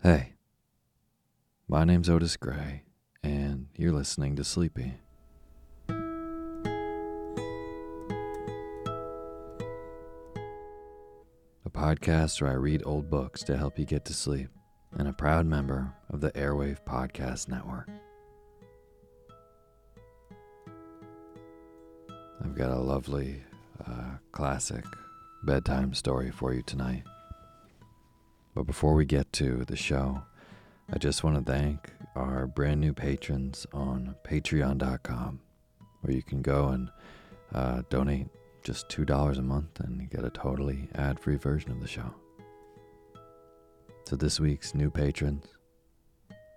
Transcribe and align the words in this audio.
Hey, 0.00 0.34
my 1.66 1.82
name's 1.82 2.08
Otis 2.08 2.36
Gray, 2.36 2.84
and 3.24 3.66
you're 3.74 3.90
listening 3.90 4.36
to 4.36 4.44
Sleepy. 4.44 4.94
A 5.88 5.96
podcast 11.68 12.40
where 12.40 12.52
I 12.52 12.54
read 12.54 12.84
old 12.86 13.10
books 13.10 13.42
to 13.42 13.56
help 13.56 13.76
you 13.76 13.84
get 13.84 14.04
to 14.04 14.14
sleep, 14.14 14.50
and 14.96 15.08
a 15.08 15.12
proud 15.12 15.46
member 15.46 15.92
of 16.10 16.20
the 16.20 16.30
Airwave 16.30 16.84
Podcast 16.84 17.48
Network. 17.48 17.88
I've 22.40 22.54
got 22.54 22.70
a 22.70 22.78
lovely, 22.78 23.42
uh, 23.84 24.18
classic 24.30 24.84
bedtime 25.42 25.92
story 25.92 26.30
for 26.30 26.54
you 26.54 26.62
tonight. 26.62 27.02
But 28.58 28.66
before 28.66 28.94
we 28.94 29.04
get 29.04 29.32
to 29.34 29.64
the 29.66 29.76
show, 29.76 30.20
I 30.92 30.98
just 30.98 31.22
want 31.22 31.36
to 31.36 31.52
thank 31.52 31.92
our 32.16 32.48
brand 32.48 32.80
new 32.80 32.92
patrons 32.92 33.68
on 33.72 34.16
patreon.com, 34.24 35.38
where 36.00 36.12
you 36.12 36.24
can 36.24 36.42
go 36.42 36.66
and 36.70 36.90
uh, 37.54 37.82
donate 37.88 38.26
just 38.64 38.88
$2 38.88 39.38
a 39.38 39.42
month 39.42 39.78
and 39.78 40.10
get 40.10 40.24
a 40.24 40.30
totally 40.30 40.88
ad 40.96 41.20
free 41.20 41.36
version 41.36 41.70
of 41.70 41.80
the 41.80 41.86
show. 41.86 42.12
So 44.06 44.16
this 44.16 44.40
week's 44.40 44.74
new 44.74 44.90
patrons 44.90 45.46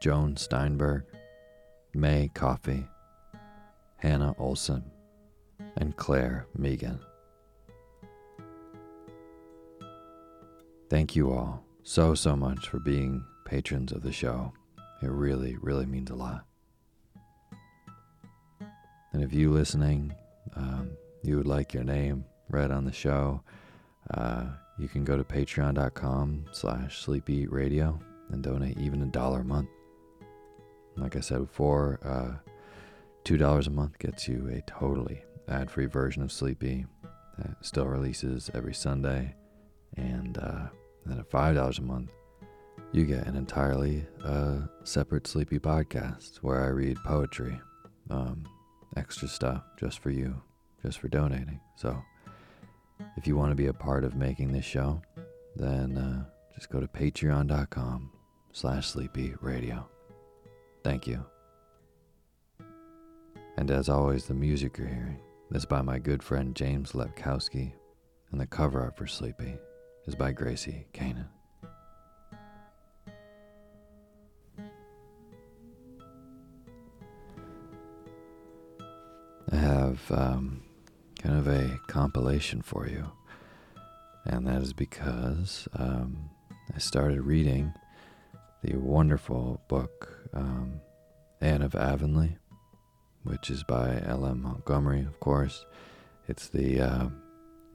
Joan 0.02 0.36
Steinberg, 0.38 1.04
May 1.94 2.32
Coffee, 2.34 2.88
Hannah 3.98 4.34
Olson, 4.40 4.90
and 5.78 5.96
Claire 5.98 6.48
Megan. 6.58 7.00
Thank 10.90 11.16
you 11.16 11.32
all 11.32 11.64
so, 11.84 12.16
so 12.16 12.36
much 12.36 12.68
for 12.68 12.80
being 12.80 13.24
patrons 13.46 13.92
of 13.92 14.04
the 14.04 14.12
show. 14.12 14.54
It 15.02 15.10
really, 15.10 15.58
really 15.62 15.86
means 15.86 16.12
a 16.12 16.16
lot. 16.16 16.46
And 19.14 19.24
if 19.24 19.34
you 19.34 19.52
listening, 19.52 20.14
um, 20.56 20.92
you 21.24 21.38
would 21.38 21.48
like 21.48 21.74
your 21.74 21.84
name 21.84 22.26
read 22.50 22.72
on 22.72 22.86
the 22.86 22.92
show, 22.92 23.42
uh, 24.14 24.46
you 24.78 24.88
can 24.88 25.04
go 25.04 25.18
to 25.18 25.24
patreon.com 25.24 26.46
slash 26.52 27.06
sleepyradio 27.06 28.00
and 28.32 28.44
donate 28.44 28.78
even 28.78 29.02
a 29.02 29.08
dollar 29.08 29.42
a 29.42 29.46
month. 29.46 29.70
Like 30.98 31.16
I 31.16 31.20
said 31.20 31.40
before, 31.40 32.00
uh, 32.04 32.52
$2 33.26 33.68
a 33.68 33.70
month 33.70 34.00
gets 34.00 34.28
you 34.28 34.50
a 34.52 34.62
totally 34.70 35.24
ad-free 35.48 35.86
version 35.86 36.24
of 36.24 36.32
Sleepy 36.32 36.86
that 37.38 37.64
still 37.66 37.86
releases 37.86 38.50
every 38.54 38.74
Sunday. 38.74 39.36
And 39.98 40.38
uh, 40.38 40.68
then 41.06 41.20
at 41.20 41.30
$5 41.30 41.80
a 41.80 41.82
month, 41.82 42.12
you 42.92 43.06
get 43.06 43.26
an 43.26 43.36
entirely 43.36 44.06
uh, 44.24 44.60
separate 44.84 45.28
Sleepy 45.28 45.60
podcast 45.60 46.38
where 46.38 46.64
I 46.64 46.68
read 46.68 46.98
poetry, 47.06 47.60
um, 48.10 48.44
extra 48.98 49.28
stuff 49.28 49.64
just 49.80 50.00
for 50.00 50.10
you, 50.10 50.42
just 50.84 51.00
for 51.00 51.08
donating. 51.08 51.60
So 51.76 51.98
if 53.18 53.28
you 53.28 53.38
want 53.38 53.52
to 53.52 53.56
be 53.56 53.68
a 53.68 53.74
part 53.74 54.04
of 54.04 54.16
making 54.16 54.52
this 54.52 54.66
show, 54.66 55.02
then 55.56 55.98
uh, 55.98 56.26
just 56.54 56.70
go 56.70 56.80
to 56.80 56.88
patreon.com 56.88 58.12
slash 58.52 58.88
sleepy 58.88 59.34
radio. 59.42 59.88
Thank 60.84 61.08
you. 61.08 61.26
And 63.58 63.72
as 63.72 63.90
always, 63.90 64.26
the 64.26 64.34
music 64.34 64.78
you're 64.78 64.88
hearing 64.88 65.20
is 65.52 65.66
by 65.66 65.82
my 65.82 66.00
good 66.00 66.24
friend 66.24 66.56
James 66.56 66.94
Lepkowski, 66.94 67.74
and 68.32 68.40
the 68.40 68.48
cover 68.48 68.82
art 68.82 68.98
for 68.98 69.08
Sleepy 69.08 69.58
is 70.06 70.16
by 70.16 70.32
Gracie 70.32 70.86
Kanan. 70.94 71.28
I 79.52 79.56
have 79.56 80.12
um, 80.12 80.64
kind 81.22 81.38
of 81.38 81.48
a 81.48 81.80
compilation 81.88 82.62
for 82.62 82.88
you, 82.88 83.12
and 84.26 84.48
that 84.48 84.62
is 84.62 84.74
because 84.74 85.68
um, 85.78 86.30
I 86.74 86.80
started 86.80 87.22
reading 87.22 87.74
the 88.64 88.78
wonderful 88.78 89.62
book 89.68 90.30
um, 90.34 90.80
Anne 91.42 91.62
of 91.62 91.76
Avonlea, 91.76 92.38
which 93.24 93.50
is 93.50 93.64
by 93.64 94.02
L.M. 94.06 94.44
Montgomery, 94.44 95.02
of 95.02 95.20
course. 95.20 95.66
It's 96.28 96.48
the 96.48 96.80
uh, 96.80 97.10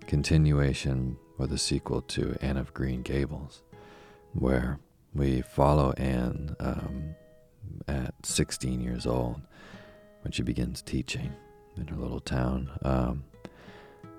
continuation 0.07 1.19
or 1.39 1.47
the 1.47 1.59
sequel 1.59 2.03
to 2.03 2.37
Anne 2.41 2.57
of 2.57 2.75
Green 2.75 3.03
Gables, 3.03 3.63
where 4.33 4.79
we 5.15 5.43
follow 5.43 5.93
Anne 5.93 6.57
um, 6.61 7.15
at 7.89 8.15
16 8.25 8.81
years 8.81 9.07
old 9.07 9.41
when 10.23 10.33
she 10.33 10.43
begins 10.43 10.83
teaching 10.83 11.33
in 11.77 11.87
her 11.89 11.97
little 11.97 12.21
town. 12.21 12.71
Um, 12.83 13.25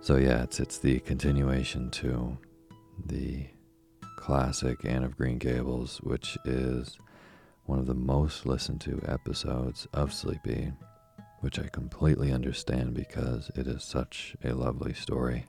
so 0.02 0.16
yeah, 0.16 0.44
it's 0.44 0.60
it's 0.60 0.78
the 0.78 1.00
continuation 1.00 1.90
to 1.92 2.38
the 3.06 3.48
classic 4.16 4.86
Anne 4.86 5.04
of 5.04 5.18
Green 5.18 5.38
Gables, 5.38 5.98
which 6.02 6.38
is 6.46 6.98
one 7.66 7.80
of 7.80 7.86
the 7.86 7.94
most 7.94 8.46
listened 8.46 8.82
to 8.82 9.02
episodes 9.06 9.88
of 9.94 10.14
Sleepy, 10.14 10.72
which 11.42 11.60
I 11.60 11.68
completely 11.68 12.32
understand 12.32 12.94
because 12.94 13.52
it 13.56 13.68
is 13.68 13.84
such 13.84 14.36
a 14.44 14.54
lovely 14.54 14.94
story. 14.94 15.46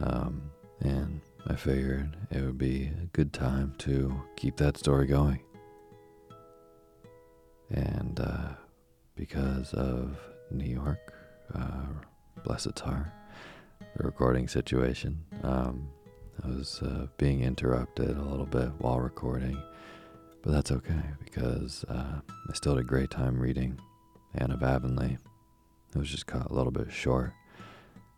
Um, 0.00 0.50
and 0.80 1.20
I 1.46 1.54
figured 1.54 2.16
it 2.30 2.42
would 2.42 2.58
be 2.58 2.90
a 3.02 3.06
good 3.12 3.32
time 3.32 3.74
to 3.78 4.14
keep 4.36 4.56
that 4.56 4.76
story 4.76 5.06
going. 5.06 5.40
And 7.70 8.18
uh, 8.20 8.50
because 9.14 9.72
of 9.74 10.18
New 10.50 10.70
York, 10.70 11.12
uh, 11.54 11.86
bless 12.44 12.66
its 12.66 12.80
heart, 12.80 13.08
the 13.96 14.04
recording 14.04 14.48
situation, 14.48 15.22
um, 15.42 15.88
I 16.42 16.48
was 16.48 16.82
uh, 16.82 17.06
being 17.16 17.42
interrupted 17.42 18.16
a 18.16 18.22
little 18.22 18.46
bit 18.46 18.70
while 18.78 19.00
recording, 19.00 19.60
but 20.42 20.52
that's 20.52 20.72
okay 20.72 21.02
because 21.22 21.84
uh, 21.88 22.20
I 22.48 22.52
still 22.54 22.74
had 22.74 22.84
a 22.84 22.86
great 22.86 23.10
time 23.10 23.38
reading 23.38 23.78
Anne 24.34 24.50
of 24.50 24.62
Avonlea. 24.62 25.18
It 25.94 25.98
was 25.98 26.10
just 26.10 26.26
cut 26.26 26.50
a 26.50 26.54
little 26.54 26.72
bit 26.72 26.90
short 26.90 27.32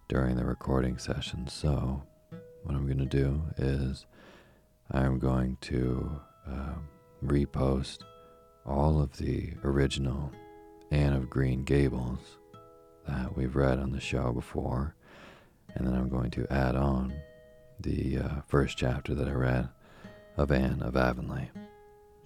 during 0.09 0.37
the 0.37 0.45
recording 0.45 0.99
session, 0.99 1.49
so 1.49 2.03
what 2.63 2.75
I'm 2.75 2.87
going 2.87 2.99
to 2.99 3.05
do 3.05 3.43
is 3.57 4.07
I'm 4.91 5.19
going 5.19 5.57
to 5.63 6.21
um, 6.47 6.89
repost 7.25 7.99
all 8.65 9.01
of 9.01 9.17
the 9.17 9.55
original 9.65 10.31
Anne 10.93 11.13
of 11.13 11.29
Green 11.29 11.65
Gables 11.65 12.21
that 13.09 13.37
we've 13.37 13.57
read 13.57 13.79
on 13.79 13.91
the 13.91 14.01
show 14.01 14.33
before, 14.33 14.95
and 15.75 15.87
then 15.87 15.95
I'm 15.95 16.09
going 16.09 16.31
to 16.33 16.47
add 16.53 16.77
on 16.77 17.13
the 17.81 18.19
uh, 18.19 18.41
first 18.47 18.79
chapter 18.79 19.15
that 19.15 19.29
I 19.29 19.33
read 19.33 19.69
of 20.37 20.53
Anne 20.53 20.83
of 20.83 20.97
Avonlea. 20.97 21.51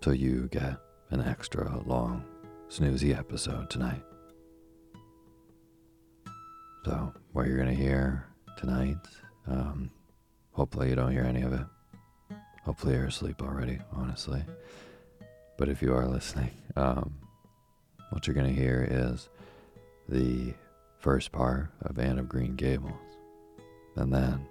So 0.05 0.11
you 0.11 0.49
get 0.53 0.77
an 1.11 1.23
extra 1.23 1.81
long, 1.87 2.25
snoozy 2.69 3.17
episode 3.17 3.71
tonight. 3.71 4.03
So, 6.85 7.13
what 7.33 7.47
you're 7.47 7.59
going 7.59 7.77
to 7.77 7.83
hear 7.83 8.25
tonight, 8.57 8.97
um, 9.47 9.91
hopefully 10.53 10.89
you 10.89 10.95
don't 10.95 11.13
hear 11.13 11.25
any 11.25 11.43
of 11.43 11.53
it. 11.53 11.67
Hopefully 12.65 12.95
you're 12.95 13.07
asleep 13.07 13.43
already, 13.43 13.79
honestly. 13.93 14.43
But 15.59 15.69
if 15.69 15.83
you 15.83 15.93
are 15.93 16.07
listening, 16.07 16.51
um, 16.77 17.13
what 18.11 18.27
you're 18.27 18.35
going 18.35 18.55
to 18.55 18.59
hear 18.59 18.87
is 18.91 19.29
the 20.09 20.55
first 21.01 21.33
part 21.33 21.69
of 21.83 21.99
Anne 21.99 22.19
of 22.19 22.31
Green 22.31 22.57
Gables. 22.57 22.95
And 23.97 24.13
then 24.13 24.47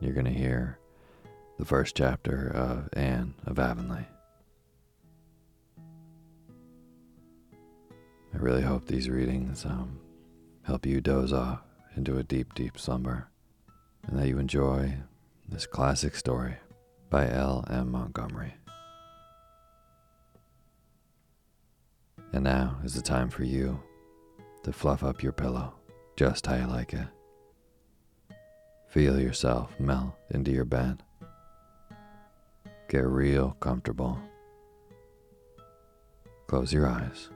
you're 0.00 0.12
going 0.12 0.26
to 0.26 0.30
hear 0.30 0.78
the 1.58 1.64
first 1.64 1.96
chapter 1.96 2.48
of 2.48 2.90
Anne 2.92 3.34
of 3.46 3.58
Avonlea. 3.58 4.06
I 8.34 8.36
really 8.36 8.62
hope 8.62 8.86
these 8.86 9.08
readings 9.08 9.64
um, 9.64 9.98
help 10.68 10.84
you 10.84 11.00
doze 11.00 11.32
off 11.32 11.60
into 11.96 12.18
a 12.18 12.22
deep, 12.22 12.52
deep 12.52 12.78
slumber, 12.78 13.26
and 14.06 14.18
that 14.18 14.28
you 14.28 14.38
enjoy 14.38 14.94
this 15.48 15.66
classic 15.66 16.14
story 16.14 16.56
by 17.08 17.26
L. 17.26 17.64
M. 17.70 17.90
Montgomery. 17.90 18.52
And 22.34 22.44
now 22.44 22.76
is 22.84 22.92
the 22.92 23.00
time 23.00 23.30
for 23.30 23.44
you 23.44 23.80
to 24.62 24.70
fluff 24.74 25.02
up 25.02 25.22
your 25.22 25.32
pillow 25.32 25.72
just 26.18 26.44
how 26.44 26.56
you 26.56 26.66
like 26.66 26.92
it. 26.92 27.08
Feel 28.88 29.18
yourself 29.18 29.72
melt 29.80 30.12
into 30.32 30.50
your 30.50 30.66
bed. 30.66 31.02
Get 32.90 33.06
real 33.06 33.56
comfortable. 33.60 34.18
Close 36.46 36.74
your 36.74 36.86
eyes 36.86 37.30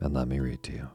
and 0.00 0.14
let 0.14 0.28
me 0.28 0.38
read 0.38 0.62
to 0.62 0.72
you. 0.72 0.88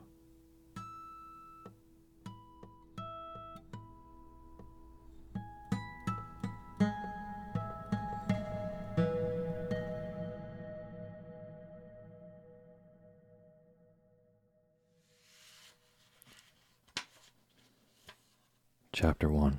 Chapter 19.02 19.32
1 19.32 19.58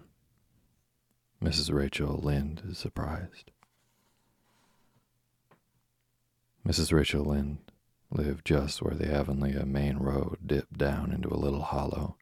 Mrs. 1.43 1.75
Rachel 1.75 2.17
Lynde 2.17 2.63
is 2.65 2.79
surprised. 2.79 3.51
Mrs. 6.65 6.93
Rachel 6.93 7.25
Lynde 7.25 7.59
lived 8.13 8.45
just 8.45 8.81
where 8.83 8.95
the 8.95 9.13
Avonlea 9.13 9.65
main 9.67 9.97
road 9.97 10.39
dipped 10.47 10.79
down 10.79 11.11
into 11.11 11.29
a 11.29 11.35
little 11.35 11.63
hollow, 11.63 12.17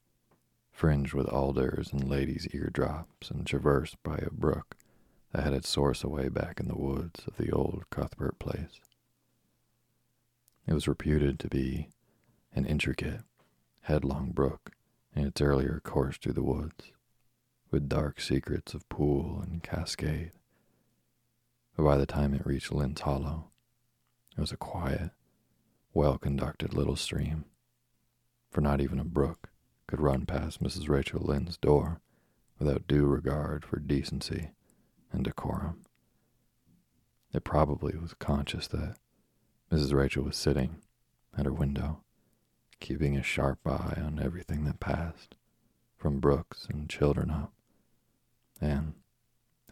fringed 0.73 1.13
with 1.13 1.29
alders 1.29 1.93
and 1.93 2.09
ladies' 2.09 2.49
eardrops 2.55 3.31
and 3.31 3.47
traversed 3.47 4.03
by 4.03 4.17
a 4.17 4.33
brook 4.33 4.79
that 5.33 5.45
had 5.45 5.53
its 5.53 5.69
source 5.69 6.03
away 6.03 6.31
back 6.31 6.59
in 6.59 6.69
the 6.69 6.79
woods 6.79 7.21
of 7.27 7.37
the 7.37 7.51
old 7.53 7.85
Cuthbert 7.91 8.39
place. 8.39 8.81
It 10.67 10.73
was 10.73 10.89
reputed 10.89 11.39
to 11.41 11.49
be 11.49 11.91
an 12.55 12.65
intricate, 12.65 13.25
headlong 13.83 14.31
brook 14.31 14.73
in 15.15 15.27
its 15.27 15.43
earlier 15.43 15.83
course 15.85 16.17
through 16.17 16.33
the 16.33 16.43
woods 16.43 16.93
with 17.71 17.89
dark 17.89 18.21
secrets 18.21 18.75
of 18.75 18.89
pool 18.89 19.41
and 19.43 19.63
cascade. 19.63 20.33
But 21.77 21.85
by 21.85 21.97
the 21.97 22.07
time 22.07 22.35
it 22.35 22.47
reached 22.47 22.73
Lynde's 22.73 23.03
Hollow, 23.03 23.51
it 24.37 24.41
was 24.41 24.53
a 24.53 24.57
quiet, 24.57 25.11
well 25.95 26.19
conducted 26.19 26.75
little 26.75 26.97
stream, 26.97 27.45
for 28.51 28.61
not 28.61 28.81
even 28.81 28.99
a 28.99 29.05
brook 29.05 29.51
could 29.87 30.01
run 30.01 30.27
past 30.27 30.63
Mrs. 30.63 30.89
Rachel 30.89 31.21
Lynde's 31.21 31.57
door 31.57 32.01
without 32.59 32.87
due 32.87 33.07
regard 33.07 33.65
for 33.65 33.79
decency 33.81 34.51
and 35.13 35.25
decorum. 35.25 35.85
It 37.33 37.45
probably 37.45 37.97
was 37.97 38.15
conscious 38.15 38.67
that 38.69 38.97
Mrs. 39.71 39.93
Rachel 39.93 40.25
was 40.25 40.37
sitting 40.37 40.77
at 41.37 41.47
her 41.47 41.53
window, 41.53 42.03
keeping 42.81 43.17
a 43.17 43.23
sharp 43.23 43.61
eye 43.67 44.01
on 44.05 44.21
everything 44.21 44.65
that 44.65 44.81
passed, 44.81 45.37
from 45.97 46.19
brooks 46.19 46.67
and 46.69 46.89
children 46.91 47.31
up, 47.31 47.53
and 48.61 48.95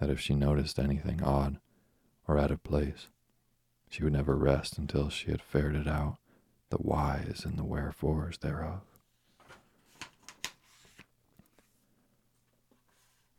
that 0.01 0.11
if 0.11 0.21
she 0.21 0.35
noticed 0.35 0.79
anything 0.79 1.23
odd 1.23 1.59
or 2.27 2.39
out 2.39 2.51
of 2.51 2.63
place, 2.63 3.09
she 3.89 4.05
would 4.05 4.13
never 4.13 4.37
rest 4.37 4.79
until 4.79 5.09
she 5.09 5.31
had 5.31 5.43
ferreted 5.43 5.89
out 5.89 6.19
the 6.71 6.77
whys 6.77 7.43
and 7.45 7.59
the 7.59 7.65
wherefores 7.65 8.39
thereof. 8.39 8.81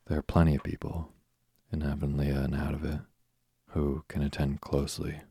There 0.07 0.17
are 0.17 0.23
plenty 0.23 0.55
of 0.55 0.63
people 0.63 1.11
in 1.71 1.83
Avonlea 1.83 2.43
and 2.43 2.55
out 2.55 2.73
of 2.73 2.83
it 2.83 3.01
who 3.69 4.03
can 4.07 4.23
attend 4.23 4.61
closely 4.61 5.21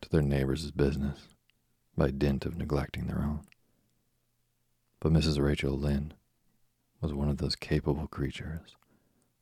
to 0.00 0.08
their 0.08 0.22
neighbors' 0.22 0.72
business 0.72 1.28
by 1.96 2.10
dint 2.10 2.44
of 2.44 2.58
neglecting 2.58 3.06
their 3.06 3.20
own. 3.20 3.42
But 4.98 5.12
Mrs. 5.12 5.40
Rachel 5.40 5.78
Lynde 5.78 6.14
was 7.00 7.14
one 7.14 7.28
of 7.28 7.38
those 7.38 7.54
capable 7.54 8.08
creatures 8.08 8.74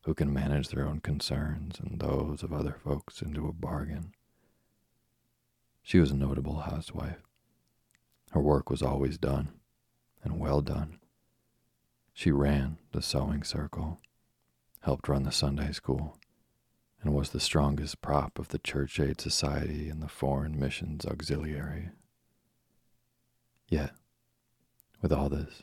who 0.04 0.14
can 0.14 0.32
manage 0.32 0.68
their 0.68 0.86
own 0.86 1.00
concerns 1.00 1.78
and 1.78 2.00
those 2.00 2.42
of 2.42 2.52
other 2.52 2.76
folks 2.84 3.22
into 3.22 3.46
a 3.46 3.52
bargain. 3.52 4.12
She 5.82 5.98
was 5.98 6.10
a 6.10 6.16
notable 6.16 6.60
housewife. 6.60 7.22
Her 8.32 8.40
work 8.40 8.70
was 8.70 8.82
always 8.82 9.18
done, 9.18 9.52
and 10.24 10.40
well 10.40 10.60
done. 10.60 10.98
She 12.14 12.30
ran 12.30 12.78
the 12.92 13.02
sewing 13.02 13.42
circle, 13.42 14.00
helped 14.80 15.08
run 15.08 15.22
the 15.24 15.32
Sunday 15.32 15.72
school, 15.72 16.18
and 17.02 17.14
was 17.14 17.30
the 17.30 17.40
strongest 17.40 18.00
prop 18.00 18.38
of 18.38 18.48
the 18.48 18.58
Church 18.58 19.00
Aid 19.00 19.20
Society 19.20 19.88
and 19.88 20.02
the 20.02 20.08
Foreign 20.08 20.58
Missions 20.58 21.04
Auxiliary. 21.04 21.90
Yet, 23.68 23.92
with 25.00 25.12
all 25.12 25.28
this, 25.28 25.62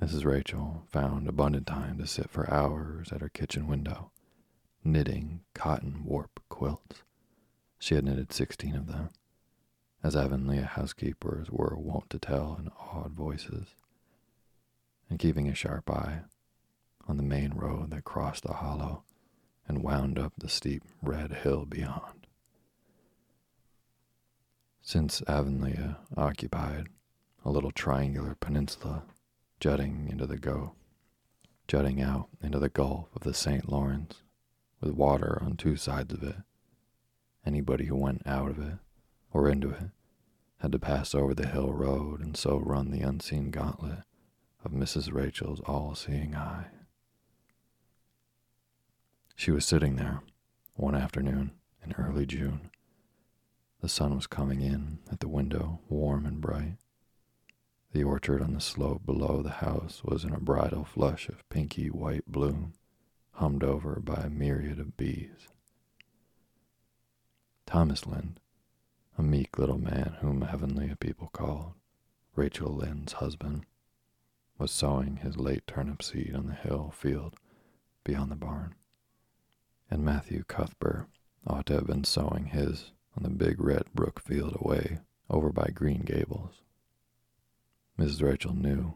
Mrs. 0.00 0.26
Rachel 0.26 0.84
found 0.88 1.26
abundant 1.26 1.66
time 1.66 1.96
to 1.98 2.06
sit 2.06 2.28
for 2.28 2.52
hours 2.52 3.12
at 3.12 3.22
her 3.22 3.30
kitchen 3.30 3.66
window, 3.66 4.10
knitting 4.84 5.40
cotton 5.54 6.04
warp 6.04 6.40
quilts. 6.50 7.02
She 7.78 7.94
had 7.94 8.04
knitted 8.04 8.32
sixteen 8.32 8.76
of 8.76 8.86
them, 8.86 9.08
as 10.02 10.14
Avonlea 10.14 10.62
housekeepers 10.62 11.50
were 11.50 11.76
wont 11.76 12.10
to 12.10 12.18
tell 12.18 12.56
in 12.60 12.68
awed 12.68 13.12
voices, 13.14 13.68
and 15.08 15.18
keeping 15.18 15.48
a 15.48 15.54
sharp 15.54 15.90
eye 15.90 16.22
on 17.08 17.16
the 17.16 17.22
main 17.22 17.54
road 17.54 17.90
that 17.90 18.04
crossed 18.04 18.42
the 18.42 18.54
hollow 18.54 19.02
and 19.66 19.82
wound 19.82 20.18
up 20.18 20.34
the 20.36 20.48
steep 20.48 20.82
red 21.02 21.32
hill 21.32 21.64
beyond. 21.64 22.26
Since 24.82 25.22
Avonlea 25.26 25.96
occupied 26.16 26.88
a 27.44 27.50
little 27.50 27.70
triangular 27.70 28.36
peninsula 28.38 29.04
jutting 29.60 30.08
into 30.10 30.26
the 30.26 30.38
go, 30.38 30.74
jutting 31.66 32.00
out 32.00 32.28
into 32.42 32.58
the 32.58 32.68
Gulf 32.68 33.08
of 33.14 33.22
the 33.22 33.34
St. 33.34 33.68
Lawrence, 33.68 34.22
with 34.80 34.92
water 34.92 35.38
on 35.42 35.56
two 35.56 35.76
sides 35.76 36.12
of 36.12 36.22
it. 36.22 36.36
Anybody 37.44 37.86
who 37.86 37.96
went 37.96 38.26
out 38.26 38.50
of 38.50 38.58
it 38.58 38.78
or 39.32 39.48
into 39.48 39.70
it 39.70 39.90
had 40.58 40.72
to 40.72 40.78
pass 40.78 41.14
over 41.14 41.34
the 41.34 41.46
hill 41.46 41.72
road 41.72 42.20
and 42.20 42.36
so 42.36 42.58
run 42.58 42.90
the 42.90 43.02
unseen 43.02 43.50
gauntlet 43.50 44.00
of 44.64 44.72
Mrs. 44.72 45.12
Rachel's 45.12 45.60
all 45.60 45.94
seeing 45.94 46.34
eye. 46.34 46.66
She 49.34 49.50
was 49.50 49.64
sitting 49.64 49.96
there 49.96 50.22
one 50.74 50.94
afternoon 50.94 51.52
in 51.84 51.92
early 51.92 52.26
June. 52.26 52.70
The 53.80 53.88
sun 53.88 54.16
was 54.16 54.26
coming 54.26 54.62
in 54.62 54.98
at 55.12 55.20
the 55.20 55.28
window, 55.28 55.80
warm 55.88 56.26
and 56.26 56.40
bright. 56.40 56.78
The 57.92 58.04
orchard 58.04 58.42
on 58.42 58.54
the 58.54 58.60
slope 58.60 59.06
below 59.06 59.42
the 59.42 59.50
house 59.50 60.02
was 60.04 60.24
in 60.24 60.32
a 60.32 60.40
bridal 60.40 60.84
flush 60.84 61.28
of 61.28 61.48
pinky 61.48 61.88
white 61.88 62.26
bloom, 62.26 62.74
hummed 63.32 63.64
over 63.64 64.00
by 64.00 64.22
a 64.22 64.30
myriad 64.30 64.78
of 64.78 64.96
bees. 64.96 65.48
Thomas 67.64 68.06
Lynde, 68.06 68.38
a 69.18 69.22
meek 69.22 69.58
little 69.58 69.78
man 69.78 70.16
whom 70.20 70.42
Avonlea 70.42 70.96
people 70.96 71.28
called 71.32 71.74
Rachel 72.34 72.72
Lynde's 72.72 73.14
husband, 73.14 73.64
was 74.58 74.70
sowing 74.70 75.16
his 75.16 75.36
late 75.36 75.66
turnip 75.66 76.02
seed 76.02 76.34
on 76.34 76.46
the 76.46 76.54
hill 76.54 76.90
field 76.94 77.34
beyond 78.04 78.30
the 78.30 78.36
barn. 78.36 78.74
And 79.90 80.04
Matthew 80.04 80.44
Cuthbert 80.44 81.08
ought 81.46 81.66
to 81.66 81.74
have 81.74 81.86
been 81.86 82.04
sowing 82.04 82.46
his 82.46 82.92
on 83.16 83.22
the 83.22 83.30
big 83.30 83.60
red 83.60 83.84
brook 83.94 84.20
field 84.20 84.56
away 84.60 85.00
over 85.28 85.50
by 85.50 85.70
Green 85.74 86.02
Gables. 86.02 86.62
Mrs. 87.98 88.22
Rachel 88.22 88.54
knew 88.54 88.94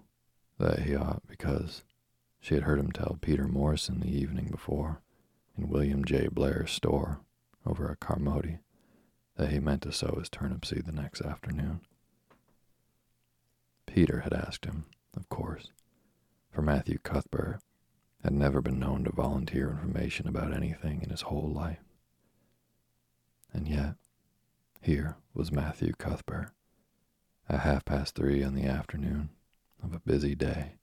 that 0.59 0.81
he 0.81 0.95
ought 0.95 1.27
because 1.27 1.83
she 2.41 2.55
had 2.55 2.65
heard 2.65 2.79
him 2.79 2.93
tell 2.93 3.19
Peter 3.21 3.47
Morrison 3.49 4.01
the 4.01 4.15
evening 4.15 4.49
before 4.51 5.01
in 5.57 5.69
William 5.69 6.05
J. 6.05 6.29
Blair's 6.29 6.71
store 6.71 7.21
over 7.65 7.91
at 7.91 8.01
Carmody 8.01 8.59
that 9.37 9.51
he 9.51 9.59
meant 9.59 9.83
to 9.83 9.93
sow 9.93 10.17
his 10.19 10.29
turnip 10.29 10.65
seed 10.65 10.85
the 10.85 10.93
next 10.93 11.23
afternoon. 11.23 11.81
Peter 13.87 14.21
had 14.21 14.33
asked 14.35 14.67
him, 14.67 14.85
of 15.17 15.29
course, 15.29 15.73
for 16.51 16.63
Matthew 16.63 16.99
Cuthbert 16.99 17.61
had 18.23 18.33
never 18.35 18.61
been 18.61 18.79
known 18.79 19.05
to 19.05 19.13
volunteer 19.13 19.71
information 19.71 20.29
about 20.29 20.55
anything 20.55 21.03
in 21.03 21.09
his 21.11 21.23
whole 21.23 21.51
life. 21.51 21.81
And 23.53 23.67
yet, 23.67 23.95
here 24.83 25.17
was 25.35 25.51
Matthew 25.51 25.93
Cuthbert 25.99 26.53
at 27.51 27.61
half 27.61 27.85
past 27.85 28.15
three 28.15 28.43
in 28.43 28.55
the 28.55 28.65
afternoon 28.65 29.29
of 29.83 29.93
a 29.93 29.99
busy 29.99 30.37
day, 30.37 30.77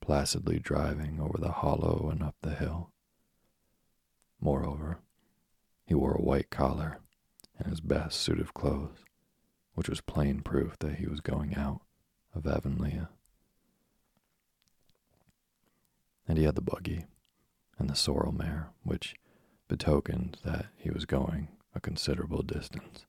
placidly 0.00 0.60
driving 0.60 1.18
over 1.20 1.38
the 1.38 1.50
hollow 1.50 2.08
and 2.10 2.22
up 2.22 2.36
the 2.40 2.54
hill. 2.54 2.92
Moreover, 4.40 5.00
he 5.86 5.94
wore 5.94 6.14
a 6.14 6.22
white 6.22 6.50
collar 6.50 7.00
and 7.58 7.68
his 7.68 7.80
best 7.80 8.20
suit 8.20 8.38
of 8.38 8.54
clothes, 8.54 9.04
which 9.74 9.88
was 9.88 10.00
plain 10.00 10.40
proof 10.40 10.78
that 10.78 10.96
he 10.96 11.06
was 11.06 11.20
going 11.20 11.56
out 11.56 11.80
of 12.32 12.46
Avonlea. 12.46 13.08
And 16.28 16.38
he 16.38 16.44
had 16.44 16.54
the 16.54 16.60
buggy 16.60 17.06
and 17.76 17.90
the 17.90 17.96
sorrel 17.96 18.32
mare, 18.32 18.68
which 18.84 19.16
betokened 19.66 20.38
that 20.44 20.66
he 20.76 20.90
was 20.90 21.06
going 21.06 21.48
a 21.74 21.80
considerable 21.80 22.42
distance. 22.42 23.04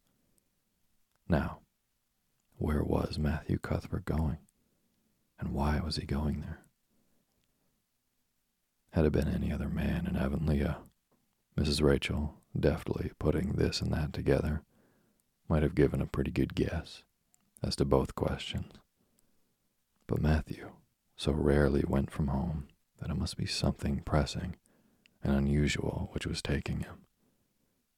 Now, 1.28 1.60
where 2.60 2.84
was 2.84 3.18
Matthew 3.18 3.58
Cuthbert 3.58 4.06
going? 4.06 4.38
And 5.40 5.54
why 5.54 5.80
was 5.80 5.96
he 5.96 6.06
going 6.06 6.42
there? 6.42 6.60
Had 8.92 9.06
it 9.06 9.14
been 9.14 9.30
any 9.30 9.52
other 9.52 9.70
man 9.70 10.06
in 10.06 10.18
Avonlea, 10.18 10.76
Mrs. 11.58 11.82
Rachel, 11.82 12.36
deftly 12.58 13.12
putting 13.18 13.54
this 13.54 13.82
and 13.82 13.94
that 13.94 14.12
together, 14.12 14.62
might 15.48 15.64
have 15.64 15.74
given 15.74 16.02
a 16.02 16.06
pretty 16.06 16.32
good 16.32 16.54
guess 16.54 17.04
as 17.64 17.76
to 17.78 17.86
both 17.86 18.16
questions. 18.16 18.74
But 20.06 20.22
Matthew 20.22 20.72
so 21.16 21.32
rarely 21.32 21.84
went 21.88 22.12
from 22.12 22.28
home 22.28 22.68
that 23.00 23.10
it 23.10 23.18
must 23.18 23.38
be 23.38 23.46
something 23.46 24.02
pressing 24.02 24.58
and 25.24 25.34
unusual 25.34 26.10
which 26.12 26.28
was 26.28 26.42
taking 26.42 26.82
him. 26.82 27.06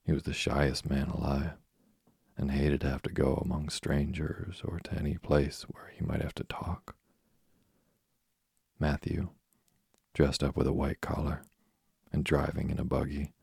He 0.04 0.12
was 0.12 0.24
the 0.24 0.34
shyest 0.34 0.90
man 0.90 1.08
alive, 1.08 1.54
and 2.38 2.52
hated 2.52 2.82
to 2.82 2.90
have 2.90 3.02
to 3.04 3.12
go 3.12 3.36
among 3.36 3.70
strangers 3.70 4.62
or 4.64 4.80
to 4.80 4.94
any 4.94 5.18
place 5.18 5.64
where 5.64 5.92
he 5.96 6.04
might 6.04 6.22
have 6.22 6.36
to 6.36 6.44
talk. 6.44 6.96
Matthew, 8.80 9.30
dressed 10.14 10.44
up 10.44 10.58
with 10.58 10.68
a 10.68 10.74
white 10.74 11.02
collar 11.02 11.44
and 12.12 12.24
driving 12.24 12.70
in 12.70 12.80
a 12.80 12.84
buggy, 12.84 13.34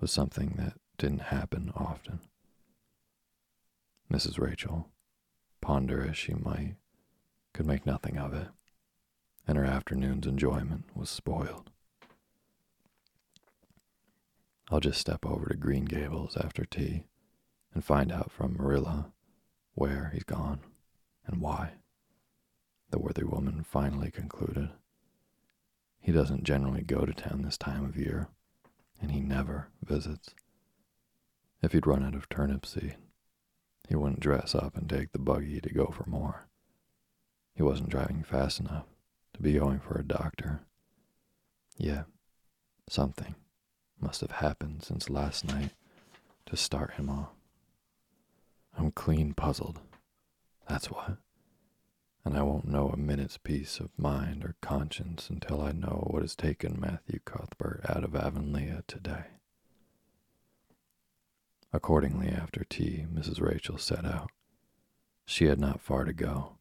was 0.00 0.10
something 0.10 0.54
that 0.56 0.74
didn't 0.98 1.22
happen 1.22 1.72
often. 1.76 2.20
Mrs. 4.10 4.38
Rachel, 4.38 4.88
ponder 5.60 6.06
as 6.08 6.16
she 6.16 6.34
might, 6.34 6.76
could 7.52 7.66
make 7.66 7.86
nothing 7.86 8.16
of 8.16 8.32
it, 8.34 8.48
and 9.46 9.58
her 9.58 9.64
afternoon's 9.64 10.26
enjoyment 10.26 10.84
was 10.94 11.10
spoiled. 11.10 11.70
I'll 14.70 14.80
just 14.80 15.00
step 15.00 15.26
over 15.26 15.46
to 15.46 15.56
Green 15.56 15.84
Gables 15.84 16.36
after 16.36 16.64
tea 16.64 17.04
and 17.74 17.84
find 17.84 18.12
out 18.12 18.30
from 18.30 18.56
Marilla 18.56 19.12
where 19.74 20.10
he's 20.12 20.24
gone 20.24 20.60
and 21.26 21.40
why, 21.40 21.72
the 22.90 22.98
worthy 22.98 23.24
woman 23.24 23.64
finally 23.64 24.10
concluded. 24.10 24.70
He 26.00 26.12
doesn't 26.12 26.44
generally 26.44 26.82
go 26.82 27.06
to 27.06 27.14
town 27.14 27.42
this 27.42 27.56
time 27.56 27.84
of 27.84 27.96
year, 27.96 28.28
and 29.00 29.10
he 29.12 29.20
never 29.20 29.68
visits. 29.82 30.34
If 31.62 31.72
he'd 31.72 31.86
run 31.86 32.04
out 32.04 32.14
of 32.14 32.28
turnip 32.28 32.66
seed, 32.66 32.96
he 33.88 33.96
wouldn't 33.96 34.20
dress 34.20 34.54
up 34.54 34.76
and 34.76 34.88
take 34.88 35.12
the 35.12 35.18
buggy 35.18 35.60
to 35.60 35.72
go 35.72 35.86
for 35.86 36.08
more. 36.08 36.48
He 37.54 37.62
wasn't 37.62 37.90
driving 37.90 38.22
fast 38.22 38.60
enough 38.60 38.86
to 39.34 39.42
be 39.42 39.54
going 39.54 39.80
for 39.80 39.98
a 39.98 40.04
doctor. 40.04 40.60
Yet, 41.78 42.06
something 42.88 43.34
must 44.00 44.20
have 44.20 44.32
happened 44.32 44.82
since 44.82 45.08
last 45.08 45.44
night 45.44 45.70
to 46.46 46.56
start 46.56 46.94
him 46.94 47.08
off. 47.08 47.30
I'm 48.82 48.90
clean 48.90 49.32
puzzled. 49.32 49.78
That's 50.68 50.90
what 50.90 51.18
and 52.24 52.36
I 52.36 52.42
won't 52.42 52.66
know 52.66 52.88
a 52.88 52.96
minute's 52.96 53.38
peace 53.38 53.78
of 53.78 53.96
mind 53.96 54.44
or 54.44 54.56
conscience 54.60 55.30
until 55.30 55.60
I 55.60 55.70
know 55.70 56.08
what 56.10 56.22
has 56.22 56.34
taken 56.34 56.80
Matthew 56.80 57.20
Cuthbert 57.24 57.82
out 57.88 58.02
of 58.02 58.16
Avonlea 58.16 58.82
today. 58.88 59.26
Accordingly, 61.72 62.26
after 62.26 62.64
tea, 62.64 63.06
Mrs. 63.08 63.40
Rachel 63.40 63.78
set 63.78 64.04
out. 64.04 64.32
She 65.26 65.44
had 65.44 65.60
not 65.60 65.80
far 65.80 66.02
to 66.04 66.12
go. 66.12 66.58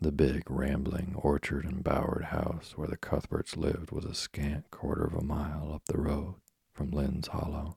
The 0.00 0.10
big, 0.10 0.50
rambling, 0.50 1.14
orchard 1.16 1.64
embowered 1.64 2.24
house 2.24 2.72
where 2.74 2.88
the 2.88 2.96
Cuthberts 2.96 3.56
lived 3.56 3.92
was 3.92 4.04
a 4.04 4.14
scant 4.14 4.72
quarter 4.72 5.04
of 5.04 5.14
a 5.14 5.22
mile 5.22 5.70
up 5.72 5.84
the 5.86 6.00
road 6.00 6.34
from 6.74 6.90
Lynde's 6.90 7.28
Hollow. 7.28 7.76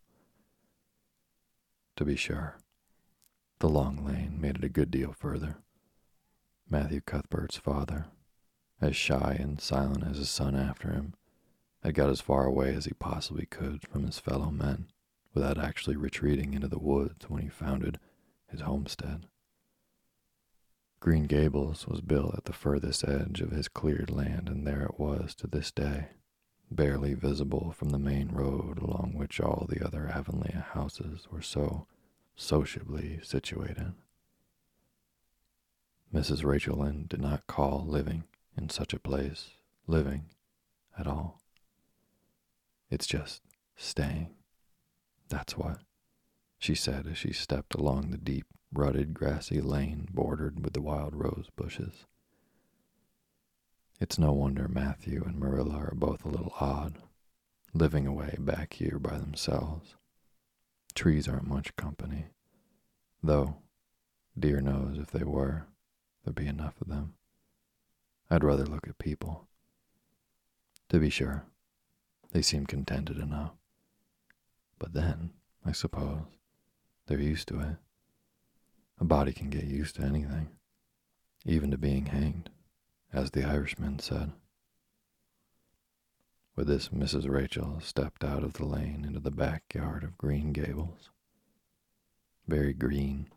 To 1.98 2.06
be 2.06 2.16
sure, 2.16 2.59
the 3.60 3.70
long 3.70 4.06
lane 4.06 4.40
made 4.40 4.56
it 4.56 4.64
a 4.64 4.70
good 4.70 4.90
deal 4.90 5.14
further 5.14 5.58
Matthew 6.70 7.02
Cuthbert's 7.02 7.58
father, 7.58 8.06
as 8.80 8.96
shy 8.96 9.36
and 9.40 9.60
silent 9.60 10.04
as 10.04 10.18
his 10.18 10.30
son 10.30 10.56
after 10.56 10.92
him, 10.92 11.16
had 11.84 11.96
got 11.96 12.10
as 12.12 12.22
far 12.22 12.46
away 12.46 12.76
as 12.76 12.86
he 12.86 12.94
possibly 12.94 13.48
could 13.48 13.88
from 13.88 14.06
his 14.06 14.20
fellow 14.20 14.52
men 14.52 14.88
without 15.34 15.58
actually 15.58 15.96
retreating 15.96 16.54
into 16.54 16.68
the 16.68 16.78
woods 16.78 17.28
when 17.28 17.42
he 17.42 17.50
founded 17.50 18.00
his 18.48 18.62
homestead. 18.62 19.26
Green 21.00 21.24
Gables 21.24 21.88
was 21.88 22.02
built 22.02 22.36
at 22.36 22.46
the 22.46 22.54
furthest 22.54 23.08
edge 23.08 23.42
of 23.42 23.52
his 23.52 23.68
cleared 23.68 24.12
land, 24.12 24.48
and 24.48 24.68
there 24.68 24.84
it 24.84 25.00
was 25.00 25.34
to 25.36 25.48
this 25.48 25.72
day, 25.72 26.10
barely 26.70 27.14
visible 27.14 27.72
from 27.72 27.90
the 27.90 27.98
main 27.98 28.30
road 28.30 28.80
along 28.80 29.14
which 29.16 29.40
all 29.40 29.66
the 29.68 29.84
other 29.84 30.08
Avonlea 30.08 30.68
houses 30.74 31.28
were 31.32 31.42
so 31.42 31.88
sociably 32.40 33.20
situated. 33.22 33.94
Mrs. 36.14 36.46
Rachel 36.46 36.78
Lynde 36.78 37.10
did 37.10 37.22
not 37.22 37.46
call 37.48 37.86
living 37.86 38.24
in 38.58 38.70
such 38.70 38.94
a 38.94 39.00
place 39.00 39.50
living 39.88 40.26
at 40.98 41.06
all. 41.06 41.42
It's 42.90 43.06
just 43.06 43.42
staying. 43.76 44.30
That's 45.28 45.58
what, 45.58 45.80
she 46.58 46.76
said 46.76 47.08
as 47.08 47.18
she 47.18 47.34
stepped 47.34 47.76
along 47.76 48.10
the 48.10 48.18
deep, 48.18 48.46
rutted, 48.74 49.14
grassy 49.14 49.60
lane 49.60 50.08
bordered 50.12 50.64
with 50.64 50.74
the 50.74 50.82
wild 50.82 51.16
rose 51.16 51.50
bushes. 51.58 52.06
It's 54.00 54.18
no 54.18 54.32
wonder 54.32 54.70
Matthew 54.70 55.24
and 55.26 55.38
Marilla 55.38 55.76
are 55.76 55.94
both 55.94 56.24
a 56.24 56.30
little 56.30 56.54
odd, 56.60 57.00
living 57.74 58.08
away 58.08 58.38
back 58.40 58.74
here 58.76 58.98
by 58.98 59.18
themselves. 59.18 59.96
Trees 61.00 61.30
aren't 61.30 61.48
much 61.48 61.74
company, 61.78 62.26
though, 63.24 63.56
dear 64.38 64.60
knows 64.60 64.98
if 65.00 65.12
they 65.12 65.24
were, 65.24 65.66
there'd 66.26 66.36
be 66.36 66.46
enough 66.46 66.74
of 66.82 66.90
them. 66.90 67.14
I'd 68.30 68.44
rather 68.44 68.66
look 68.66 68.86
at 68.86 68.98
people. 68.98 69.48
To 70.90 71.00
be 71.00 71.10
sure, 71.10 71.46
they 72.34 72.42
seem 72.42 72.66
contented 72.66 73.18
enough. 73.18 73.54
But 74.78 74.92
then, 74.92 75.30
I 75.66 75.72
suppose, 75.72 76.24
they're 77.08 77.18
used 77.18 77.48
to 77.48 77.62
it. 77.62 77.78
A 79.00 79.06
body 79.06 79.32
can 79.32 79.50
get 79.50 79.64
used 79.64 79.96
to 79.96 80.02
anything, 80.02 80.50
even 81.46 81.72
to 81.72 81.78
being 81.78 82.08
hanged, 82.08 82.50
as 83.14 83.32
the 83.32 83.46
Irishman 83.46 84.00
said. 84.00 84.34
With 86.60 86.68
this, 86.68 86.90
Mrs. 86.90 87.30
Rachel 87.30 87.80
stepped 87.80 88.22
out 88.22 88.44
of 88.44 88.52
the 88.52 88.66
lane 88.66 89.06
into 89.08 89.22
the 89.22 89.32
backyard 89.32 90.04
of 90.04 90.18
Green 90.18 90.52
Gables. 90.52 91.10
Very 92.50 92.74
green 92.74 93.30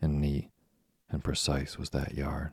and 0.00 0.18
neat 0.18 0.48
and 1.10 1.22
precise 1.22 1.76
was 1.76 1.90
that 1.90 2.14
yard, 2.14 2.52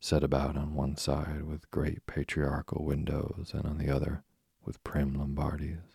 set 0.00 0.24
about 0.24 0.56
on 0.56 0.74
one 0.74 0.96
side 0.96 1.44
with 1.44 1.70
great 1.70 2.04
patriarchal 2.04 2.84
windows 2.84 3.52
and 3.54 3.64
on 3.64 3.78
the 3.78 3.88
other 3.88 4.24
with 4.64 4.82
prim 4.82 5.14
Lombardies. 5.14 5.94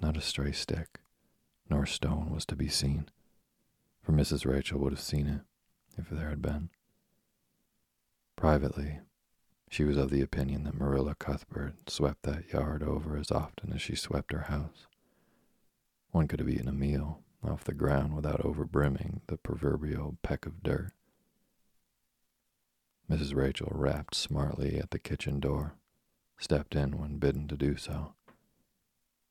Not 0.00 0.16
a 0.16 0.20
stray 0.20 0.52
stick 0.52 1.00
nor 1.68 1.84
stone 1.84 2.30
was 2.30 2.46
to 2.46 2.54
be 2.54 2.68
seen, 2.68 3.08
for 4.00 4.12
Mrs. 4.12 4.46
Rachel 4.46 4.78
would 4.78 4.92
have 4.92 5.00
seen 5.00 5.26
it 5.26 5.40
if 5.98 6.10
there 6.10 6.30
had 6.30 6.40
been. 6.40 6.70
Privately, 8.36 9.00
she 9.74 9.82
was 9.82 9.96
of 9.96 10.08
the 10.08 10.22
opinion 10.22 10.62
that 10.62 10.78
Marilla 10.78 11.16
Cuthbert 11.16 11.90
swept 11.90 12.22
that 12.22 12.52
yard 12.52 12.80
over 12.80 13.16
as 13.16 13.32
often 13.32 13.72
as 13.72 13.82
she 13.82 13.96
swept 13.96 14.30
her 14.30 14.42
house. 14.42 14.86
One 16.12 16.28
could 16.28 16.38
have 16.38 16.48
eaten 16.48 16.68
a 16.68 16.72
meal 16.72 17.24
off 17.42 17.64
the 17.64 17.74
ground 17.74 18.14
without 18.14 18.40
overbrimming 18.44 19.22
the 19.26 19.36
proverbial 19.36 20.16
peck 20.22 20.46
of 20.46 20.62
dirt. 20.62 20.92
Mrs. 23.10 23.34
Rachel 23.34 23.66
rapped 23.72 24.14
smartly 24.14 24.78
at 24.78 24.92
the 24.92 24.98
kitchen 25.00 25.40
door, 25.40 25.74
stepped 26.38 26.76
in 26.76 26.96
when 26.96 27.18
bidden 27.18 27.48
to 27.48 27.56
do 27.56 27.76
so. 27.76 28.14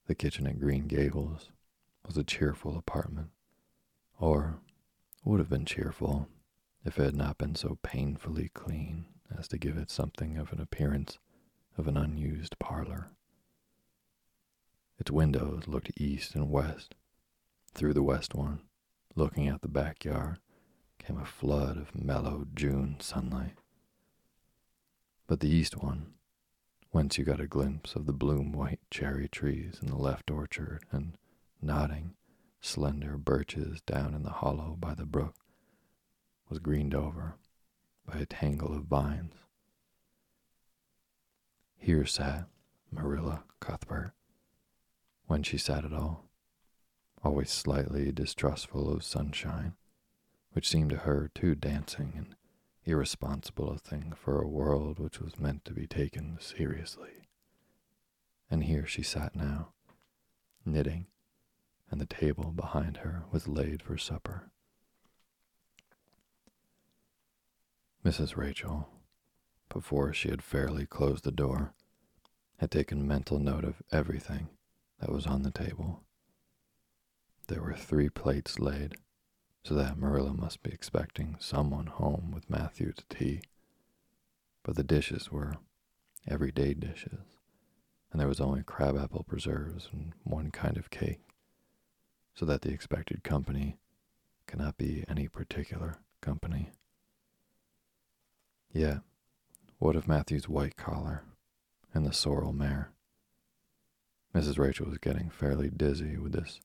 The 0.07 0.15
kitchen 0.15 0.45
at 0.45 0.59
Green 0.59 0.87
Gables 0.87 1.51
was 2.05 2.17
a 2.17 2.23
cheerful 2.25 2.77
apartment, 2.77 3.29
or 4.19 4.59
would 5.23 5.39
have 5.39 5.49
been 5.49 5.65
cheerful 5.65 6.27
if 6.83 6.99
it 6.99 7.05
had 7.05 7.15
not 7.15 7.37
been 7.37 7.55
so 7.55 7.77
painfully 7.81 8.49
clean 8.53 9.05
as 9.37 9.47
to 9.49 9.57
give 9.57 9.77
it 9.77 9.89
something 9.89 10.37
of 10.37 10.51
an 10.51 10.59
appearance 10.59 11.19
of 11.77 11.87
an 11.87 11.97
unused 11.97 12.57
parlor. 12.59 13.11
Its 14.99 15.11
windows 15.11 15.67
looked 15.67 15.91
east 15.99 16.35
and 16.35 16.49
west, 16.49 16.95
through 17.73 17.93
the 17.93 18.03
west 18.03 18.35
one, 18.35 18.61
looking 19.15 19.47
out 19.47 19.61
the 19.61 19.67
backyard, 19.67 20.39
came 20.99 21.17
a 21.17 21.25
flood 21.25 21.77
of 21.77 21.95
mellow 21.95 22.45
June 22.53 22.97
sunlight. 22.99 23.55
But 25.27 25.39
the 25.39 25.49
east 25.49 25.77
one, 25.77 26.13
whence 26.91 27.17
you 27.17 27.23
got 27.23 27.39
a 27.39 27.47
glimpse 27.47 27.95
of 27.95 28.05
the 28.05 28.13
bloom 28.13 28.51
white 28.51 28.79
cherry 28.91 29.27
trees 29.27 29.79
in 29.81 29.87
the 29.87 29.97
left 29.97 30.29
orchard 30.29 30.85
and 30.91 31.17
nodding, 31.61 32.13
slender 32.61 33.17
birches 33.17 33.81
down 33.81 34.13
in 34.13 34.23
the 34.23 34.29
hollow 34.29 34.77
by 34.79 34.93
the 34.93 35.05
brook, 35.05 35.35
was 36.49 36.59
greened 36.59 36.93
over 36.93 37.35
by 38.05 38.19
a 38.19 38.25
tangle 38.25 38.75
of 38.75 38.85
vines. 38.85 39.33
Here 41.77 42.05
sat 42.05 42.47
Marilla 42.91 43.43
Cuthbert, 43.59 44.13
when 45.27 45.43
she 45.43 45.57
sat 45.57 45.85
at 45.85 45.93
all 45.93 46.29
always 47.23 47.49
slightly 47.49 48.11
distrustful 48.11 48.91
of 48.91 49.03
sunshine, 49.03 49.73
which 50.51 50.67
seemed 50.67 50.89
to 50.89 50.97
her 50.97 51.31
too 51.33 51.55
dancing 51.55 52.13
and 52.15 52.35
irresponsible 52.85 53.71
a 53.71 53.77
thing 53.77 54.13
for 54.15 54.41
a 54.41 54.47
world 54.47 54.99
which 54.99 55.21
was 55.21 55.39
meant 55.39 55.63
to 55.63 55.73
be 55.73 55.87
taken 55.87 56.37
seriously. 56.39 57.29
And 58.51 58.65
here 58.65 58.85
she 58.85 59.03
sat 59.03 59.35
now, 59.35 59.69
knitting, 60.65 61.07
and 61.89 62.01
the 62.01 62.05
table 62.05 62.51
behind 62.51 62.97
her 62.97 63.23
was 63.31 63.47
laid 63.47 63.81
for 63.81 63.97
supper. 63.97 64.51
Mrs. 68.05 68.35
Rachel, 68.35 68.89
before 69.69 70.11
she 70.11 70.29
had 70.29 70.43
fairly 70.43 70.85
closed 70.85 71.23
the 71.23 71.31
door, 71.31 71.73
had 72.57 72.69
taken 72.69 73.07
mental 73.07 73.39
note 73.39 73.63
of 73.63 73.81
everything 73.93 74.49
that 74.99 75.09
was 75.09 75.25
on 75.25 75.43
the 75.43 75.51
table. 75.51 76.03
There 77.47 77.61
were 77.61 77.75
three 77.75 78.09
plates 78.09 78.59
laid, 78.59 78.95
so 79.63 79.73
that 79.75 79.97
Marilla 79.97 80.33
must 80.33 80.63
be 80.63 80.71
expecting 80.71 81.37
someone 81.39 81.85
home 81.85 82.31
with 82.33 82.49
Matthew 82.49 82.91
to 82.91 83.05
tea. 83.07 83.41
But 84.63 84.75
the 84.75 84.83
dishes 84.83 85.31
were 85.31 85.53
everyday 86.27 86.73
dishes, 86.73 87.37
and 88.11 88.19
there 88.19 88.27
was 88.27 88.41
only 88.41 88.63
crabapple 88.63 89.23
preserves 89.23 89.87
and 89.93 90.11
one 90.25 90.51
kind 90.51 90.75
of 90.75 90.89
cake, 90.89 91.21
so 92.35 92.45
that 92.47 92.63
the 92.63 92.71
expected 92.73 93.23
company 93.23 93.77
cannot 94.45 94.77
be 94.77 95.05
any 95.07 95.29
particular 95.29 95.99
company. 96.19 96.71
Yet, 98.73 99.01
what 99.77 99.95
of 99.95 100.07
Matthew's 100.07 100.49
white 100.49 100.75
collar 100.75 101.23
and 101.93 102.03
the 102.03 102.11
sorrel 102.11 102.53
mare? 102.53 102.89
Mrs. 104.33 104.57
Rachel 104.57 104.87
was 104.87 104.97
getting 104.97 105.29
fairly 105.29 105.69
dizzy 105.69 106.17
with 106.17 106.31
this 106.31 106.59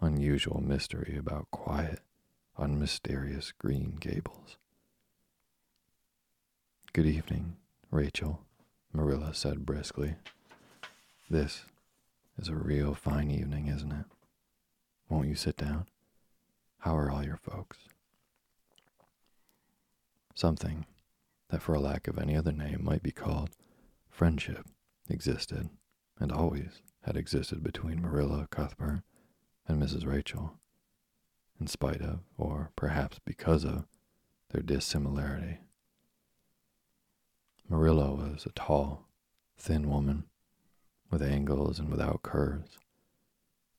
unusual 0.00 0.60
mystery 0.60 1.16
about 1.16 1.52
quiet, 1.52 2.00
unmysterious 2.58 3.52
Green 3.52 3.96
Gables. 4.00 4.56
Good 6.92 7.06
evening, 7.06 7.54
Rachel, 7.92 8.40
Marilla 8.92 9.32
said 9.32 9.64
briskly. 9.64 10.16
This 11.30 11.64
is 12.36 12.48
a 12.48 12.56
real 12.56 12.92
fine 12.92 13.30
evening, 13.30 13.68
isn't 13.68 13.92
it? 13.92 14.06
Won't 15.08 15.28
you 15.28 15.36
sit 15.36 15.58
down? 15.58 15.86
How 16.80 16.96
are 16.96 17.08
all 17.08 17.24
your 17.24 17.36
folks? 17.36 17.78
Something 20.34 20.86
that, 21.52 21.62
for 21.62 21.74
a 21.74 21.80
lack 21.80 22.08
of 22.08 22.18
any 22.18 22.34
other 22.34 22.50
name, 22.50 22.80
might 22.82 23.02
be 23.02 23.12
called 23.12 23.50
friendship 24.10 24.66
existed, 25.08 25.68
and 26.18 26.32
always 26.32 26.80
had 27.02 27.16
existed 27.16 27.62
between 27.62 28.00
Marilla 28.00 28.48
Cuthbert 28.50 29.02
and 29.68 29.80
Mrs. 29.80 30.06
Rachel, 30.06 30.54
in 31.60 31.66
spite 31.66 32.00
of, 32.00 32.20
or 32.38 32.70
perhaps 32.74 33.20
because 33.24 33.64
of, 33.64 33.84
their 34.50 34.62
dissimilarity. 34.62 35.58
Marilla 37.68 38.12
was 38.12 38.46
a 38.46 38.52
tall, 38.52 39.08
thin 39.58 39.88
woman, 39.88 40.24
with 41.10 41.22
angles 41.22 41.78
and 41.78 41.90
without 41.90 42.22
curves. 42.22 42.78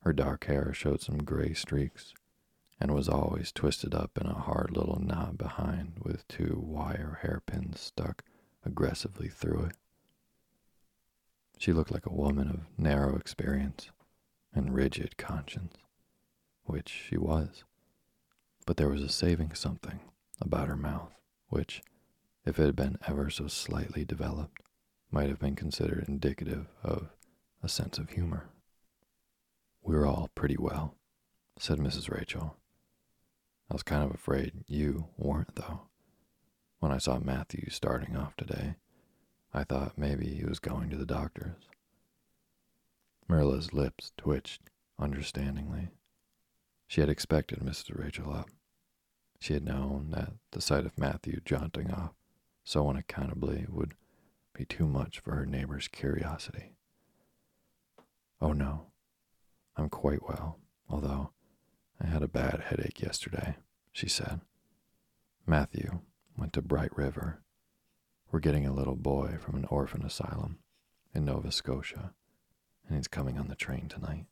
Her 0.00 0.12
dark 0.12 0.44
hair 0.44 0.72
showed 0.72 1.00
some 1.00 1.24
gray 1.24 1.54
streaks 1.54 2.14
and 2.80 2.92
was 2.92 3.08
always 3.08 3.52
twisted 3.52 3.94
up 3.94 4.18
in 4.20 4.26
a 4.26 4.34
hard 4.34 4.76
little 4.76 5.00
knot 5.00 5.38
behind 5.38 5.94
with 6.02 6.26
two 6.28 6.60
wire 6.64 7.20
hairpins 7.22 7.80
stuck 7.80 8.22
aggressively 8.64 9.28
through 9.28 9.66
it. 9.70 9.76
She 11.58 11.72
looked 11.72 11.92
like 11.92 12.06
a 12.06 12.12
woman 12.12 12.48
of 12.50 12.66
narrow 12.76 13.16
experience 13.16 13.90
and 14.52 14.74
rigid 14.74 15.16
conscience, 15.16 15.74
which 16.64 16.88
she 16.88 17.16
was. 17.16 17.64
But 18.66 18.76
there 18.76 18.88
was 18.88 19.02
a 19.02 19.08
saving 19.08 19.54
something 19.54 20.00
about 20.40 20.68
her 20.68 20.76
mouth, 20.76 21.12
which, 21.48 21.82
if 22.44 22.58
it 22.58 22.66
had 22.66 22.76
been 22.76 22.98
ever 23.06 23.30
so 23.30 23.46
slightly 23.46 24.04
developed, 24.04 24.60
might 25.10 25.28
have 25.28 25.38
been 25.38 25.54
considered 25.54 26.04
indicative 26.08 26.66
of 26.82 27.10
a 27.62 27.68
sense 27.68 27.98
of 27.98 28.10
humor. 28.10 28.48
We're 29.82 30.06
all 30.06 30.30
pretty 30.34 30.56
well, 30.58 30.94
said 31.58 31.78
Mrs. 31.78 32.10
Rachel. 32.10 32.56
I 33.70 33.74
was 33.74 33.82
kind 33.82 34.04
of 34.04 34.14
afraid 34.14 34.64
you 34.66 35.08
weren't, 35.16 35.54
though. 35.56 35.82
When 36.80 36.92
I 36.92 36.98
saw 36.98 37.18
Matthew 37.18 37.70
starting 37.70 38.16
off 38.16 38.36
today, 38.36 38.74
I 39.52 39.64
thought 39.64 39.96
maybe 39.96 40.34
he 40.34 40.44
was 40.44 40.58
going 40.58 40.90
to 40.90 40.96
the 40.96 41.06
doctor's. 41.06 41.68
Marilla's 43.28 43.72
lips 43.72 44.12
twitched 44.16 44.62
understandingly. 44.98 45.88
She 46.86 47.00
had 47.00 47.08
expected 47.08 47.60
Mrs. 47.60 47.98
Rachel 47.98 48.32
up. 48.32 48.50
She 49.40 49.54
had 49.54 49.64
known 49.64 50.10
that 50.10 50.32
the 50.52 50.60
sight 50.60 50.84
of 50.84 50.98
Matthew 50.98 51.40
jaunting 51.44 51.90
off 51.90 52.12
so 52.64 52.88
unaccountably 52.88 53.66
would 53.68 53.94
be 54.52 54.64
too 54.64 54.86
much 54.86 55.18
for 55.20 55.34
her 55.34 55.46
neighbor's 55.46 55.88
curiosity. 55.88 56.72
Oh 58.40 58.52
no, 58.52 58.86
I'm 59.76 59.88
quite 59.88 60.22
well, 60.28 60.58
although 60.88 61.30
I 62.04 62.08
had 62.08 62.22
a 62.22 62.28
bad 62.28 62.64
headache 62.68 63.00
yesterday, 63.00 63.56
she 63.90 64.08
said. 64.08 64.42
Matthew 65.46 66.00
went 66.36 66.52
to 66.52 66.62
Bright 66.62 66.96
River 66.96 67.40
we're 68.34 68.40
getting 68.40 68.66
a 68.66 68.72
little 68.72 68.96
boy 68.96 69.36
from 69.38 69.54
an 69.54 69.64
orphan 69.66 70.04
asylum 70.04 70.58
in 71.14 71.24
Nova 71.24 71.52
Scotia, 71.52 72.12
and 72.84 72.96
he's 72.96 73.06
coming 73.06 73.38
on 73.38 73.46
the 73.46 73.54
train 73.54 73.86
tonight. 73.88 74.26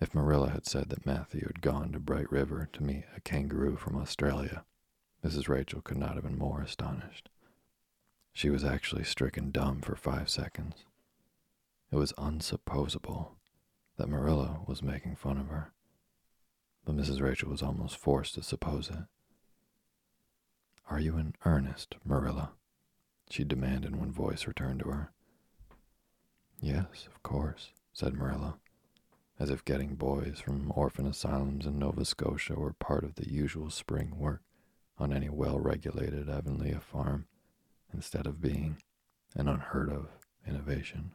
If 0.00 0.12
Marilla 0.12 0.50
had 0.50 0.66
said 0.66 0.88
that 0.88 1.06
Matthew 1.06 1.46
had 1.46 1.60
gone 1.62 1.92
to 1.92 2.00
Bright 2.00 2.28
River 2.32 2.68
to 2.72 2.82
meet 2.82 3.04
a 3.16 3.20
kangaroo 3.20 3.76
from 3.76 3.96
Australia, 3.96 4.64
Mrs. 5.24 5.48
Rachel 5.48 5.80
could 5.80 5.96
not 5.96 6.14
have 6.14 6.24
been 6.24 6.36
more 6.36 6.60
astonished. 6.60 7.28
She 8.32 8.50
was 8.50 8.64
actually 8.64 9.04
stricken 9.04 9.52
dumb 9.52 9.80
for 9.80 9.94
five 9.94 10.28
seconds. 10.28 10.84
It 11.92 11.96
was 11.98 12.12
unsupposable 12.18 13.36
that 14.00 14.08
Marilla 14.08 14.60
was 14.66 14.82
making 14.82 15.14
fun 15.14 15.36
of 15.36 15.48
her, 15.48 15.72
but 16.86 16.96
Mrs. 16.96 17.20
Rachel 17.20 17.50
was 17.50 17.60
almost 17.60 17.98
forced 17.98 18.34
to 18.34 18.42
suppose 18.42 18.88
it. 18.88 19.04
Are 20.88 20.98
you 20.98 21.18
in 21.18 21.34
earnest, 21.44 21.96
Marilla? 22.02 22.52
she 23.28 23.44
demanded 23.44 24.00
when 24.00 24.10
voice 24.10 24.46
returned 24.46 24.80
to 24.80 24.88
her. 24.88 25.12
Yes, 26.60 27.06
of 27.06 27.22
course, 27.22 27.72
said 27.92 28.14
Marilla, 28.14 28.56
as 29.38 29.50
if 29.50 29.66
getting 29.66 29.96
boys 29.96 30.40
from 30.40 30.72
orphan 30.74 31.06
asylums 31.06 31.66
in 31.66 31.78
Nova 31.78 32.06
Scotia 32.06 32.54
were 32.54 32.72
part 32.72 33.04
of 33.04 33.16
the 33.16 33.30
usual 33.30 33.68
spring 33.68 34.18
work 34.18 34.40
on 34.96 35.12
any 35.12 35.28
well 35.28 35.60
regulated 35.60 36.30
Avonlea 36.30 36.80
farm 36.80 37.26
instead 37.92 38.26
of 38.26 38.40
being 38.40 38.78
an 39.36 39.46
unheard 39.46 39.90
of 39.90 40.08
innovation. 40.48 41.12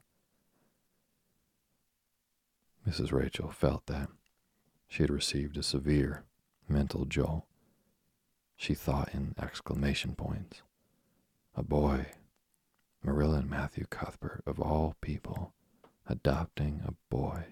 Mrs. 2.88 3.12
Rachel 3.12 3.52
felt 3.52 3.88
that 3.88 4.10
she 4.88 5.04
had 5.04 5.10
received 5.10 5.58
a 5.58 5.64
severe 5.64 6.24
mental 6.68 7.06
jolt 7.06 7.46
she 8.56 8.74
thought 8.74 9.14
in 9.14 9.36
exclamation 9.42 10.16
points. 10.16 10.62
A 11.56 11.64
boy, 11.64 12.08
Marilla 13.04 13.40
and 13.40 13.50
Matthew 13.50 13.86
Cuthbert, 13.90 14.44
of 14.46 14.60
all 14.60 14.96
people, 15.02 15.54
adopting 16.08 16.82
a 16.86 16.94
boy 17.10 17.46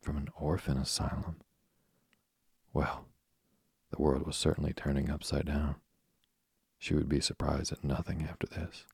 from 0.00 0.16
an 0.16 0.28
orphan 0.38 0.76
asylum. 0.76 1.36
Well, 2.72 3.06
the 3.90 4.00
world 4.00 4.26
was 4.26 4.36
certainly 4.36 4.72
turning 4.72 5.10
upside 5.10 5.46
down. 5.46 5.76
She 6.78 6.94
would 6.94 7.08
be 7.08 7.20
surprised 7.20 7.72
at 7.72 7.82
nothing 7.82 8.26
after 8.28 8.46
this. 8.46 8.84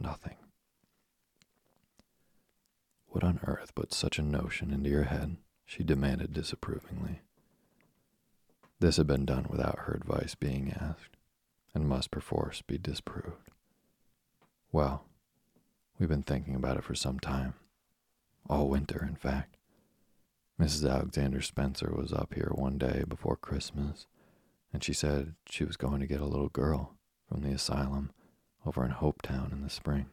Nothing. 0.00 0.36
What 3.18 3.26
on 3.26 3.40
earth 3.48 3.74
put 3.74 3.92
such 3.92 4.20
a 4.20 4.22
notion 4.22 4.72
into 4.72 4.90
your 4.90 5.02
head? 5.02 5.38
she 5.66 5.82
demanded 5.82 6.32
disapprovingly. 6.32 7.22
This 8.78 8.96
had 8.96 9.08
been 9.08 9.24
done 9.24 9.48
without 9.50 9.80
her 9.80 9.92
advice 9.94 10.36
being 10.36 10.72
asked, 10.72 11.16
and 11.74 11.88
must 11.88 12.12
perforce 12.12 12.62
be 12.62 12.78
disproved. 12.78 13.50
Well, 14.70 15.04
we've 15.98 16.08
been 16.08 16.22
thinking 16.22 16.54
about 16.54 16.76
it 16.76 16.84
for 16.84 16.94
some 16.94 17.18
time. 17.18 17.54
All 18.48 18.68
winter, 18.68 19.04
in 19.04 19.16
fact. 19.16 19.56
Mrs. 20.60 20.88
Alexander 20.88 21.42
Spencer 21.42 21.92
was 21.92 22.12
up 22.12 22.34
here 22.34 22.52
one 22.54 22.78
day 22.78 23.02
before 23.08 23.34
Christmas, 23.34 24.06
and 24.72 24.84
she 24.84 24.92
said 24.92 25.34
she 25.50 25.64
was 25.64 25.76
going 25.76 25.98
to 25.98 26.06
get 26.06 26.20
a 26.20 26.24
little 26.24 26.50
girl 26.50 26.94
from 27.28 27.42
the 27.42 27.50
asylum 27.50 28.12
over 28.64 28.84
in 28.84 28.92
Hopeton 28.92 29.50
in 29.50 29.62
the 29.62 29.70
spring. 29.70 30.06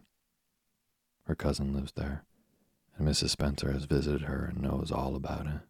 Her 1.26 1.36
cousin 1.36 1.72
lives 1.72 1.92
there, 1.92 2.26
and 2.98 3.08
Mrs. 3.08 3.30
Spencer 3.30 3.72
has 3.72 3.86
visited 3.86 4.24
her 4.24 4.46
and 4.46 4.62
knows 4.62 4.92
all 4.92 5.16
about 5.16 5.48
it. 5.48 5.62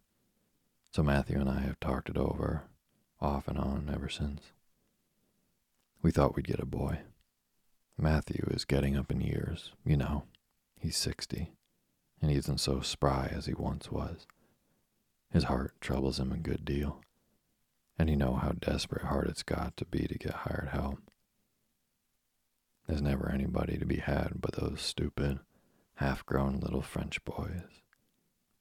So 0.92 1.02
Matthew 1.02 1.38
and 1.38 1.48
I 1.48 1.60
have 1.60 1.80
talked 1.80 2.08
it 2.08 2.16
over 2.16 2.64
off 3.20 3.48
and 3.48 3.58
on 3.58 3.90
ever 3.92 4.08
since. 4.08 4.42
We 6.02 6.10
thought 6.10 6.36
we'd 6.36 6.46
get 6.46 6.60
a 6.60 6.66
boy. 6.66 7.00
Matthew 7.98 8.46
is 8.50 8.64
getting 8.64 8.96
up 8.96 9.10
in 9.10 9.20
years, 9.20 9.72
you 9.84 9.96
know. 9.96 10.24
He's 10.78 10.96
60, 10.96 11.52
and 12.20 12.30
he 12.30 12.36
isn't 12.36 12.60
so 12.60 12.80
spry 12.80 13.30
as 13.34 13.46
he 13.46 13.54
once 13.54 13.90
was. 13.90 14.26
His 15.32 15.44
heart 15.44 15.74
troubles 15.80 16.20
him 16.20 16.30
a 16.30 16.36
good 16.36 16.64
deal, 16.64 17.00
and 17.98 18.08
you 18.08 18.16
know 18.16 18.34
how 18.34 18.52
desperate 18.52 19.06
hard 19.06 19.28
it's 19.28 19.42
got 19.42 19.76
to 19.78 19.84
be 19.84 20.06
to 20.06 20.18
get 20.18 20.32
hired 20.32 20.68
help. 20.72 20.98
There's 22.86 23.02
never 23.02 23.30
anybody 23.30 23.78
to 23.78 23.86
be 23.86 23.96
had 23.96 24.34
but 24.40 24.52
those 24.52 24.80
stupid, 24.80 25.40
half 25.96 26.24
grown 26.26 26.60
little 26.60 26.82
French 26.82 27.24
boys. 27.24 27.82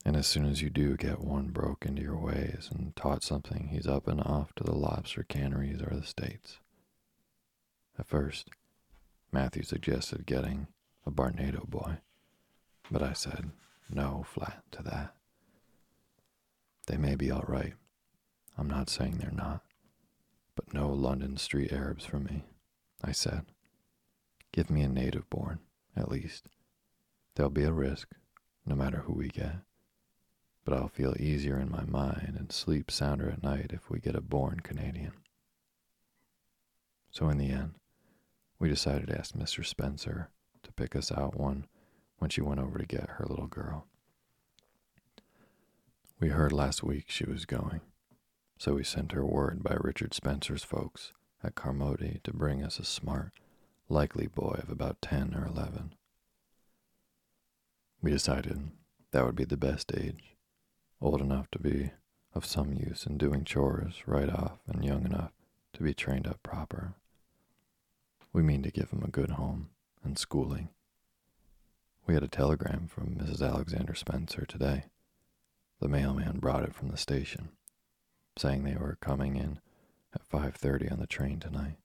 And 0.03 0.15
as 0.15 0.27
soon 0.27 0.45
as 0.45 0.61
you 0.61 0.69
do 0.69 0.95
get 0.95 1.19
one 1.21 1.47
broke 1.47 1.85
into 1.85 2.01
your 2.01 2.17
ways 2.17 2.69
and 2.71 2.95
taught 2.95 3.23
something, 3.23 3.69
he's 3.71 3.87
up 3.87 4.07
and 4.07 4.21
off 4.21 4.53
to 4.55 4.63
the 4.63 4.75
lobster 4.75 5.23
canneries 5.23 5.81
or 5.81 5.95
the 5.95 6.05
States. 6.05 6.59
At 7.97 8.07
first, 8.07 8.49
Matthew 9.31 9.63
suggested 9.63 10.25
getting 10.25 10.67
a 11.05 11.11
Barnardo 11.11 11.65
boy, 11.67 11.97
but 12.91 13.01
I 13.01 13.13
said 13.13 13.51
no 13.89 14.25
flat 14.27 14.63
to 14.71 14.83
that. 14.83 15.15
They 16.87 16.97
may 16.97 17.15
be 17.15 17.31
all 17.31 17.45
right. 17.47 17.73
I'm 18.57 18.69
not 18.69 18.89
saying 18.89 19.17
they're 19.17 19.31
not. 19.31 19.61
But 20.55 20.73
no 20.73 20.89
London 20.89 21.35
street 21.37 21.73
Arabs 21.73 22.05
for 22.05 22.19
me, 22.19 22.45
I 23.03 23.11
said. 23.11 23.45
Give 24.53 24.69
me 24.69 24.81
a 24.83 24.87
native 24.87 25.29
born, 25.29 25.59
at 25.97 26.09
least. 26.09 26.47
There'll 27.35 27.49
be 27.49 27.63
a 27.63 27.71
risk, 27.73 28.09
no 28.65 28.75
matter 28.75 28.99
who 28.99 29.13
we 29.13 29.27
get. 29.27 29.57
But 30.63 30.73
I'll 30.73 30.87
feel 30.87 31.15
easier 31.19 31.59
in 31.59 31.69
my 31.69 31.83
mind 31.83 32.35
and 32.39 32.51
sleep 32.51 32.89
sounder 32.89 33.29
at 33.29 33.43
night 33.43 33.71
if 33.73 33.89
we 33.89 33.99
get 33.99 34.15
a 34.15 34.21
born 34.21 34.61
Canadian. 34.61 35.13
So 37.11 37.29
in 37.29 37.37
the 37.37 37.49
end, 37.49 37.75
we 38.57 38.69
decided 38.69 39.07
to 39.07 39.17
ask 39.17 39.35
Mr. 39.35 39.65
Spencer 39.65 40.29
to 40.63 40.71
pick 40.71 40.95
us 40.95 41.11
out 41.11 41.37
one 41.37 41.67
when 42.17 42.29
she 42.29 42.41
went 42.41 42.61
over 42.61 42.79
to 42.79 42.85
get 42.85 43.09
her 43.11 43.25
little 43.27 43.47
girl. 43.47 43.85
We 46.19 46.29
heard 46.29 46.53
last 46.53 46.83
week 46.83 47.05
she 47.09 47.25
was 47.25 47.45
going, 47.45 47.81
so 48.57 48.75
we 48.75 48.83
sent 48.85 49.11
her 49.11 49.25
word 49.25 49.61
by 49.61 49.75
Richard 49.79 50.13
Spencer's 50.13 50.63
folks 50.63 51.11
at 51.43 51.55
Carmody 51.55 52.21
to 52.23 52.33
bring 52.33 52.63
us 52.63 52.79
a 52.79 52.85
smart, 52.85 53.33
likely 53.89 54.27
boy 54.27 54.61
of 54.63 54.69
about 54.69 55.01
10 55.01 55.35
or 55.35 55.45
11. 55.45 55.93
We 58.05 58.11
decided 58.11 58.69
that 59.09 59.25
would 59.25 59.35
be 59.35 59.45
the 59.45 59.57
best 59.57 59.91
age, 59.97 60.35
old 61.01 61.21
enough 61.21 61.49
to 61.49 61.57
be 61.57 61.89
of 62.35 62.45
some 62.45 62.71
use 62.71 63.07
in 63.07 63.17
doing 63.17 63.43
chores 63.43 64.03
right 64.05 64.29
off 64.29 64.59
and 64.67 64.85
young 64.85 65.05
enough 65.05 65.31
to 65.73 65.81
be 65.81 65.95
trained 65.95 66.27
up 66.27 66.43
proper. 66.43 66.93
We 68.31 68.43
mean 68.43 68.61
to 68.61 68.69
give 68.69 68.91
him 68.91 69.01
a 69.03 69.09
good 69.09 69.31
home 69.31 69.71
and 70.03 70.19
schooling. 70.19 70.69
We 72.05 72.13
had 72.13 72.21
a 72.21 72.27
telegram 72.27 72.85
from 72.87 73.15
Mrs. 73.15 73.41
Alexander 73.41 73.95
Spencer 73.95 74.45
today. 74.45 74.83
The 75.79 75.89
mailman 75.89 76.37
brought 76.37 76.61
it 76.61 76.75
from 76.75 76.89
the 76.89 76.97
station, 76.97 77.53
saying 78.37 78.65
they 78.65 78.75
were 78.75 78.99
coming 79.01 79.35
in 79.35 79.59
at 80.13 80.29
5:30 80.29 80.91
on 80.91 80.99
the 80.99 81.07
train 81.07 81.39
tonight 81.39 81.77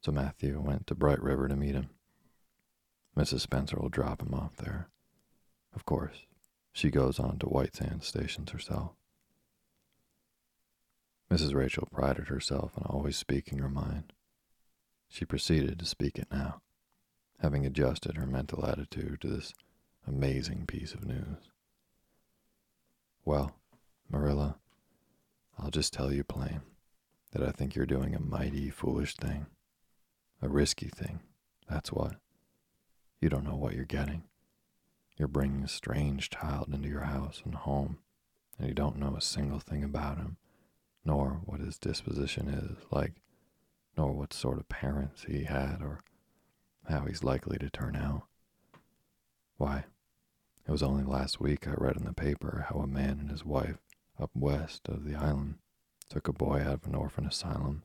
so 0.00 0.12
Matthew 0.12 0.60
went 0.60 0.86
to 0.86 0.94
Bright 0.94 1.20
River 1.20 1.48
to 1.48 1.56
meet 1.56 1.74
him. 1.74 1.90
Mrs. 3.16 3.40
Spencer 3.40 3.78
will 3.78 3.88
drop 3.88 4.22
him 4.22 4.34
off 4.34 4.56
there. 4.56 4.88
Of 5.74 5.84
course, 5.84 6.26
she 6.72 6.90
goes 6.90 7.18
on 7.18 7.38
to 7.38 7.46
White 7.46 7.74
Sands 7.74 8.06
stations 8.06 8.50
herself. 8.50 8.92
Mrs. 11.30 11.54
Rachel 11.54 11.88
prided 11.90 12.28
herself 12.28 12.72
on 12.76 12.84
always 12.88 13.16
speaking 13.16 13.58
her 13.58 13.68
mind. 13.68 14.12
She 15.08 15.24
proceeded 15.24 15.78
to 15.78 15.86
speak 15.86 16.18
it 16.18 16.28
now, 16.30 16.60
having 17.40 17.64
adjusted 17.64 18.16
her 18.16 18.26
mental 18.26 18.66
attitude 18.66 19.20
to 19.22 19.28
this 19.28 19.54
amazing 20.06 20.66
piece 20.66 20.92
of 20.94 21.04
news. 21.04 21.50
Well, 23.24 23.56
Marilla, 24.08 24.56
I'll 25.58 25.70
just 25.70 25.92
tell 25.92 26.12
you 26.12 26.22
plain 26.22 26.60
that 27.32 27.42
I 27.42 27.50
think 27.50 27.74
you're 27.74 27.86
doing 27.86 28.14
a 28.14 28.20
mighty 28.20 28.70
foolish 28.70 29.16
thing. 29.16 29.46
A 30.42 30.48
risky 30.48 30.88
thing, 30.88 31.20
that's 31.68 31.90
what. 31.92 32.16
You 33.26 33.30
don't 33.30 33.42
know 33.42 33.56
what 33.56 33.74
you're 33.74 33.84
getting. 33.84 34.22
You're 35.18 35.26
bringing 35.26 35.64
a 35.64 35.68
strange 35.68 36.30
child 36.30 36.68
into 36.72 36.88
your 36.88 37.00
house 37.00 37.42
and 37.44 37.56
home, 37.56 37.98
and 38.56 38.68
you 38.68 38.72
don't 38.72 39.00
know 39.00 39.16
a 39.16 39.20
single 39.20 39.58
thing 39.58 39.82
about 39.82 40.18
him, 40.18 40.36
nor 41.04 41.40
what 41.44 41.58
his 41.58 41.76
disposition 41.76 42.46
is 42.48 42.86
like, 42.92 43.14
nor 43.98 44.12
what 44.12 44.32
sort 44.32 44.58
of 44.58 44.68
parents 44.68 45.24
he 45.24 45.42
had, 45.42 45.82
or 45.82 45.98
how 46.88 47.06
he's 47.06 47.24
likely 47.24 47.58
to 47.58 47.68
turn 47.68 47.96
out. 47.96 48.28
Why, 49.56 49.86
it 50.64 50.70
was 50.70 50.84
only 50.84 51.02
last 51.02 51.40
week 51.40 51.66
I 51.66 51.74
read 51.76 51.96
in 51.96 52.04
the 52.04 52.12
paper 52.12 52.66
how 52.68 52.78
a 52.78 52.86
man 52.86 53.18
and 53.18 53.30
his 53.32 53.44
wife 53.44 53.78
up 54.20 54.30
west 54.36 54.88
of 54.88 55.04
the 55.04 55.16
island 55.16 55.56
took 56.08 56.28
a 56.28 56.32
boy 56.32 56.60
out 56.60 56.74
of 56.74 56.86
an 56.86 56.94
orphan 56.94 57.26
asylum 57.26 57.82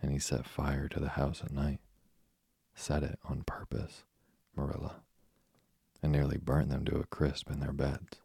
and 0.00 0.10
he 0.10 0.18
set 0.18 0.48
fire 0.48 0.88
to 0.88 0.98
the 0.98 1.10
house 1.10 1.42
at 1.44 1.52
night. 1.52 1.80
Set 2.74 3.02
it 3.02 3.18
on 3.28 3.42
purpose, 3.42 4.04
Marilla, 4.56 5.02
and 6.02 6.12
nearly 6.12 6.38
burnt 6.38 6.68
them 6.70 6.84
to 6.84 6.98
a 6.98 7.06
crisp 7.06 7.50
in 7.50 7.60
their 7.60 7.72
beds. 7.72 8.20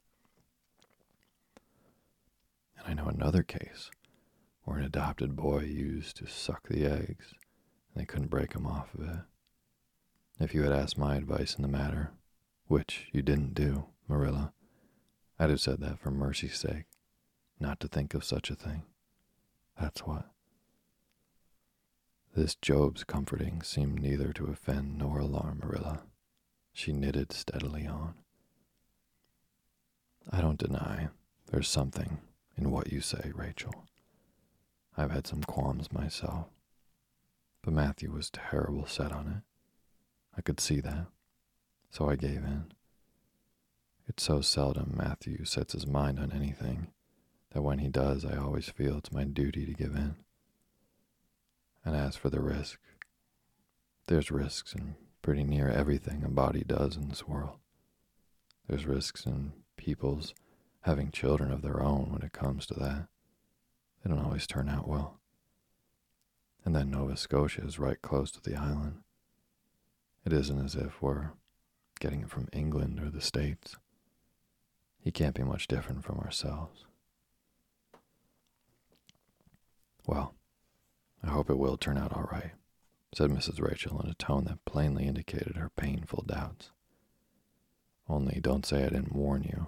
And 2.78 2.88
I 2.88 2.94
know 2.94 3.08
another 3.08 3.44
case 3.44 3.90
where 4.64 4.78
an 4.78 4.86
adopted 4.86 5.36
boy 5.36 5.62
used 5.62 6.18
to 6.18 6.28
suck 6.28 6.68
the 6.68 6.86
eggs 6.86 7.34
and 7.94 8.02
they 8.02 8.06
couldn't 8.06 8.30
break 8.30 8.54
him 8.54 8.66
off 8.66 8.94
of 8.94 9.08
it. 9.08 9.20
If 10.40 10.54
you 10.54 10.64
had 10.64 10.74
asked 10.74 10.98
my 10.98 11.16
advice 11.16 11.56
in 11.56 11.62
the 11.62 11.68
matter, 11.68 12.12
which 12.68 13.08
you 13.14 13.22
didn't 13.22 13.54
do, 13.54 13.86
Marilla, 14.08 14.54
I'd 15.40 15.50
have 15.50 15.62
said 15.62 15.80
that 15.82 16.00
for 16.00 16.12
mercy's 16.12 16.58
sake, 16.58 16.86
not 17.60 17.80
to 17.80 17.88
think 17.88 18.14
of 18.14 18.24
such 18.24 18.50
a 18.50 18.56
thing. 18.56 18.84
That's 19.80 20.02
what. 20.02 20.30
This 22.36 22.56
Job's 22.56 23.04
comforting 23.06 23.62
seemed 23.62 24.02
neither 24.02 24.34
to 24.34 24.48
offend 24.48 24.98
nor 24.98 25.20
alarm 25.20 25.62
Marilla. 25.64 26.02
She 26.78 26.92
knitted 26.92 27.32
steadily 27.32 27.88
on. 27.88 28.16
I 30.30 30.42
don't 30.42 30.60
deny 30.60 31.08
there's 31.50 31.70
something 31.70 32.18
in 32.58 32.70
what 32.70 32.92
you 32.92 33.00
say, 33.00 33.32
Rachel. 33.34 33.86
I've 34.98 35.12
had 35.12 35.26
some 35.26 35.42
qualms 35.42 35.94
myself, 35.94 36.48
but 37.64 37.74
Matthew 37.74 38.12
was 38.12 38.30
terrible 38.30 38.86
set 38.88 39.14
on 39.14 39.28
it. 39.28 39.44
I 40.38 40.42
could 40.42 40.60
see 40.60 40.82
that, 40.82 41.08
so 41.90 42.10
I 42.10 42.18
gave 42.18 42.44
in. 42.44 42.66
It's 44.10 44.24
so 44.24 44.42
seldom 44.42 44.96
Matthew 44.98 45.46
sets 45.46 45.72
his 45.72 45.88
mind 45.88 46.20
on 46.20 46.34
anything 46.34 46.88
that 47.52 47.62
when 47.62 47.80
he 47.80 47.88
does, 47.88 48.26
I 48.26 48.36
always 48.36 48.68
feel 48.68 48.98
it's 48.98 49.14
my 49.14 49.24
duty 49.24 49.66
to 49.66 49.74
give 49.74 49.96
in. 49.96 50.18
And 51.86 51.96
as 51.96 52.18
for 52.18 52.30
the 52.30 52.42
risk, 52.42 52.82
there's 54.08 54.30
risks 54.30 54.74
in 54.74 54.98
pretty 55.26 55.44
near 55.44 55.68
everything 55.70 56.24
a 56.24 56.30
body 56.30 56.64
does 56.64 56.96
in 56.96 57.10
this 57.10 57.28
world. 57.28 57.58
There's 58.68 58.86
risks 58.86 59.26
in 59.26 59.54
people's 59.76 60.36
having 60.82 61.10
children 61.10 61.52
of 61.52 61.64
their 61.64 61.82
own 61.82 62.12
when 62.12 62.22
it 62.22 62.32
comes 62.32 62.68
to 62.68 62.76
that. 62.76 63.08
They 64.04 64.12
don't 64.12 64.24
always 64.24 64.46
turn 64.46 64.70
out 64.70 64.88
well. 64.88 65.20
And 66.64 66.76
then 66.76 66.92
Nova 66.92 67.18
Scotia 67.18 67.64
is 67.66 67.80
right 67.80 68.00
close 68.04 68.30
to 68.34 68.40
the 68.40 68.56
island. 68.56 68.98
It 70.28 70.32
isn't 70.32 70.64
as 70.64 70.76
if 70.76 71.02
we're 71.02 71.32
getting 72.00 72.22
it 72.22 72.30
from 72.30 72.48
England 72.54 73.00
or 73.00 73.10
the 73.10 73.20
States. 73.20 73.78
He 75.04 75.10
can't 75.10 75.34
be 75.34 75.42
much 75.42 75.68
different 75.68 76.04
from 76.04 76.20
ourselves. 76.20 76.86
Well, 80.06 80.36
I 81.24 81.32
hope 81.32 81.50
it 81.50 81.58
will 81.58 81.78
turn 81.78 81.98
out 81.98 82.14
all 82.14 82.30
right, 82.32 82.52
said 83.16 83.30
Mrs. 83.30 83.62
Rachel 83.62 84.02
in 84.02 84.10
a 84.10 84.14
tone 84.16 84.44
that 84.46 84.66
plainly 84.66 85.06
indicated 85.06 85.56
her 85.56 85.70
painful 85.70 86.26
doubts. 86.28 86.72
Only 88.10 88.40
don't 88.42 88.66
say 88.66 88.80
I 88.84 88.90
didn't 88.90 89.16
warn 89.16 89.44
you 89.44 89.68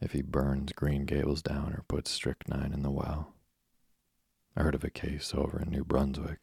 if 0.00 0.12
he 0.12 0.22
burns 0.22 0.72
Green 0.72 1.04
Gables 1.04 1.42
down 1.42 1.72
or 1.72 1.84
puts 1.88 2.12
strychnine 2.12 2.72
in 2.72 2.82
the 2.82 2.90
well. 2.90 3.32
I 4.56 4.62
heard 4.62 4.76
of 4.76 4.84
a 4.84 4.90
case 4.90 5.34
over 5.34 5.60
in 5.60 5.70
New 5.70 5.84
Brunswick 5.84 6.38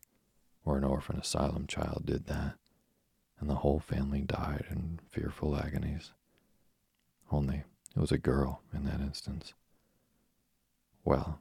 where 0.63 0.77
an 0.77 0.84
orphan 0.84 1.17
asylum 1.17 1.65
child 1.65 2.06
did 2.06 2.25
that, 2.27 2.56
and 3.39 3.49
the 3.49 3.56
whole 3.56 3.79
family 3.79 4.21
died 4.21 4.65
in 4.69 4.99
fearful 5.10 5.56
agonies. 5.56 6.12
Only 7.32 7.63
it 7.95 7.99
was 7.99 8.12
a 8.12 8.17
girl 8.17 8.62
in 8.73 8.84
that 8.86 8.99
instance. 8.99 9.53
Well, 11.06 11.39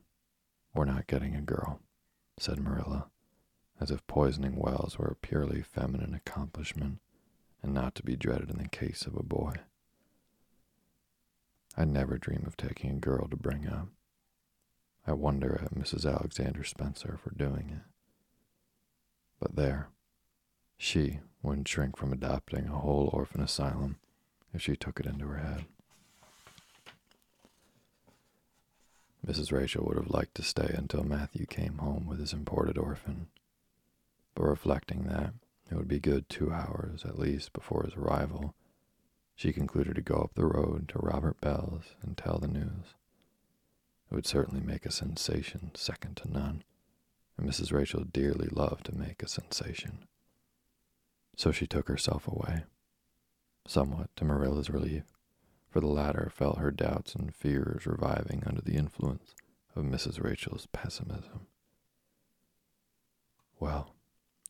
we're 0.74 0.84
not 0.84 1.06
getting 1.08 1.34
a 1.34 1.40
girl 1.40 1.80
said 2.38 2.58
Marilla, 2.58 3.06
as 3.82 3.90
if 3.90 4.06
poisoning 4.06 4.54
wells 4.54 4.96
were 4.96 5.08
a 5.08 5.26
purely 5.26 5.60
feminine 5.60 6.14
accomplishment 6.14 7.00
and 7.62 7.74
not 7.74 7.96
to 7.96 8.04
be 8.04 8.14
dreaded 8.14 8.48
in 8.48 8.58
the 8.58 8.68
case 8.68 9.06
of 9.06 9.16
a 9.16 9.24
boy. 9.24 9.52
I'd 11.76 11.88
never 11.88 12.16
dream 12.16 12.44
of 12.46 12.56
taking 12.56 12.90
a 12.90 13.00
girl 13.00 13.26
to 13.26 13.36
bring 13.36 13.66
up. 13.66 13.88
I 15.04 15.14
wonder 15.14 15.60
at 15.64 15.74
Mrs. 15.74 16.08
Alexander 16.08 16.62
Spencer 16.62 17.18
for 17.20 17.34
doing 17.34 17.70
it. 17.70 17.82
But 19.40 19.56
there, 19.56 19.88
she 20.76 21.18
wouldn't 21.42 21.66
shrink 21.66 21.96
from 21.96 22.12
adopting 22.12 22.68
a 22.68 22.78
whole 22.78 23.10
orphan 23.12 23.40
asylum 23.40 23.96
if 24.54 24.62
she 24.62 24.76
took 24.76 25.00
it 25.00 25.06
into 25.06 25.26
her 25.26 25.38
head. 25.38 25.64
Mrs. 29.26 29.50
Rachel 29.50 29.84
would 29.86 29.96
have 29.96 30.10
liked 30.10 30.36
to 30.36 30.44
stay 30.44 30.72
until 30.72 31.02
Matthew 31.02 31.46
came 31.46 31.78
home 31.78 32.06
with 32.06 32.20
his 32.20 32.32
imported 32.32 32.78
orphan, 32.78 33.26
but 34.34 34.44
reflecting 34.44 35.04
that 35.04 35.34
it 35.70 35.76
would 35.76 35.88
be 35.88 36.00
good 36.00 36.28
two 36.28 36.52
hours 36.52 37.04
at 37.04 37.18
least 37.18 37.52
before 37.52 37.84
his 37.84 37.94
arrival, 37.94 38.54
she 39.34 39.52
concluded 39.52 39.94
to 39.96 40.02
go 40.02 40.16
up 40.16 40.34
the 40.34 40.46
road 40.46 40.88
to 40.88 40.98
Robert 40.98 41.40
Bell's 41.40 41.94
and 42.02 42.16
tell 42.16 42.38
the 42.38 42.48
news. 42.48 42.94
It 44.10 44.14
would 44.14 44.26
certainly 44.26 44.64
make 44.64 44.84
a 44.84 44.92
sensation 44.92 45.70
second 45.74 46.18
to 46.18 46.30
none, 46.30 46.64
and 47.38 47.48
Mrs. 47.48 47.72
Rachel 47.72 48.04
dearly 48.04 48.48
loved 48.48 48.86
to 48.86 48.94
make 48.94 49.22
a 49.22 49.28
sensation. 49.28 50.06
So 51.36 51.50
she 51.50 51.66
took 51.66 51.88
herself 51.88 52.28
away, 52.28 52.64
somewhat 53.66 54.14
to 54.16 54.24
Marilla's 54.24 54.68
relief, 54.68 55.04
for 55.70 55.80
the 55.80 55.86
latter 55.86 56.30
felt 56.34 56.58
her 56.58 56.70
doubts 56.70 57.14
and 57.14 57.34
fears 57.34 57.86
reviving 57.86 58.42
under 58.46 58.60
the 58.60 58.76
influence 58.76 59.34
of 59.74 59.84
Mrs. 59.84 60.22
Rachel's 60.22 60.66
pessimism. 60.66 61.46
Well, 63.58 63.94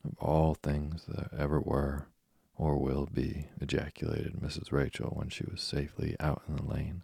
of 0.03 0.17
all 0.19 0.55
things 0.55 1.05
that 1.07 1.33
ever 1.37 1.59
were 1.59 2.07
or 2.55 2.77
will 2.77 3.07
be, 3.11 3.47
ejaculated 3.59 4.33
Mrs. 4.33 4.71
Rachel 4.71 5.09
when 5.15 5.29
she 5.29 5.43
was 5.49 5.61
safely 5.61 6.15
out 6.19 6.43
in 6.47 6.55
the 6.55 6.63
lane. 6.63 7.03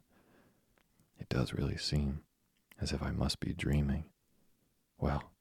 It 1.20 1.30
does 1.30 1.54
really 1.54 1.78
seem 1.78 2.22
as 2.80 2.92
if 2.92 3.02
I 3.02 3.12
must 3.12 3.40
be 3.40 3.54
dreaming. 3.54 4.06
Well, 5.00 5.32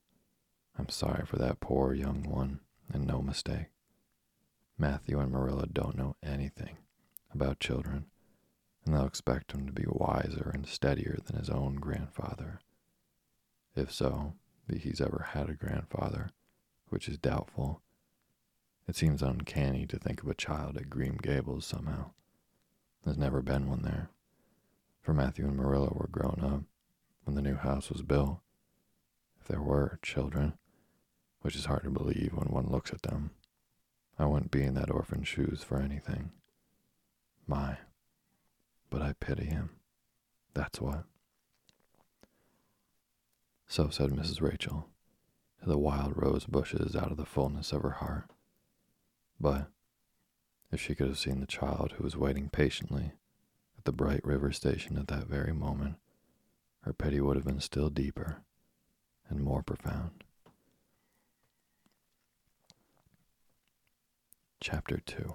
I'm 0.79 0.88
sorry 0.88 1.27
for 1.27 1.37
that 1.37 1.61
poor 1.61 1.92
young 1.92 2.23
one, 2.23 2.61
and 2.92 3.07
no 3.07 3.21
mistake. 3.21 3.66
Matthew 4.79 5.18
and 5.18 5.31
Marilla 5.31 5.66
don't 5.66 5.97
know 5.97 6.16
anything 6.23 6.79
about 7.35 7.61
children, 7.61 8.07
and 8.85 8.94
they'll 8.94 9.07
expect 9.07 9.53
him 9.53 9.66
to 9.66 9.73
be 9.73 9.85
wiser 9.87 10.51
and 10.55 10.66
steadier 10.66 11.18
than 11.27 11.37
his 11.37 11.51
own 11.51 11.77
grandfather. 11.77 12.61
If 13.75 13.92
so, 13.92 14.35
he's 14.73 15.01
ever 15.01 15.27
had 15.33 15.51
a 15.51 15.55
grandfather, 15.55 16.31
which 16.88 17.09
is 17.09 17.18
doubtful. 17.18 17.83
It 18.87 18.96
seems 18.96 19.22
uncanny 19.22 19.87
to 19.87 19.98
think 19.98 20.22
of 20.22 20.29
a 20.29 20.35
child 20.35 20.77
at 20.77 20.90
Green 20.90 21.18
Gables 21.20 21.66
somehow. 21.66 22.11
There's 23.05 23.18
never 23.18 23.42
been 23.42 23.68
one 23.68 23.83
there, 23.83 24.11
for 25.03 25.12
Matthew 25.12 25.46
and 25.46 25.57
Marilla 25.57 25.90
were 25.92 26.09
grown 26.11 26.40
up 26.42 26.62
when 27.24 27.35
the 27.35 27.42
new 27.42 27.57
house 27.57 27.90
was 27.90 28.03
built. 28.03 28.38
If 29.40 29.48
there 29.48 29.62
were 29.62 29.98
children, 30.03 30.55
which 31.42 31.55
is 31.55 31.66
hard 31.66 31.85
to 31.85 31.90
believe 31.90 32.33
when 32.35 32.48
one 32.48 32.70
looks 32.70 32.92
at 32.92 33.03
them, 33.03 33.31
I 34.18 34.27
wouldn't 34.27 34.51
be 34.51 34.62
in 34.62 34.74
that 34.74 34.90
orphan's 34.90 35.29
shoes 35.29 35.62
for 35.62 35.81
anything. 35.81 36.33
My, 37.46 37.79
but 38.90 39.01
I 39.01 39.14
pity 39.20 39.46
him. 39.46 39.70
That's 40.55 40.81
what. 40.81 41.05
So 43.68 43.90
said 43.90 44.11
Mrs. 44.11 44.40
Rachel, 44.40 44.88
to 45.61 45.68
the 45.68 45.79
wild 45.79 46.12
rose 46.16 46.44
bushes 46.44 46.94
out 46.94 47.11
of 47.11 47.16
the 47.16 47.25
fullness 47.25 47.73
of 47.73 47.83
her 47.83 47.90
heart. 47.90 48.31
But 49.40 49.68
if 50.71 50.81
she 50.81 50.94
could 50.94 51.09
have 51.09 51.18
seen 51.18 51.40
the 51.40 51.47
child 51.47 51.92
who 51.92 52.05
was 52.05 52.16
waiting 52.16 52.49
patiently 52.49 53.12
at 53.77 53.85
the 53.85 53.92
bright 53.92 54.25
river 54.25 54.53
station 54.53 54.97
at 54.97 55.09
that 55.09 55.27
very 55.27 55.53
moment, 55.53 55.97
her 56.83 56.92
pity 56.92 57.21
would 57.21 57.37
have 57.37 57.47
been 57.47 57.61
still 57.61 57.90
deeper 57.90 58.42
and 59.29 59.40
more 59.40 59.62
profound. 59.62 60.25
Chapter 64.61 64.99
2 64.99 65.35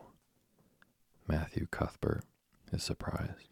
Matthew 1.27 1.67
Cuthbert 1.71 2.23
is 2.71 2.83
surprised. 2.83 3.47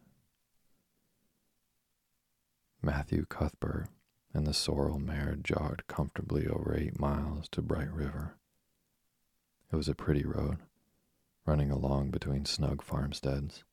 Matthew 2.82 3.26
Cuthbert 3.26 3.88
and 4.34 4.48
the 4.48 4.54
sorrel 4.54 5.00
mare 5.00 5.36
jogged 5.42 5.88
comfortably 5.88 6.48
over 6.48 6.76
eight 6.76 7.00
miles 7.00 7.48
to 7.50 7.62
Bright 7.62 7.92
River. 7.92 8.36
It 9.72 9.76
was 9.76 9.90
a 9.90 9.96
pretty 9.96 10.26
road, 10.26 10.58
running 11.46 11.72
along 11.72 12.12
between 12.12 12.46
snug 12.46 12.82
farmsteads 12.82 13.64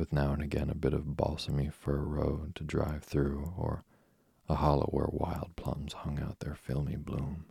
with 0.00 0.14
now 0.14 0.32
and 0.32 0.40
again 0.40 0.70
a 0.70 0.74
bit 0.74 0.94
of 0.94 1.14
balsamy 1.14 1.70
fir 1.70 1.98
road 1.98 2.54
to 2.54 2.64
drive 2.64 3.04
through, 3.04 3.52
or 3.54 3.84
a 4.48 4.54
hollow 4.54 4.88
where 4.90 5.10
wild 5.12 5.54
plums 5.56 5.92
hung 5.92 6.18
out 6.18 6.40
their 6.40 6.54
filmy 6.54 6.96
bloom. 6.96 7.44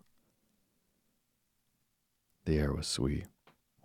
The 2.45 2.57
air 2.57 2.73
was 2.73 2.87
sweet, 2.87 3.27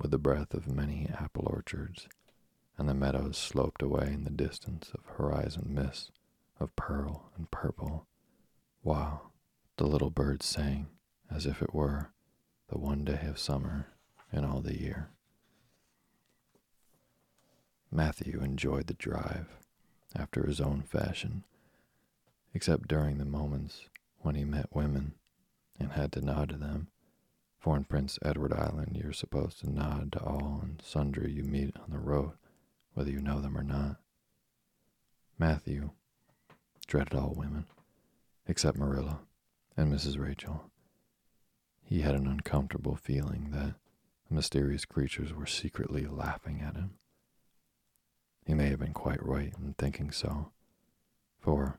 with 0.01 0.13
the 0.13 0.19
breath 0.19 0.55
of 0.55 0.67
many 0.67 1.11
apple 1.13 1.47
orchards, 1.47 2.09
and 2.79 2.89
the 2.89 2.95
meadows 2.95 3.37
sloped 3.37 3.83
away 3.83 4.07
in 4.07 4.25
the 4.25 4.31
distance 4.31 4.91
of 4.95 5.05
horizon 5.19 5.67
mists 5.69 6.11
of 6.59 6.75
pearl 6.75 7.31
and 7.37 7.51
purple, 7.51 8.07
while 8.85 9.33
the 9.79 9.87
little 9.87 10.11
birds 10.11 10.44
sang 10.47 10.87
as 11.35 11.47
if 11.47 11.62
it 11.62 11.75
were 11.75 12.11
the 12.68 12.79
one 12.79 13.03
day 13.03 13.27
of 13.27 13.38
summer 13.38 13.88
in 14.31 14.44
all 14.44 14.61
the 14.61 14.79
year. 14.81 15.09
Matthew 17.90 18.40
enjoyed 18.40 18.87
the 18.87 18.94
drive 18.94 19.47
after 20.14 20.47
his 20.47 20.61
own 20.61 20.83
fashion, 20.83 21.44
except 22.53 22.87
during 22.87 23.18
the 23.18 23.25
moments 23.25 23.88
when 24.20 24.35
he 24.35 24.44
met 24.44 24.66
women 24.75 25.14
and 25.81 25.92
had 25.92 26.12
to 26.12 26.20
nod 26.20 26.51
to 26.51 26.57
them. 26.57 26.88
For 27.59 27.77
in 27.77 27.85
Prince 27.85 28.18
Edward 28.23 28.53
Island, 28.53 29.01
you're 29.03 29.14
supposed 29.14 29.61
to 29.61 29.70
nod 29.70 30.12
to 30.12 30.23
all 30.23 30.61
and 30.62 30.83
sundry 30.83 31.33
you 31.33 31.42
meet 31.42 31.75
on 31.83 31.90
the 31.90 31.99
road, 31.99 32.33
whether 32.92 33.11
you 33.11 33.20
know 33.20 33.40
them 33.40 33.57
or 33.57 33.62
not. 33.62 33.97
Matthew 35.38 35.90
dreaded 36.87 37.14
all 37.14 37.33
women, 37.35 37.64
except 38.47 38.79
Marilla 38.79 39.21
and 39.77 39.93
Mrs. 39.93 40.19
Rachel. 40.19 40.71
He 41.83 42.01
had 42.01 42.15
an 42.15 42.27
uncomfortable 42.27 42.97
feeling 42.97 43.51
that 43.51 43.75
the 44.29 44.35
mysterious 44.35 44.85
creatures 44.85 45.33
were 45.33 45.47
secretly 45.47 46.07
laughing 46.07 46.61
at 46.61 46.77
him. 46.77 46.95
He 48.47 48.55
may 48.55 48.69
have 48.69 48.81
been 48.81 48.93
quite 48.93 49.25
right 49.25 49.53
in 49.59 49.75
thinking 49.75 50.11
so, 50.11 50.53
for 51.39 51.79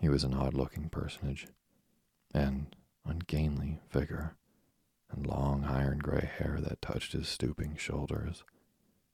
he 0.00 0.08
was 0.08 0.24
an 0.24 0.34
odd 0.34 0.54
looking 0.54 0.88
personage, 0.88 1.46
and 2.32 2.74
ungainly 3.04 3.80
figure, 3.88 4.36
and 5.10 5.26
long 5.26 5.64
iron 5.64 5.98
gray 5.98 6.26
hair 6.26 6.58
that 6.60 6.82
touched 6.82 7.12
his 7.12 7.28
stooping 7.28 7.76
shoulders, 7.76 8.44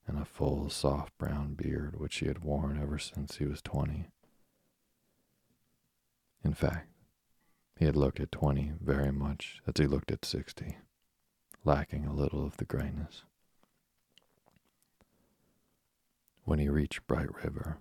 and 0.07 0.19
a 0.19 0.25
full, 0.25 0.71
soft 0.71 1.17
brown 1.19 1.55
beard 1.55 1.99
which 1.99 2.17
he 2.17 2.27
had 2.27 2.43
worn 2.45 2.81
ever 2.81 2.99
since 2.99 3.37
he 3.37 3.45
was 3.45 3.63
twenty. 3.63 4.09
In 6.43 6.55
fact, 6.55 6.89
he 7.77 7.85
had 7.85 7.97
looked 7.97 8.21
at 8.21 8.33
twenty 8.33 8.73
very 8.81 9.13
much 9.13 9.61
as 9.67 9.75
he 9.77 9.87
looked 9.87 10.11
at 10.11 10.25
sixty, 10.25 10.79
lacking 11.65 12.07
a 12.07 12.15
little 12.15 12.45
of 12.45 12.57
the 12.57 12.65
grayness. 12.65 13.25
When 16.45 16.59
he 16.59 16.69
reached 16.69 17.07
Bright 17.07 17.35
River, 17.45 17.79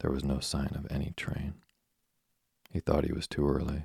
there 0.00 0.10
was 0.10 0.24
no 0.24 0.40
sign 0.40 0.72
of 0.74 0.86
any 0.90 1.12
train. 1.16 1.54
He 2.70 2.80
thought 2.80 3.04
he 3.04 3.12
was 3.12 3.26
too 3.26 3.48
early, 3.48 3.84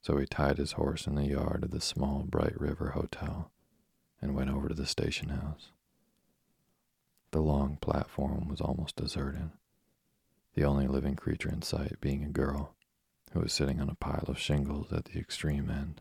so 0.00 0.16
he 0.16 0.26
tied 0.26 0.58
his 0.58 0.72
horse 0.72 1.06
in 1.06 1.16
the 1.16 1.26
yard 1.26 1.64
of 1.64 1.70
the 1.70 1.80
small 1.80 2.22
Bright 2.22 2.58
River 2.60 2.90
Hotel 2.90 3.50
and 4.22 4.34
went 4.34 4.50
over 4.50 4.68
to 4.68 4.74
the 4.74 4.86
station 4.86 5.28
house. 5.28 5.72
The 7.32 7.40
long 7.40 7.76
platform 7.76 8.48
was 8.48 8.60
almost 8.60 8.96
deserted, 8.96 9.50
the 10.54 10.64
only 10.64 10.88
living 10.88 11.16
creature 11.16 11.50
in 11.50 11.62
sight 11.62 12.00
being 12.00 12.24
a 12.24 12.28
girl 12.28 12.74
who 13.32 13.40
was 13.40 13.52
sitting 13.52 13.80
on 13.80 13.88
a 13.88 13.94
pile 13.94 14.24
of 14.28 14.38
shingles 14.38 14.92
at 14.92 15.06
the 15.06 15.18
extreme 15.18 15.70
end. 15.70 16.00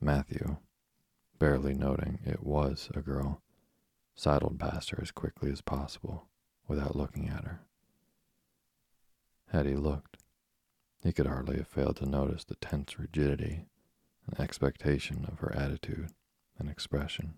Matthew, 0.00 0.56
barely 1.38 1.74
noting 1.74 2.18
it 2.24 2.42
was 2.42 2.90
a 2.94 3.00
girl, 3.00 3.40
sidled 4.14 4.58
past 4.58 4.90
her 4.90 4.98
as 5.00 5.10
quickly 5.10 5.50
as 5.50 5.60
possible 5.60 6.28
without 6.68 6.96
looking 6.96 7.28
at 7.28 7.44
her. 7.44 7.60
Had 9.48 9.66
he 9.66 9.74
looked, 9.74 10.18
he 11.02 11.12
could 11.12 11.26
hardly 11.26 11.56
have 11.56 11.68
failed 11.68 11.96
to 11.96 12.06
notice 12.06 12.44
the 12.44 12.54
tense 12.56 12.98
rigidity 12.98 13.66
and 14.26 14.38
expectation 14.38 15.26
of 15.30 15.40
her 15.40 15.54
attitude 15.54 16.10
and 16.58 16.68
expression. 16.68 17.34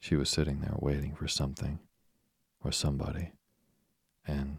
She 0.00 0.16
was 0.16 0.30
sitting 0.30 0.60
there 0.60 0.76
waiting 0.78 1.14
for 1.14 1.28
something 1.28 1.80
or 2.64 2.72
somebody, 2.72 3.32
and 4.26 4.58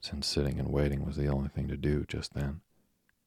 since 0.00 0.26
sitting 0.26 0.58
and 0.58 0.68
waiting 0.68 1.04
was 1.04 1.16
the 1.16 1.28
only 1.28 1.48
thing 1.48 1.68
to 1.68 1.76
do 1.76 2.04
just 2.08 2.34
then, 2.34 2.60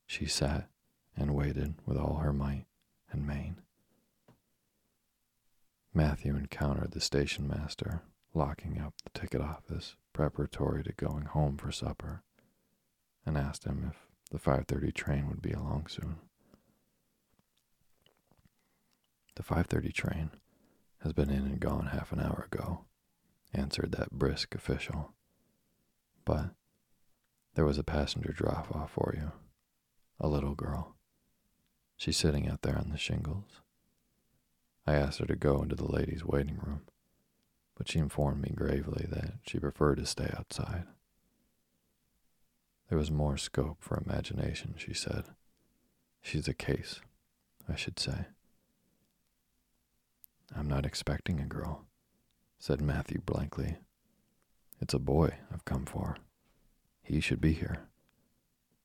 she 0.05 0.25
sat 0.25 0.69
and 1.15 1.35
waited 1.35 1.75
with 1.85 1.97
all 1.97 2.17
her 2.17 2.33
might 2.33 2.65
and 3.11 3.25
main. 3.25 3.57
Matthew 5.93 6.35
encountered 6.35 6.91
the 6.91 6.99
station 6.99 7.47
master 7.47 8.01
locking 8.33 8.79
up 8.79 8.95
the 9.03 9.17
ticket 9.17 9.41
office 9.41 9.95
preparatory 10.11 10.83
to 10.83 10.91
going 10.93 11.25
home 11.25 11.57
for 11.57 11.71
supper 11.71 12.23
and 13.25 13.37
asked 13.37 13.65
him 13.65 13.91
if 13.91 14.07
the 14.31 14.39
5:30 14.39 14.91
train 14.91 15.27
would 15.27 15.41
be 15.41 15.51
along 15.51 15.87
soon. 15.87 16.17
The 19.35 19.43
5:30 19.43 19.91
train 19.93 20.31
has 21.01 21.13
been 21.13 21.29
in 21.29 21.45
and 21.45 21.59
gone 21.59 21.87
half 21.87 22.11
an 22.11 22.19
hour 22.19 22.47
ago, 22.51 22.85
answered 23.53 23.91
that 23.91 24.11
brisk 24.11 24.55
official. 24.55 25.13
But 26.25 26.55
There 27.55 27.65
was 27.65 27.77
a 27.77 27.83
passenger 27.83 28.31
drop 28.31 28.75
off 28.75 28.91
for 28.91 29.13
you. 29.15 29.31
A 30.19 30.27
little 30.27 30.55
girl. 30.55 30.95
She's 31.97 32.17
sitting 32.17 32.47
out 32.47 32.63
there 32.63 32.77
on 32.77 32.89
the 32.89 32.97
shingles. 32.97 33.61
I 34.87 34.95
asked 34.95 35.19
her 35.19 35.25
to 35.27 35.35
go 35.35 35.61
into 35.61 35.75
the 35.75 35.89
ladies' 35.89 36.25
waiting 36.25 36.57
room, 36.57 36.81
but 37.77 37.87
she 37.87 37.99
informed 37.99 38.41
me 38.41 38.51
gravely 38.53 39.05
that 39.09 39.35
she 39.45 39.59
preferred 39.59 39.95
to 39.97 40.05
stay 40.05 40.29
outside. 40.37 40.85
There 42.89 42.97
was 42.97 43.11
more 43.11 43.37
scope 43.37 43.77
for 43.79 44.01
imagination, 44.03 44.75
she 44.77 44.93
said. 44.93 45.25
She's 46.21 46.47
a 46.47 46.53
case, 46.53 46.99
I 47.69 47.75
should 47.75 47.99
say. 47.99 48.25
I'm 50.55 50.67
not 50.67 50.85
expecting 50.85 51.39
a 51.39 51.45
girl, 51.45 51.85
said 52.59 52.81
Matthew 52.81 53.21
blankly. 53.25 53.77
It's 54.81 54.93
a 54.93 54.99
boy 54.99 55.35
I've 55.51 55.65
come 55.65 55.85
for. 55.85 56.17
He 57.03 57.19
should 57.19 57.41
be 57.41 57.53
here. 57.53 57.87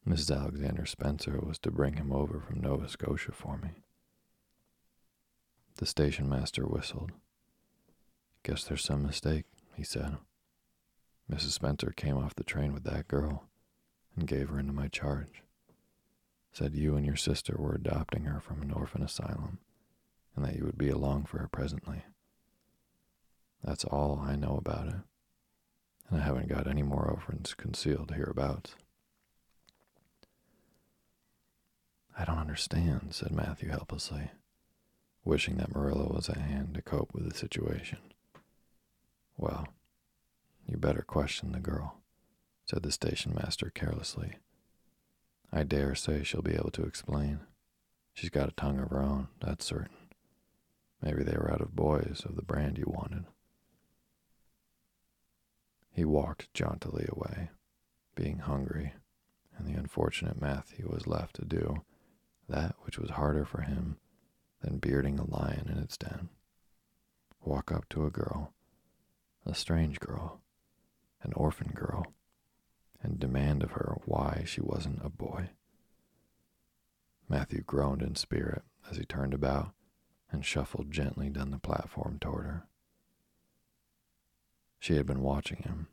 Mrs. 0.07 0.37
Alexander 0.37 0.87
Spencer 0.87 1.39
was 1.41 1.59
to 1.61 1.71
bring 1.71 1.95
him 1.95 2.13
over 2.13 2.41
from 2.41 2.61
Nova 2.61 2.89
Scotia 2.89 3.33
for 3.33 3.59
me. 3.59 3.71
The 5.77 5.87
station 5.87 6.29
master 6.29 6.67
whistled. 6.67 7.13
Guess 8.43 8.65
there's 8.65 8.85
some 8.85 9.03
mistake, 9.05 9.45
he 9.75 9.85
said. 9.85 10.17
Mrs. 11.31 11.51
Spencer 11.51 11.93
came 11.97 12.17
off 12.17 12.35
the 12.35 12.43
train 12.43 12.73
with 12.73 12.85
that 12.85 13.07
girl 13.07 13.45
and 14.17 14.27
gave 14.27 14.49
her 14.49 14.59
into 14.59 14.73
my 14.73 14.89
charge. 14.89 15.43
Said 16.53 16.75
you 16.75 16.97
and 16.97 17.07
your 17.07 17.17
sister 17.17 17.55
were 17.57 17.75
adopting 17.75 18.25
her 18.25 18.41
from 18.41 18.63
an 18.63 18.73
orphan 18.73 19.03
asylum 19.03 19.59
and 20.35 20.45
that 20.45 20.57
you 20.57 20.65
would 20.65 20.79
be 20.79 20.89
along 20.89 21.25
for 21.25 21.39
her 21.39 21.49
presently. 21.49 22.03
That's 23.63 23.85
all 23.85 24.21
I 24.25 24.37
know 24.37 24.57
about 24.57 24.89
it, 24.89 24.95
and 26.11 26.21
I 26.21 26.25
haven't 26.25 26.49
got 26.49 26.67
any 26.67 26.83
more 26.83 27.05
orphans 27.05 27.55
concealed 27.55 28.13
hereabouts. 28.15 28.75
I 32.19 32.25
don't 32.25 32.39
understand, 32.39 33.09
said 33.15 33.31
Matthew 33.31 33.69
helplessly, 33.69 34.31
wishing 35.25 35.57
that 35.57 35.75
Marilla 35.75 36.07
was 36.13 36.29
at 36.29 36.39
hand 36.39 36.75
to 36.75 36.83
cope 36.83 37.15
with 37.15 37.29
the 37.29 37.37
situation. 37.37 37.99
Well, 39.37 39.69
you 40.67 40.77
better 40.77 41.03
question 41.03 41.53
the 41.53 41.61
girl, 41.61 41.99
said 42.65 42.83
the 42.83 42.91
station 42.91 43.35
master 43.35 43.71
carelessly. 43.73 44.33
I 45.53 45.63
dare 45.63 45.95
say 45.95 46.25
she'll 46.25 46.43
be 46.43 46.55
able 46.55 46.73
to 46.73 46.83
explain. 46.83 47.41
She's 48.13 48.31
got 48.31 48.49
a 48.49 48.53
tongue 48.53 48.81
of 48.81 48.91
her 48.91 49.01
own, 49.01 49.29
that's 49.41 49.65
certain. 49.65 49.95
Maybe 51.01 51.23
they 51.23 51.37
were 51.37 51.53
out 51.53 51.61
of 51.61 51.77
boys 51.77 52.23
of 52.25 52.35
the 52.35 52.43
brand 52.43 52.79
you 52.79 52.87
wanted. 52.89 53.27
He 55.99 56.05
walked 56.05 56.55
jauntily 56.55 57.07
away, 57.09 57.51
being 58.15 58.39
hungry, 58.39 58.95
and 59.57 59.67
the 59.67 59.77
unfortunate 59.77 60.41
Matthew 60.41 60.89
was 60.89 61.09
left 61.09 61.35
to 61.35 61.45
do 61.45 61.83
that 62.49 62.77
which 62.83 63.01
was 63.01 63.11
harder 63.11 63.45
for 63.45 63.63
him 63.63 63.99
than 64.61 64.79
bearding 64.79 65.19
a 65.19 65.29
lion 65.29 65.69
in 65.69 65.77
its 65.77 65.97
den. 65.97 66.29
Walk 67.43 67.73
up 67.73 67.89
to 67.89 68.07
a 68.07 68.13
girl, 68.13 68.53
a 69.45 69.57
strange 69.57 69.99
girl, 69.99 70.41
an 71.25 71.33
orphan 71.33 71.73
girl, 71.75 72.07
and 73.03 73.19
demand 73.19 73.65
of 73.65 73.73
her 73.73 73.99
why 74.05 74.45
she 74.47 74.61
wasn't 74.61 75.05
a 75.05 75.11
boy. 75.11 75.51
Matthew 77.29 77.63
groaned 77.63 78.03
in 78.03 78.15
spirit 78.15 78.63
as 78.89 78.99
he 78.99 79.05
turned 79.05 79.35
about 79.35 79.75
and 80.31 80.45
shuffled 80.45 80.93
gently 80.93 81.29
down 81.29 81.51
the 81.51 81.59
platform 81.59 82.21
toward 82.21 82.45
her. 82.47 82.68
She 84.79 84.97
had 84.97 85.07
been 85.07 85.23
watching 85.23 85.59
him 85.65 85.89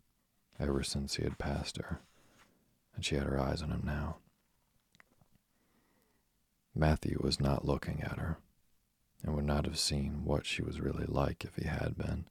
ever 0.59 0.83
since 0.83 1.15
he 1.15 1.23
had 1.23 1.37
passed 1.37 1.77
her, 1.77 1.99
and 2.95 3.03
she 3.03 3.15
had 3.15 3.25
her 3.25 3.39
eyes 3.39 3.61
on 3.61 3.71
him 3.71 3.81
now. 3.83 4.17
Matthew 6.73 7.19
was 7.21 7.39
not 7.39 7.65
looking 7.65 8.01
at 8.01 8.19
her, 8.19 8.37
and 9.23 9.35
would 9.35 9.45
not 9.45 9.65
have 9.65 9.79
seen 9.79 10.23
what 10.23 10.45
she 10.45 10.61
was 10.61 10.79
really 10.79 11.05
like 11.05 11.43
if 11.43 11.55
he 11.55 11.67
had 11.67 11.97
been, 11.97 12.25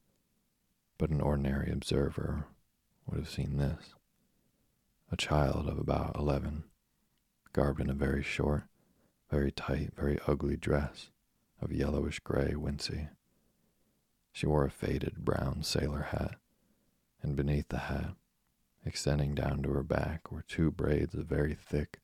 but 0.96 1.10
an 1.10 1.20
ordinary 1.20 1.72
observer 1.72 2.46
would 3.06 3.18
have 3.18 3.28
seen 3.28 3.56
this. 3.56 3.94
A 5.10 5.16
child 5.16 5.68
of 5.68 5.78
about 5.78 6.16
eleven, 6.16 6.64
garbed 7.52 7.80
in 7.80 7.90
a 7.90 7.94
very 7.94 8.22
short, 8.22 8.64
very 9.30 9.50
tight, 9.50 9.92
very 9.94 10.18
ugly 10.26 10.56
dress 10.56 11.10
of 11.60 11.72
yellowish 11.72 12.20
gray 12.20 12.54
wincey. 12.54 13.08
She 14.32 14.46
wore 14.46 14.64
a 14.64 14.70
faded 14.70 15.24
brown 15.24 15.62
sailor 15.62 16.02
hat, 16.02 16.36
and 17.24 17.34
beneath 17.34 17.68
the 17.68 17.78
hat, 17.78 18.14
extending 18.84 19.34
down 19.34 19.62
to 19.62 19.70
her 19.70 19.82
back, 19.82 20.30
were 20.30 20.44
two 20.46 20.70
braids 20.70 21.14
of 21.14 21.24
very 21.24 21.54
thick, 21.54 22.00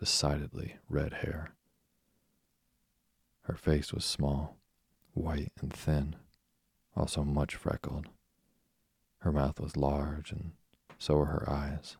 decidedly 0.00 0.76
red 0.88 1.12
hair. 1.12 1.52
Her 3.42 3.54
face 3.54 3.92
was 3.92 4.06
small, 4.06 4.56
white 5.12 5.52
and 5.60 5.70
thin, 5.70 6.16
also 6.96 7.22
much 7.22 7.54
freckled. 7.54 8.08
Her 9.18 9.30
mouth 9.30 9.60
was 9.60 9.76
large, 9.76 10.32
and 10.32 10.52
so 10.98 11.16
were 11.18 11.26
her 11.26 11.48
eyes, 11.48 11.98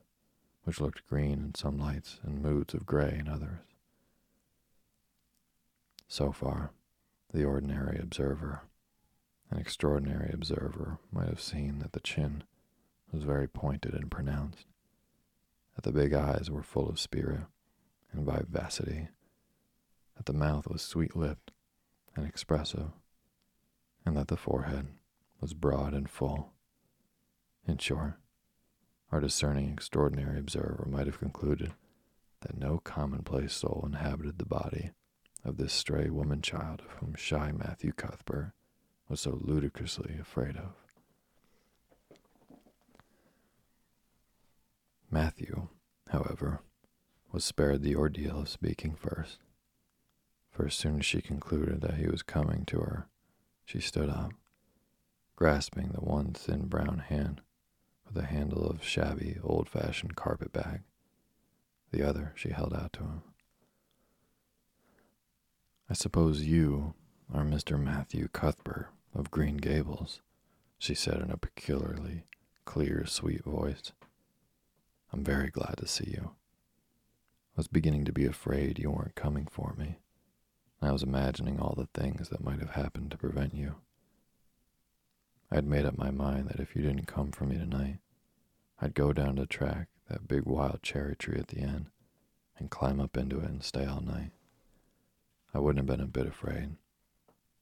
which 0.63 0.81
looked 0.81 1.07
green 1.07 1.33
in 1.33 1.55
some 1.55 1.77
lights 1.77 2.19
and 2.23 2.41
moods 2.41 2.73
of 2.73 2.87
gray 2.87 3.15
in 3.19 3.27
others. 3.27 3.59
So 6.07 6.31
far, 6.31 6.71
the 7.31 7.43
ordinary 7.43 7.99
observer, 7.99 8.61
an 9.51 9.59
extraordinary 9.59 10.31
observer, 10.33 10.97
might 11.11 11.27
have 11.27 11.41
seen 11.41 11.79
that 11.79 11.93
the 11.93 11.99
chin 11.99 12.43
was 13.11 13.23
very 13.23 13.47
pointed 13.47 13.93
and 13.93 14.11
pronounced, 14.11 14.65
that 15.75 15.83
the 15.83 15.91
big 15.91 16.13
eyes 16.13 16.49
were 16.49 16.63
full 16.63 16.89
of 16.89 16.99
spirit 16.99 17.41
and 18.11 18.25
vivacity 18.25 19.09
that 20.15 20.25
the 20.25 20.33
mouth 20.33 20.67
was 20.67 20.81
sweet 20.81 21.15
lipped 21.15 21.51
and 22.15 22.25
expressive, 22.25 22.91
and 24.05 24.15
that 24.15 24.27
the 24.27 24.37
forehead 24.37 24.87
was 25.41 25.53
broad 25.53 25.93
and 25.93 26.09
full. 26.09 26.53
In 27.67 27.77
short, 27.77 28.15
our 29.11 29.19
discerning 29.19 29.71
extraordinary 29.71 30.39
observer 30.39 30.87
might 30.89 31.07
have 31.07 31.19
concluded 31.19 31.73
that 32.41 32.57
no 32.57 32.79
commonplace 32.79 33.53
soul 33.53 33.83
inhabited 33.85 34.37
the 34.37 34.45
body 34.45 34.91
of 35.43 35.57
this 35.57 35.73
stray 35.73 36.09
woman 36.09 36.41
child 36.41 36.81
of 36.81 36.91
whom 36.99 37.15
shy 37.15 37.51
Matthew 37.51 37.91
Cuthbert 37.91 38.53
was 39.09 39.21
so 39.21 39.39
ludicrously 39.41 40.17
afraid 40.19 40.57
of. 40.57 40.84
Matthew, 45.09 45.69
however, 46.09 46.61
was 47.31 47.43
spared 47.43 47.81
the 47.81 47.95
ordeal 47.95 48.41
of 48.41 48.49
speaking 48.49 48.95
first 48.95 49.39
for 50.55 50.65
as 50.65 50.73
soon 50.73 50.99
as 50.99 51.05
she 51.05 51.21
concluded 51.21 51.81
that 51.81 51.95
he 51.95 52.07
was 52.07 52.23
coming 52.23 52.63
to 52.65 52.79
her, 52.79 53.07
she 53.65 53.81
stood 53.81 54.09
up, 54.09 54.31
grasping 55.35 55.89
the 55.89 55.99
one 55.99 56.31
thin 56.31 56.67
brown 56.67 56.99
hand 56.99 57.41
with 58.07 58.15
a 58.15 58.27
handle 58.27 58.65
of 58.65 58.81
shabby, 58.81 59.37
old 59.43 59.67
fashioned 59.67 60.15
carpet 60.15 60.53
bag. 60.53 60.81
The 61.91 62.07
other 62.07 62.31
she 62.35 62.49
held 62.49 62.73
out 62.73 62.93
to 62.93 62.99
him. 63.01 63.21
I 65.89 65.93
suppose 65.93 66.43
you 66.43 66.93
are 67.33 67.43
Mr. 67.43 67.77
Matthew 67.77 68.29
Cuthbert 68.29 68.87
of 69.13 69.31
Green 69.31 69.57
Gables, 69.57 70.21
she 70.77 70.95
said 70.95 71.21
in 71.21 71.31
a 71.31 71.37
peculiarly 71.37 72.23
clear, 72.63 73.05
sweet 73.05 73.43
voice. 73.43 73.91
I'm 75.15 75.23
very 75.23 75.49
glad 75.49 75.75
to 75.77 75.87
see 75.87 76.09
you. 76.09 76.31
I 76.33 77.55
was 77.55 77.69
beginning 77.69 78.03
to 78.03 78.11
be 78.11 78.25
afraid 78.25 78.77
you 78.77 78.91
weren't 78.91 79.15
coming 79.15 79.47
for 79.49 79.73
me. 79.77 79.99
I 80.81 80.91
was 80.91 81.03
imagining 81.03 81.57
all 81.57 81.73
the 81.73 81.87
things 81.97 82.27
that 82.27 82.43
might 82.43 82.59
have 82.59 82.71
happened 82.71 83.11
to 83.11 83.17
prevent 83.17 83.53
you. 83.55 83.75
I 85.49 85.55
had 85.55 85.65
made 85.65 85.85
up 85.85 85.97
my 85.97 86.11
mind 86.11 86.49
that 86.49 86.59
if 86.59 86.75
you 86.75 86.81
didn't 86.81 87.05
come 87.05 87.31
for 87.31 87.45
me 87.45 87.55
tonight, 87.55 87.99
I'd 88.81 88.93
go 88.93 89.13
down 89.13 89.37
to 89.37 89.43
the 89.43 89.47
track, 89.47 89.87
that 90.09 90.27
big 90.27 90.43
wild 90.43 90.83
cherry 90.83 91.15
tree 91.15 91.39
at 91.39 91.47
the 91.47 91.61
end, 91.61 91.85
and 92.59 92.69
climb 92.69 92.99
up 92.99 93.15
into 93.15 93.39
it 93.39 93.45
and 93.45 93.63
stay 93.63 93.85
all 93.85 94.01
night. 94.01 94.31
I 95.53 95.59
wouldn't 95.59 95.79
have 95.87 95.97
been 95.97 96.03
a 96.05 96.09
bit 96.09 96.27
afraid. 96.27 96.75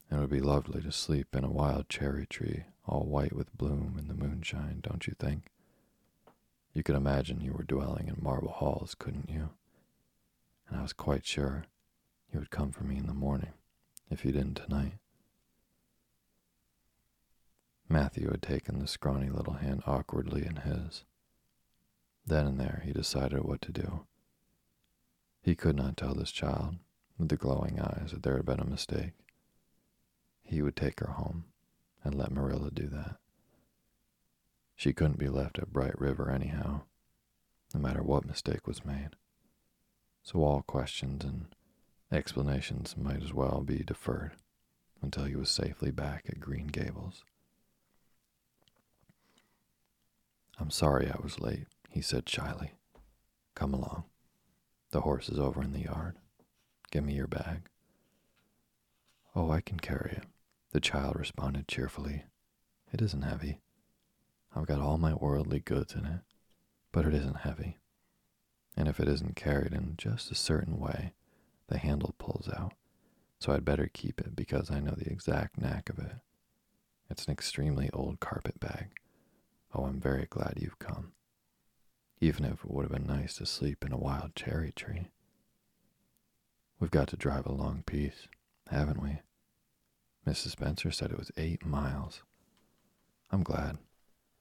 It 0.10 0.16
would 0.16 0.32
be 0.32 0.42
lovely 0.42 0.82
to 0.82 0.92
sleep 0.92 1.36
in 1.36 1.44
a 1.44 1.52
wild 1.52 1.88
cherry 1.88 2.26
tree, 2.26 2.64
all 2.88 3.06
white 3.06 3.34
with 3.34 3.56
bloom 3.56 3.98
in 4.00 4.08
the 4.08 4.16
moonshine, 4.16 4.80
don't 4.82 5.06
you 5.06 5.14
think? 5.20 5.52
You 6.74 6.82
could 6.82 6.96
imagine 6.96 7.42
you 7.42 7.54
were 7.54 7.64
dwelling 7.64 8.08
in 8.08 8.18
marble 8.22 8.52
halls, 8.52 8.96
couldn't 8.98 9.30
you? 9.30 9.50
And 10.68 10.78
I 10.78 10.82
was 10.82 10.94
quite 10.94 11.26
sure 11.26 11.66
you 12.32 12.40
would 12.40 12.50
come 12.50 12.72
for 12.72 12.84
me 12.84 12.98
in 12.98 13.06
the 13.06 13.14
morning, 13.14 13.54
if 14.10 14.26
you 14.26 14.32
didn't 14.32 14.56
tonight. 14.56 14.94
Matthew 17.88 18.32
had 18.32 18.42
taken 18.42 18.80
the 18.80 18.88
scrawny 18.88 19.30
little 19.30 19.54
hand 19.54 19.84
awkwardly 19.86 20.46
in 20.46 20.56
his. 20.58 21.04
Then 22.26 22.48
and 22.48 22.60
there 22.60 22.82
he 22.84 22.92
decided 22.92 23.44
what 23.44 23.62
to 23.62 23.72
do. 23.72 24.08
He 25.42 25.54
could 25.54 25.76
not 25.76 25.98
tell 25.98 26.16
this 26.16 26.32
child, 26.32 26.78
with 27.20 27.30
the 27.30 27.38
glowing 27.38 27.80
eyes, 27.80 28.12
that 28.12 28.24
there 28.24 28.38
had 28.38 28.46
been 28.46 28.62
a 28.62 28.66
mistake. 28.66 29.12
He 30.42 30.62
would 30.62 30.76
take 30.76 31.02
her 31.02 31.12
home 31.12 31.46
and 32.04 32.16
let 32.16 32.32
Marilla 32.32 32.72
do 32.72 32.88
that. 32.88 33.18
She 34.76 34.94
couldn't 34.94 35.20
be 35.20 35.30
left 35.30 35.60
at 35.60 35.72
Bright 35.74 36.00
River 36.00 36.30
anyhow. 36.30 36.82
no 37.74 37.80
matter 37.80 38.04
what 38.04 38.26
mistake 38.26 38.68
was 38.68 38.86
made. 38.86 39.10
So 40.22 40.44
all 40.44 40.62
questions 40.62 41.24
and 41.24 41.48
explanations 42.12 42.96
might 42.96 43.24
as 43.24 43.34
well 43.34 43.62
be 43.66 43.80
deferred 43.80 44.34
until 45.02 45.26
he 45.26 45.36
was 45.36 45.50
safely 45.50 45.92
back 45.92 46.26
at 46.30 46.40
Green 46.40 46.68
Gables. 46.68 47.24
I'm 50.60 50.70
sorry 50.70 51.10
I 51.10 51.18
was 51.22 51.40
late, 51.40 51.68
he 51.90 52.02
said 52.02 52.30
shyly. 52.30 52.74
Come 53.56 53.74
along. 53.74 54.04
The 54.92 55.02
horse 55.02 55.30
is 55.30 55.40
over 55.40 55.64
in 55.64 55.74
the 55.74 55.82
yard. 55.82 56.16
Give 56.92 57.04
me 57.04 57.16
your 57.16 57.28
bag. 57.28 57.70
Oh, 59.36 59.50
I 59.50 59.62
can 59.62 59.80
carry 59.80 60.12
it, 60.12 60.26
the 60.72 60.80
child 60.80 61.16
responded 61.18 61.68
cheerfully. 61.68 62.26
It 62.92 63.02
isn't 63.02 63.24
heavy. 63.24 63.60
I've 64.56 64.68
got 64.68 64.80
all 64.80 64.98
my 64.98 65.14
worldly 65.14 65.60
goods 65.60 65.96
in 65.96 66.06
it, 66.06 66.22
but 66.92 67.06
it 67.06 67.14
isn't 67.14 67.38
heavy. 67.38 67.78
And 68.78 68.88
if 68.88 69.00
it 69.00 69.08
isn't 69.08 69.36
carried 69.36 69.74
in 69.74 69.96
just 69.98 70.32
a 70.32 70.36
certain 70.36 70.80
way, 70.80 71.14
the 71.68 71.78
handle 71.78 72.16
pulls 72.18 72.50
out, 72.50 72.74
so 73.40 73.52
I'd 73.52 73.66
better 73.66 73.90
keep 73.92 74.20
it 74.20 74.36
because 74.36 74.70
I 74.70 74.80
know 74.80 74.96
the 74.96 75.12
exact 75.12 75.60
knack 75.60 75.90
of 75.90 76.00
it. 76.00 76.16
It's 77.10 77.26
an 77.26 77.34
extremely 77.34 77.90
old 77.94 78.20
carpet 78.20 78.60
bag. 78.60 78.90
Oh, 79.74 79.86
I'm 79.86 80.00
very 80.00 80.28
glad 80.30 80.54
you've 80.58 80.80
come. 80.80 81.14
Even 82.22 82.46
if 82.46 82.64
it 82.64 82.72
would 82.72 82.84
have 82.84 82.92
been 82.92 83.08
nice 83.08 83.36
to 83.36 83.46
sleep 83.46 83.84
in 83.84 83.92
a 83.92 83.98
wild 83.98 84.36
cherry 84.36 84.72
tree. 84.72 85.10
We've 86.80 86.92
got 86.92 87.08
to 87.10 87.18
drive 87.18 87.46
a 87.46 87.52
long 87.52 87.84
piece, 87.86 88.28
haven't 88.70 89.02
we? 89.02 89.20
Mrs. 90.28 90.52
Spencer 90.52 90.92
said 90.92 91.12
it 91.12 91.18
was 91.18 91.32
eight 91.38 91.66
miles. 91.66 92.24
I'm 93.32 93.44
glad, 93.44 93.78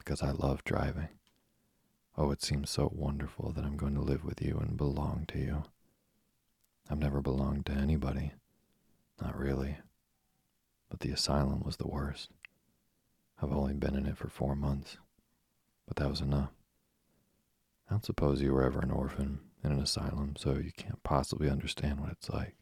because 0.05 0.23
I 0.23 0.31
love 0.31 0.65
driving. 0.65 1.09
Oh, 2.17 2.31
it 2.31 2.43
seems 2.43 2.71
so 2.71 2.91
wonderful 2.95 3.53
that 3.53 3.65
I'm 3.65 3.77
going 3.77 3.95
to 3.95 4.01
live 4.01 4.25
with 4.25 4.43
you 4.43 4.59
and 4.59 4.77
belong 4.77 5.25
to 5.29 5.39
you. 5.39 5.65
I've 6.91 6.99
never 6.99 7.21
belonged 7.21 7.67
to 7.67 7.73
anybody. 7.73 8.33
Not 9.21 9.39
really. 9.39 9.77
But 10.91 11.01
the 11.01 11.11
asylum 11.13 11.63
was 11.65 11.77
the 11.77 11.87
worst. 11.87 12.31
I've 13.41 13.53
only 13.53 13.75
been 13.75 13.95
in 13.95 14.07
it 14.07 14.19
for 14.19 14.29
four 14.29 14.55
months, 14.55 14.99
but 15.87 15.97
that 15.97 16.11
was 16.11 16.21
enough. 16.21 16.51
I 17.89 17.95
don't 17.95 18.05
suppose 18.05 18.43
you 18.43 18.53
were 18.53 18.65
ever 18.65 18.81
an 18.81 18.91
orphan 18.91 19.41
in 19.65 19.73
an 19.73 19.81
asylum, 19.81 20.35
so 20.37 20.55
you 20.55 20.73
can't 20.77 21.03
possibly 21.03 21.49
understand 21.49 22.01
what 22.01 22.11
it's 22.11 22.29
like. 22.29 22.55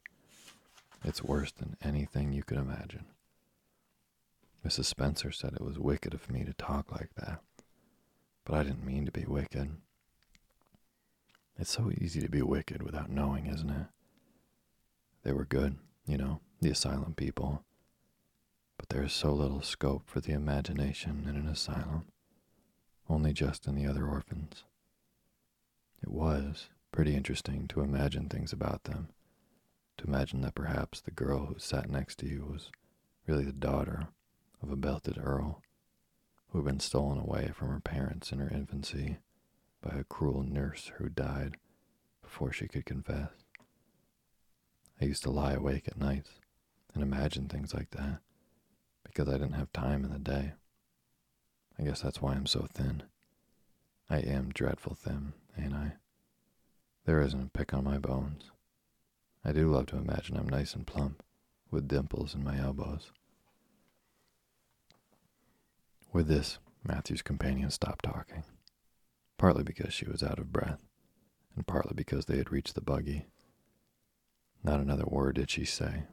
It's 1.05 1.24
worse 1.24 1.53
than 1.53 1.76
anything 1.82 2.32
you 2.32 2.43
could 2.43 2.59
imagine. 2.59 3.07
Mrs. 4.66 4.84
Spencer 4.84 5.32
said 5.32 5.54
it 5.54 5.62
was 5.62 5.78
wicked 5.78 6.12
of 6.12 6.30
me 6.30 6.44
to 6.44 6.52
talk 6.52 6.92
like 6.92 7.14
that, 7.16 7.40
but 8.44 8.54
I 8.54 8.62
didn't 8.62 8.84
mean 8.84 9.06
to 9.06 9.12
be 9.12 9.24
wicked. 9.24 9.76
It's 11.58 11.70
so 11.70 11.90
easy 11.98 12.20
to 12.20 12.28
be 12.28 12.42
wicked 12.42 12.82
without 12.82 13.11
knowing, 13.11 13.46
isn't 13.46 13.70
it? 13.70 13.86
They 15.22 15.32
were 15.32 15.46
good, 15.46 15.78
you 16.06 16.18
know, 16.18 16.40
the 16.61 16.70
asylum 16.70 17.14
people. 17.14 17.64
But 18.76 18.90
there 18.90 19.02
is 19.02 19.12
so 19.12 19.32
little 19.32 19.62
scope 19.62 20.04
for 20.06 20.20
the 20.20 20.32
imagination 20.32 21.26
in 21.28 21.36
an 21.36 21.46
asylum, 21.46 22.06
only 23.08 23.32
just 23.32 23.66
in 23.66 23.74
the 23.74 23.86
other 23.86 24.06
orphans. 24.06 24.64
It 26.02 26.11
was 26.11 26.68
pretty 26.92 27.14
interesting 27.14 27.66
to 27.68 27.80
imagine 27.80 28.28
things 28.28 28.52
about 28.52 28.84
them, 28.84 29.08
to 29.98 30.06
imagine 30.06 30.42
that 30.42 30.54
perhaps 30.54 31.00
the 31.00 31.11
girl 31.11 31.46
who 31.46 31.58
sat 31.58 31.90
next 31.90 32.18
to 32.18 32.26
you 32.26 32.46
was 32.50 32.70
really 33.26 33.44
the 33.44 33.52
daughter 33.52 34.08
of 34.62 34.70
a 34.70 34.76
belted 34.76 35.18
earl 35.18 35.62
who 36.48 36.58
had 36.58 36.66
been 36.66 36.80
stolen 36.80 37.18
away 37.18 37.50
from 37.54 37.68
her 37.68 37.80
parents 37.80 38.32
in 38.32 38.38
her 38.38 38.48
infancy 38.48 39.18
by 39.82 39.96
a 39.96 40.04
cruel 40.04 40.42
nurse 40.42 40.90
who 40.98 41.08
died 41.08 41.56
before 42.22 42.52
she 42.52 42.68
could 42.68 42.84
confess. 42.84 43.30
I 45.00 45.06
used 45.06 45.22
to 45.22 45.30
lie 45.30 45.52
awake 45.54 45.88
at 45.88 45.98
nights 45.98 46.30
and 46.92 47.02
imagine 47.02 47.48
things 47.48 47.72
like 47.72 47.90
that 47.92 48.20
because 49.04 49.28
I 49.28 49.32
didn't 49.32 49.52
have 49.52 49.72
time 49.72 50.04
in 50.04 50.12
the 50.12 50.18
day. 50.18 50.52
I 51.78 51.84
guess 51.84 52.02
that's 52.02 52.20
why 52.20 52.32
I'm 52.32 52.46
so 52.46 52.66
thin. 52.72 53.04
I 54.11 54.18
am 54.18 54.50
dreadful 54.52 54.94
thin, 54.94 55.32
ain't 55.58 55.72
I? 55.72 55.92
There 57.06 57.22
isn't 57.22 57.42
a 57.42 57.58
pick 57.58 57.72
on 57.72 57.84
my 57.84 57.98
bones. 57.98 58.50
I 59.44 59.52
do 59.52 59.70
love 59.70 59.86
to 59.86 59.96
imagine 59.96 60.36
I'm 60.36 60.48
nice 60.48 60.74
and 60.74 60.86
plump, 60.86 61.22
with 61.70 61.88
dimples 61.88 62.34
in 62.34 62.44
my 62.44 62.58
elbows. 62.58 63.12
With 66.12 66.26
this, 66.26 66.58
Matthew's 66.82 67.22
companion 67.22 67.70
stopped 67.70 68.04
talking, 68.04 68.42
partly 69.38 69.62
because 69.62 69.94
she 69.94 70.06
was 70.06 70.24
out 70.24 70.40
of 70.40 70.52
breath, 70.52 70.80
and 71.54 71.64
partly 71.64 71.94
because 71.94 72.24
they 72.24 72.38
had 72.38 72.50
reached 72.50 72.74
the 72.74 72.80
buggy. 72.80 73.26
Not 74.64 74.80
another 74.80 75.04
word 75.06 75.36
did 75.36 75.50
she 75.50 75.64
say 75.64 76.04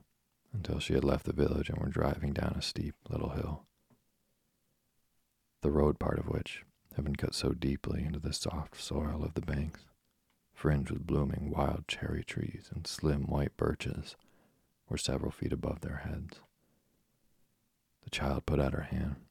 until 0.54 0.80
she 0.80 0.94
had 0.94 1.04
left 1.04 1.26
the 1.26 1.34
village 1.34 1.70
and 1.70 1.80
were 1.80 1.90
driving 1.90 2.32
down 2.32 2.54
a 2.56 2.62
steep 2.62 2.94
little 3.10 3.30
hill, 3.30 3.66
the 5.62 5.72
road 5.72 5.98
part 5.98 6.20
of 6.20 6.30
which 6.30 6.64
had 6.96 7.04
been 7.04 7.16
cut 7.16 7.34
so 7.34 7.54
deeply 7.54 8.04
into 8.04 8.20
the 8.20 8.34
soft 8.34 8.80
soil 8.80 9.24
of 9.24 9.34
the 9.34 9.42
banks, 9.42 9.82
fringed 10.54 10.92
with 10.92 11.08
blooming 11.08 11.50
wild 11.50 11.88
cherry 11.88 12.24
trees 12.24 12.70
and 12.74 12.86
slim 12.86 13.24
white 13.24 13.58
birches, 13.58 14.16
were 14.90 14.98
several 14.98 15.32
feet 15.32 15.52
above 15.52 15.82
their 15.82 15.98
heads. 15.98 16.40
The 18.04 18.12
child 18.12 18.46
put 18.46 18.60
out 18.60 18.74
her 18.74 18.84
hand 18.84 19.27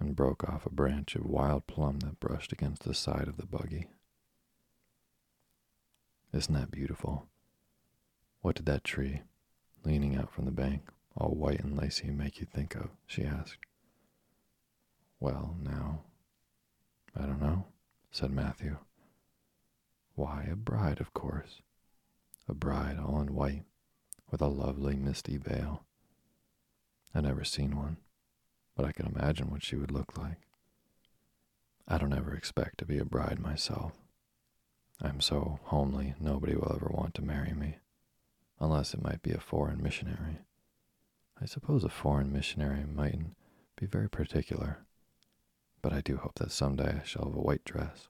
and 0.00 0.16
broke 0.16 0.48
off 0.48 0.66
a 0.66 0.70
branch 0.70 1.14
of 1.16 1.26
wild 1.26 1.66
plum 1.66 1.98
that 2.00 2.20
brushed 2.20 2.52
against 2.52 2.84
the 2.84 2.94
side 2.94 3.26
of 3.28 3.36
the 3.36 3.46
buggy. 3.46 3.88
Isn't 6.32 6.54
that 6.54 6.70
beautiful? 6.70 7.26
What 8.40 8.56
did 8.56 8.66
that 8.66 8.84
tree, 8.84 9.22
leaning 9.84 10.16
out 10.16 10.30
from 10.30 10.44
the 10.44 10.50
bank, 10.50 10.82
all 11.16 11.34
white 11.34 11.60
and 11.60 11.76
lacy, 11.76 12.10
make 12.10 12.40
you 12.40 12.46
think 12.46 12.74
of? 12.74 12.90
she 13.06 13.24
asked. 13.24 13.58
Well, 15.18 15.56
now, 15.60 16.02
I 17.16 17.22
don't 17.22 17.40
know, 17.40 17.64
said 18.12 18.30
Matthew. 18.30 18.76
Why, 20.14 20.48
a 20.50 20.56
bride, 20.56 21.00
of 21.00 21.12
course. 21.12 21.60
A 22.48 22.54
bride 22.54 22.98
all 22.98 23.20
in 23.20 23.34
white, 23.34 23.64
with 24.30 24.40
a 24.40 24.46
lovely 24.46 24.94
misty 24.94 25.36
veil. 25.36 25.84
I've 27.14 27.24
never 27.24 27.44
seen 27.44 27.76
one 27.76 27.96
but 28.78 28.86
I 28.86 28.92
can 28.92 29.06
imagine 29.06 29.50
what 29.50 29.64
she 29.64 29.74
would 29.74 29.90
look 29.90 30.16
like. 30.16 30.38
I 31.88 31.98
don't 31.98 32.12
ever 32.12 32.32
expect 32.32 32.78
to 32.78 32.84
be 32.84 32.98
a 32.98 33.04
bride 33.04 33.40
myself. 33.40 33.94
I'm 35.02 35.20
so 35.20 35.58
homely, 35.64 36.14
nobody 36.20 36.54
will 36.54 36.72
ever 36.72 36.88
want 36.88 37.14
to 37.14 37.22
marry 37.22 37.52
me, 37.52 37.78
unless 38.60 38.94
it 38.94 39.02
might 39.02 39.20
be 39.20 39.32
a 39.32 39.40
foreign 39.40 39.82
missionary. 39.82 40.38
I 41.42 41.46
suppose 41.46 41.82
a 41.82 41.88
foreign 41.88 42.32
missionary 42.32 42.84
mightn't 42.84 43.34
be 43.74 43.86
very 43.86 44.08
particular, 44.08 44.86
but 45.82 45.92
I 45.92 46.00
do 46.00 46.18
hope 46.18 46.36
that 46.36 46.52
someday 46.52 47.00
I 47.00 47.04
shall 47.04 47.24
have 47.24 47.34
a 47.34 47.40
white 47.40 47.64
dress. 47.64 48.08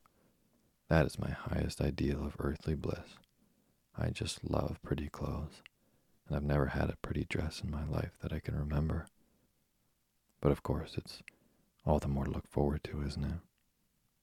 That 0.91 1.07
is 1.07 1.19
my 1.19 1.31
highest 1.31 1.81
ideal 1.81 2.27
of 2.27 2.37
earthly 2.39 2.75
bliss. 2.75 3.16
I 3.97 4.11
just 4.11 4.45
love 4.45 4.83
pretty 4.83 5.09
clothes, 5.09 5.62
and 6.27 6.37
I've 6.37 6.43
never 6.43 6.66
had 6.66 6.91
a 6.91 6.99
pretty 7.01 7.25
dress 7.27 7.62
in 7.64 7.71
my 7.71 7.87
life 7.87 8.19
that 8.21 8.35
I 8.35 8.41
can 8.41 8.55
remember. 8.55 9.07
But 10.41 10.53
of 10.53 10.62
course, 10.62 10.95
it's 10.97 11.22
all 11.84 11.99
the 11.99 12.09
more 12.09 12.24
to 12.24 12.30
look 12.30 12.47
forward 12.47 12.84
to, 12.84 13.03
isn't 13.03 13.24
it? 13.24 13.41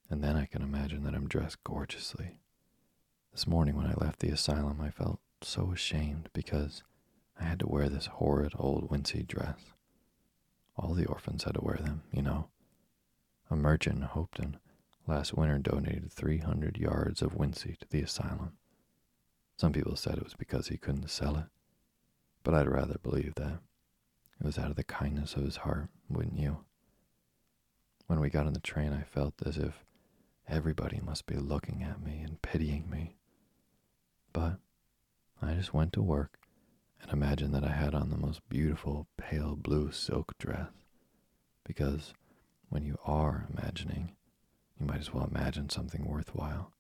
And 0.10 0.24
then 0.24 0.36
I 0.36 0.46
can 0.46 0.62
imagine 0.62 1.04
that 1.04 1.16
I'm 1.16 1.28
dressed 1.28 1.64
gorgeously. 1.64 2.38
This 3.32 3.48
morning 3.48 3.76
when 3.76 3.88
I 3.88 3.96
left 3.96 4.20
the 4.20 4.30
asylum, 4.30 4.80
I 4.80 4.92
felt 4.92 5.20
so 5.42 5.72
ashamed 5.72 6.30
because 6.34 6.84
I 7.40 7.44
had 7.44 7.60
to 7.60 7.68
wear 7.68 7.90
this 7.90 8.06
horrid 8.06 8.54
old 8.58 8.90
wincey 8.90 9.28
dress. 9.28 9.60
All 10.78 10.94
the 10.94 11.06
orphans 11.06 11.44
had 11.44 11.56
to 11.56 11.62
wear 11.62 11.78
them, 11.78 12.04
you 12.12 12.22
know. 12.22 12.50
A 13.50 13.56
merchant 13.56 13.98
in 13.98 14.08
Hopeton 14.08 14.56
last 15.08 15.34
winter 15.34 15.58
donated 15.58 16.12
300 16.12 16.78
yards 16.78 17.22
of 17.22 17.36
wincey 17.36 17.78
to 17.78 17.88
the 17.90 18.02
asylum. 18.02 18.54
Some 19.58 19.72
people 19.72 19.96
said 19.96 20.18
it 20.18 20.24
was 20.24 20.34
because 20.34 20.68
he 20.68 20.78
couldn't 20.78 21.10
sell 21.10 21.38
it, 21.38 21.46
but 22.44 22.54
I'd 22.54 22.68
rather 22.68 22.98
believe 23.02 23.36
that. 23.36 23.60
It 24.40 24.46
was 24.46 24.58
out 24.58 24.70
of 24.70 24.76
the 24.76 24.84
kindness 24.84 25.36
of 25.36 25.44
his 25.44 25.58
heart, 25.58 25.90
wouldn't 26.10 26.40
you? 26.40 26.58
When 28.08 28.20
we 28.20 28.30
got 28.30 28.46
on 28.46 28.54
the 28.54 28.60
train, 28.60 28.94
I 28.94 29.04
felt 29.04 29.34
as 29.46 29.58
if 29.58 29.84
everybody 30.48 31.00
must 31.04 31.26
be 31.26 31.36
looking 31.38 31.82
at 31.84 32.04
me 32.04 32.22
and 32.22 32.42
pitying 32.42 32.90
me. 32.90 33.16
But 34.34 34.60
I 35.42 35.54
just 35.54 35.74
went 35.74 35.94
to 35.94 36.02
work 36.02 36.40
and 37.02 37.12
imagined 37.12 37.54
that 37.56 37.64
I 37.64 37.72
had 37.72 37.96
on 37.96 38.10
the 38.10 38.18
most 38.18 38.48
beautiful 38.50 39.08
pale 39.18 39.56
blue 39.56 39.92
silk 39.92 40.38
dress. 40.38 40.70
Because 41.64 42.14
when 42.70 42.84
you 42.84 42.98
are 43.06 43.48
imagining, 43.56 44.16
you 44.80 44.86
might 44.86 45.00
as 45.00 45.14
well 45.14 45.28
imagine 45.30 45.70
something 45.70 46.06
worthwhile. 46.06 46.72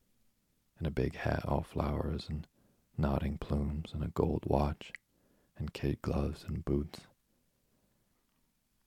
And 0.77 0.85
a 0.85 0.91
big 0.91 1.15
hat 1.15 1.43
all 1.47 1.63
flowers 1.63 2.27
and 2.29 2.45
nodding 2.97 3.37
plumes 3.37 3.91
and 3.93 4.03
a 4.03 4.09
gold 4.09 4.43
watch 4.45 4.91
and 5.57 5.73
kid 5.73 6.01
gloves 6.01 6.43
and 6.47 6.65
boots. 6.65 7.01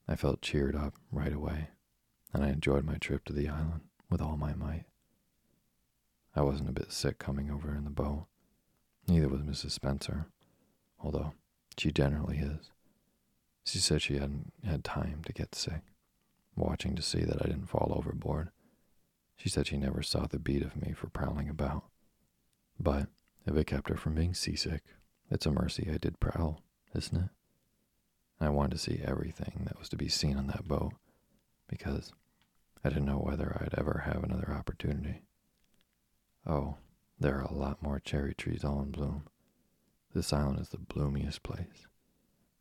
I 0.09 0.17
felt 0.17 0.41
cheered 0.41 0.75
up 0.75 0.95
right 1.13 1.33
away, 1.33 1.69
and 2.33 2.43
I 2.43 2.49
enjoyed 2.49 2.85
my 2.85 2.97
trip 2.97 3.25
to 3.27 3.33
the 3.33 3.49
island 3.49 3.83
with 4.09 4.23
all 4.23 4.39
my 4.39 4.55
might. 4.55 4.87
I 6.35 6.41
wasn't 6.41 6.71
a 6.71 6.73
bit 6.73 6.93
sick 6.93 7.19
coming 7.19 7.51
over 7.51 7.75
in 7.75 7.85
the 7.85 7.91
boat. 7.91 8.27
Neither 9.07 9.29
was 9.29 9.43
Mrs. 9.43 9.73
Spencer, 9.73 10.27
although 11.03 11.35
she 11.77 11.93
generally 11.93 12.39
is. 12.39 12.71
She 13.65 13.79
said 13.79 14.01
she 14.01 14.15
hadn't 14.15 14.53
had 14.65 14.83
time 14.83 15.23
to 15.27 15.33
get 15.33 15.55
sick, 15.55 15.83
watching 16.57 16.97
to 16.97 17.03
see 17.03 17.21
that 17.21 17.43
I 17.43 17.49
didn't 17.49 17.69
fall 17.69 17.93
overboard. 17.95 18.51
She 19.37 19.51
said 19.51 19.67
she 19.67 19.77
never 19.77 20.03
saw 20.03 20.27
the 20.27 20.39
beat 20.39 20.63
of 20.63 20.81
me 20.81 20.93
for 20.93 21.09
prowling 21.09 21.51
about. 21.51 21.85
But 22.81 23.09
if 23.47 23.57
it 23.57 23.67
kept 23.67 23.91
her 23.91 23.97
from 23.97 24.15
being 24.15 24.33
seasick, 24.33 24.83
it's 25.31 25.47
a 25.47 25.53
mercy 25.53 25.91
I 25.93 25.99
did 25.99 26.19
prowl, 26.19 26.63
isn't 26.95 27.17
it? 27.17 27.31
I 28.41 28.49
wanted 28.51 28.73
to 28.73 28.79
see 28.79 29.01
everything 29.05 29.63
that 29.67 29.79
was 29.79 29.89
to 29.91 29.97
be 29.97 30.09
seen 30.09 30.37
on 30.37 30.47
that 30.49 30.69
boat 30.69 30.93
because 31.69 32.13
I 32.85 32.89
didn't 32.89 33.07
know 33.07 33.19
whether 33.19 33.57
I'd 33.61 33.79
ever 33.79 34.05
have 34.07 34.23
another 34.23 34.53
opportunity. 34.53 35.23
Oh, 36.47 36.77
there 37.19 37.37
are 37.37 37.43
a 37.43 37.53
lot 37.53 37.83
more 37.83 37.99
cherry 37.99 38.35
trees 38.35 38.65
all 38.65 38.81
in 38.81 38.91
bloom. 38.91 39.25
This 40.15 40.33
island 40.33 40.61
is 40.61 40.69
the 40.69 40.79
bloomiest 40.79 41.43
place. 41.43 41.87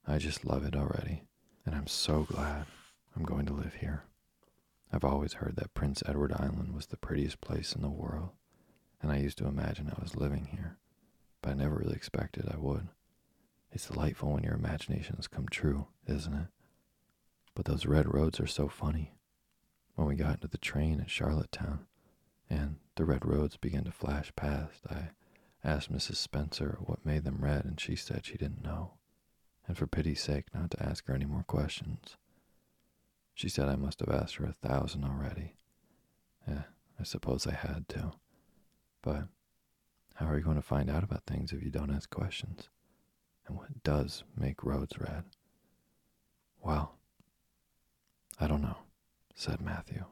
I 0.06 0.18
just 0.18 0.46
love 0.46 0.66
it 0.66 0.76
already, 0.76 1.24
and 1.66 1.76
I'm 1.76 1.88
so 1.88 2.24
glad 2.24 2.66
I'm 3.16 3.24
going 3.24 3.46
to 3.46 3.54
live 3.54 3.76
here. 3.76 4.04
I've 4.92 5.04
always 5.04 5.34
heard 5.34 5.58
that 5.58 5.74
Prince 5.74 6.02
Edward 6.08 6.34
Island 6.34 6.74
was 6.74 6.88
the 6.88 6.98
prettiest 6.98 7.40
place 7.42 7.74
in 7.74 7.82
the 7.82 7.90
world, 7.90 8.30
and 9.02 9.12
I 9.12 9.18
used 9.18 9.38
to 9.40 9.48
imagine 9.48 9.90
I 9.90 10.02
was 10.02 10.16
living 10.16 10.46
here, 10.52 10.78
but 11.42 11.52
I 11.52 11.54
never 11.54 11.76
really 11.76 11.96
expected 11.96 12.50
I 12.52 12.58
would. 12.58 12.88
It's 13.78 13.90
delightful 13.90 14.32
when 14.32 14.42
your 14.42 14.56
imaginations 14.56 15.28
come 15.28 15.46
true, 15.52 15.86
isn't 16.08 16.34
it? 16.34 16.48
But 17.54 17.66
those 17.66 17.86
red 17.86 18.12
roads 18.12 18.40
are 18.40 18.48
so 18.48 18.68
funny. 18.68 19.14
When 19.94 20.08
we 20.08 20.16
got 20.16 20.34
into 20.34 20.48
the 20.48 20.58
train 20.58 21.00
at 21.00 21.12
Charlottetown, 21.12 21.86
and 22.50 22.78
the 22.96 23.06
red 23.06 23.24
roads 23.24 23.56
began 23.56 23.84
to 23.84 23.92
flash 23.92 24.34
past, 24.36 24.82
I 24.90 25.10
asked 25.64 25.94
Mrs. 25.94 26.16
Spencer 26.16 26.80
what 26.80 27.06
made 27.06 27.24
them 27.24 27.38
red, 27.40 27.66
and 27.66 27.80
she 27.80 27.96
said 27.96 28.26
she 28.26 28.36
didn't 28.36 28.64
know, 28.64 28.94
and 29.68 29.78
for 29.78 29.86
pity's 29.86 30.22
sake 30.22 30.46
not 30.56 30.72
to 30.72 30.82
ask 30.82 31.06
her 31.06 31.14
any 31.14 31.26
more 31.26 31.44
questions. 31.44 32.18
She 33.36 33.48
said 33.48 33.70
I 33.70 33.76
must 33.76 34.00
have 34.00 34.10
asked 34.10 34.38
her 34.38 34.46
a 34.46 34.68
thousand 34.68 35.04
already. 35.04 35.54
Yeah, 36.48 36.64
I 37.00 37.04
suppose 37.04 37.46
I 37.46 37.54
had 37.54 37.88
to. 37.90 38.14
But 39.04 39.28
how 40.16 40.26
are 40.26 40.38
you 40.40 40.44
going 40.44 40.56
to 40.56 40.64
find 40.64 40.90
out 40.90 41.04
about 41.04 41.28
things 41.28 41.52
if 41.52 41.62
you 41.62 41.70
don't 41.70 41.94
ask 41.94 42.10
questions? 42.10 42.70
And 43.48 43.58
what 43.58 43.84
does 43.84 44.24
make 44.36 44.64
roads 44.64 45.00
red? 45.00 45.24
Well, 46.62 46.96
I 48.40 48.48
don't 48.48 48.62
know, 48.62 48.78
said 49.36 49.62
Matthew. 49.62 50.04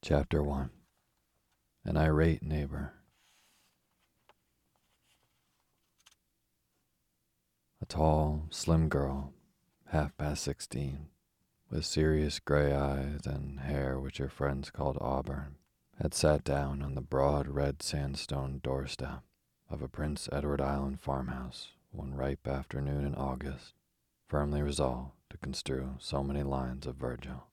Chapter 0.00 0.42
1 0.42 0.70
An 1.84 1.96
Irate 1.96 2.42
Neighbor. 2.42 2.94
A 7.82 7.86
tall, 7.86 8.46
slim 8.50 8.88
girl, 8.88 9.34
half 9.90 10.14
past 10.18 10.42
sixteen, 10.42 11.08
with 11.70 11.82
serious 11.82 12.38
gray 12.40 12.74
eyes 12.74 13.20
and 13.24 13.60
hair 13.60 13.98
which 13.98 14.18
her 14.18 14.28
friends 14.28 14.70
called 14.70 14.98
auburn, 15.00 15.56
had 15.98 16.12
sat 16.12 16.44
down 16.44 16.82
on 16.82 16.94
the 16.94 17.00
broad 17.00 17.48
red 17.48 17.82
sandstone 17.82 18.60
doorstep 18.62 19.22
of 19.70 19.80
a 19.80 19.88
Prince 19.88 20.28
Edward 20.30 20.60
Island 20.60 21.00
farmhouse 21.00 21.72
one 21.90 22.14
ripe 22.14 22.46
afternoon 22.46 23.06
in 23.06 23.14
August, 23.14 23.72
firmly 24.26 24.60
resolved 24.60 25.12
to 25.30 25.38
construe 25.38 25.94
so 25.98 26.22
many 26.22 26.42
lines 26.42 26.86
of 26.86 26.96
Virgil. 26.96 27.46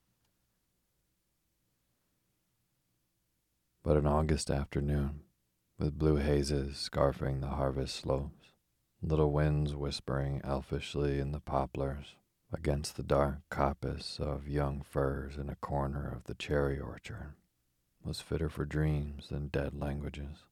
But 3.82 3.96
an 3.96 4.06
August 4.06 4.50
afternoon, 4.50 5.20
with 5.78 5.98
blue 5.98 6.16
hazes 6.16 6.76
scarfing 6.76 7.40
the 7.40 7.48
harvest 7.48 7.96
slopes, 7.96 8.52
little 9.00 9.32
winds 9.32 9.74
whispering 9.74 10.42
elfishly 10.44 11.18
in 11.18 11.32
the 11.32 11.40
poplars, 11.40 12.16
against 12.52 12.96
the 12.96 13.02
dark 13.02 13.38
coppice 13.50 14.20
of 14.20 14.48
young 14.48 14.82
firs 14.82 15.36
in 15.36 15.48
a 15.48 15.56
corner 15.56 16.08
of 16.08 16.24
the 16.24 16.34
cherry 16.34 16.78
orchard, 16.78 17.34
was 18.04 18.20
fitter 18.20 18.48
for 18.48 18.64
dreams 18.64 19.28
than 19.28 19.48
dead 19.48 19.74
languages. 19.74 20.44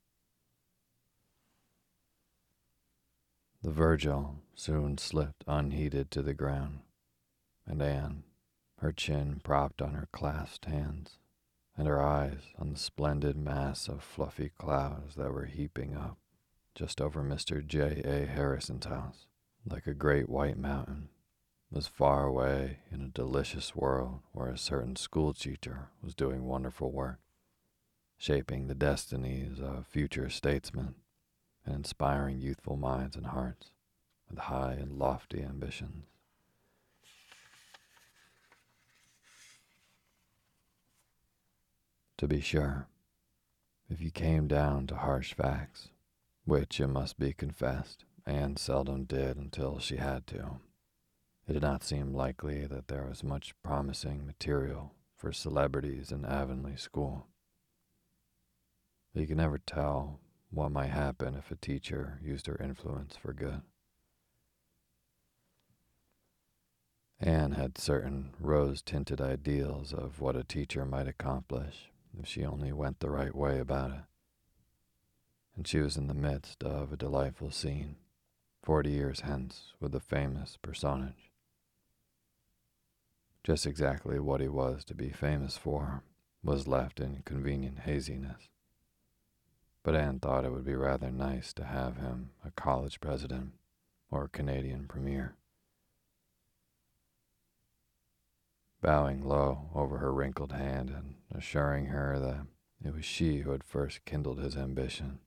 The 3.63 3.71
Virgil 3.71 4.41
soon 4.55 4.99
slipped 4.99 5.45
unheeded 5.47 6.11
to 6.11 6.23
the 6.23 6.35
ground, 6.35 6.81
and 7.67 7.81
Anne, 7.81 8.25
her 8.79 8.93
chin 8.93 9.41
propped 9.43 9.81
on 9.81 9.95
her 9.95 10.09
clasped 10.13 10.67
hands, 10.67 11.19
and 11.77 11.89
her 11.89 12.03
eyes 12.03 12.43
on 12.59 12.71
the 12.71 12.79
splendid 12.79 13.37
mass 13.37 13.89
of 13.89 14.03
fluffy 14.03 14.51
clouds 14.51 15.15
that 15.15 15.33
were 15.33 15.47
heaping 15.47 15.97
up 15.97 16.19
just 16.75 17.01
over 17.01 17.23
Mr. 17.23 17.65
J. 17.65 18.03
A. 18.05 18.27
Harrison's 18.27 18.87
house, 18.87 19.27
like 19.65 19.87
a 19.87 19.95
great 19.95 20.29
white 20.29 20.59
mountain, 20.59 21.09
was 21.75 21.89
far 21.89 22.25
away 22.25 22.79
in 22.93 23.01
a 23.01 23.09
delicious 23.09 23.75
world 23.75 24.21
where 24.31 24.47
a 24.47 24.57
certain 24.57 24.95
schoolteacher 24.95 25.89
was 26.01 26.15
doing 26.15 26.45
wonderful 26.45 26.93
work, 26.93 27.19
shaping 28.17 28.69
the 28.69 28.77
destinies 28.77 29.59
of 29.61 29.85
future 29.85 30.31
statesmen 30.31 30.95
and 31.67 31.75
inspiring 31.75 32.39
youthful 32.39 32.77
minds 32.77 33.17
and 33.17 33.27
hearts 33.27 33.73
with 34.31 34.39
high 34.39 34.75
and 34.75 35.01
lofty 35.01 35.43
ambitions. 35.43 36.05
To 42.19 42.29
be 42.29 42.41
sure, 42.41 42.87
if 43.91 44.01
you 44.01 44.13
came 44.13 44.47
down 44.47 44.87
to 44.87 44.95
harsh 44.95 45.35
facts, 45.35 45.89
which 46.45 46.79
it 46.79 46.87
must 46.87 47.19
be 47.19 47.33
confessed, 47.33 48.05
Anne 48.25 48.57
seldom 48.57 49.05
did 49.05 49.37
until 49.37 49.81
she 49.81 49.97
had 49.97 50.29
to, 50.29 50.61
it 51.47 51.53
did 51.53 51.63
not 51.63 51.85
seem 51.85 52.15
likely 52.15 52.67
that 52.67 52.89
there 52.89 53.07
was 53.07 53.23
much 53.23 53.55
promising 53.63 54.27
material 54.27 54.93
for 55.17 55.33
celebrities 55.33 56.11
in 56.11 56.25
Avonlea 56.25 56.79
School. 56.79 57.27
But 59.13 59.21
you 59.21 59.27
can 59.27 59.37
never 59.37 59.59
tell 59.59 60.21
what 60.51 60.73
might 60.73 60.91
happen 60.91 61.35
if 61.35 61.51
a 61.51 61.57
teacher 61.57 62.19
used 62.23 62.47
her 62.47 62.57
influence 62.57 63.17
for 63.17 63.33
good. 63.33 63.63
Anne 67.21 67.53
had 67.53 67.79
certain 67.79 68.35
rose 68.39 68.83
tinted 68.83 69.21
ideals 69.21 69.93
of 69.93 70.21
what 70.21 70.37
a 70.37 70.45
teacher 70.45 70.85
might 70.85 71.09
accomplish 71.09 71.91
if 72.19 72.27
she 72.27 72.45
only 72.45 72.73
went 72.73 73.01
the 73.01 73.11
right 73.11 73.35
way 73.35 73.59
about 73.59 73.91
it. 73.91 74.05
And 75.57 75.67
she 75.67 75.79
was 75.79 75.97
in 75.97 76.07
the 76.07 76.15
midst 76.15 76.63
of 76.65 76.93
a 76.93 76.97
delightful 76.97 77.51
scene, 77.51 77.97
forty 78.63 78.91
years 78.91 79.21
hence, 79.21 79.73
with 79.81 79.93
the 79.93 80.01
famous 80.01 80.59
personage. 80.61 81.31
Just 83.45 83.67
exactly 83.67 84.19
what 84.19 84.41
he 84.41 84.49
was 84.49 84.85
to 84.87 84.95
be 84.95 85.11
famous 85.11 85.57
for 85.57 86.03
was 86.43 86.67
left 86.67 86.99
in 86.99 87.23
convenient 87.25 87.81
haziness. 87.81 88.49
But 89.83 89.95
Anne 89.95 90.19
thought 90.19 90.45
it 90.45 90.53
would 90.53 90.65
be 90.65 90.75
rather 90.75 91.11
nice 91.11 91.53
to 91.55 91.65
have 91.65 91.99
him 91.99 92.31
a 92.45 92.51
college 92.51 93.01
president 93.01 93.53
or 94.11 94.25
a 94.25 94.29
Canadian 94.29 94.87
premier. 94.89 95.37
bowing 98.85 99.27
low 99.27 99.71
over 99.75 99.97
her 99.97 100.13
wrinkled 100.13 100.53
hand 100.53 100.91
and 100.91 101.15
assuring 101.35 101.87
her 101.87 102.19
that 102.19 102.47
it 102.87 102.95
was 102.95 103.03
she 103.03 103.39
who 103.39 103.51
had 103.51 103.65
first 103.65 104.05
kindled 104.05 104.39
his 104.39 104.59
ambition, 104.59 105.21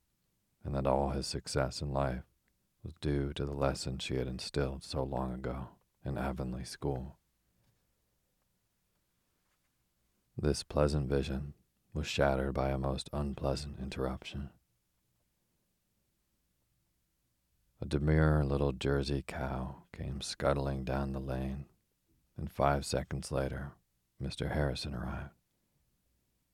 and 0.64 0.76
that 0.76 0.86
all 0.86 1.10
his 1.10 1.26
success 1.26 1.82
in 1.82 1.92
life 1.92 2.22
was 2.84 2.94
due 3.02 3.34
to 3.34 3.48
the 3.48 3.56
lesson 3.56 3.98
she 3.98 4.16
had 4.16 4.28
instilled 4.28 4.84
so 4.84 5.02
long 5.02 5.34
ago 5.34 5.70
in 6.06 6.20
Avonlea 6.20 6.66
School. 6.66 7.18
This 10.40 10.62
pleasant 10.62 11.10
vision 11.10 11.54
was 11.94 12.06
shattered 12.06 12.54
by 12.54 12.70
a 12.70 12.78
most 12.78 13.10
unpleasant 13.12 13.80
interruption. 13.80 14.52
A 17.82 17.86
demure 17.86 18.44
little 18.44 18.72
Jersey 18.72 19.24
cow 19.26 19.84
came 19.92 20.22
scuttling 20.22 20.84
down 20.84 21.14
the 21.14 21.20
lane 21.20 21.66
and 22.38 22.52
five 22.52 22.86
seconds 22.86 23.32
later, 23.32 23.72
Mr. 24.22 24.52
Harrison 24.52 24.94
arrived. 24.94 25.32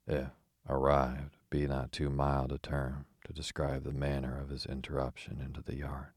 If 0.07 0.29
arrived 0.67 1.37
be 1.49 1.67
not 1.67 1.91
too 1.91 2.09
mild 2.09 2.51
a 2.51 2.57
term 2.57 3.05
to 3.25 3.33
describe 3.33 3.83
the 3.83 3.91
manner 3.91 4.39
of 4.39 4.49
his 4.49 4.65
interruption 4.65 5.41
into 5.41 5.61
the 5.61 5.75
yard. 5.75 6.13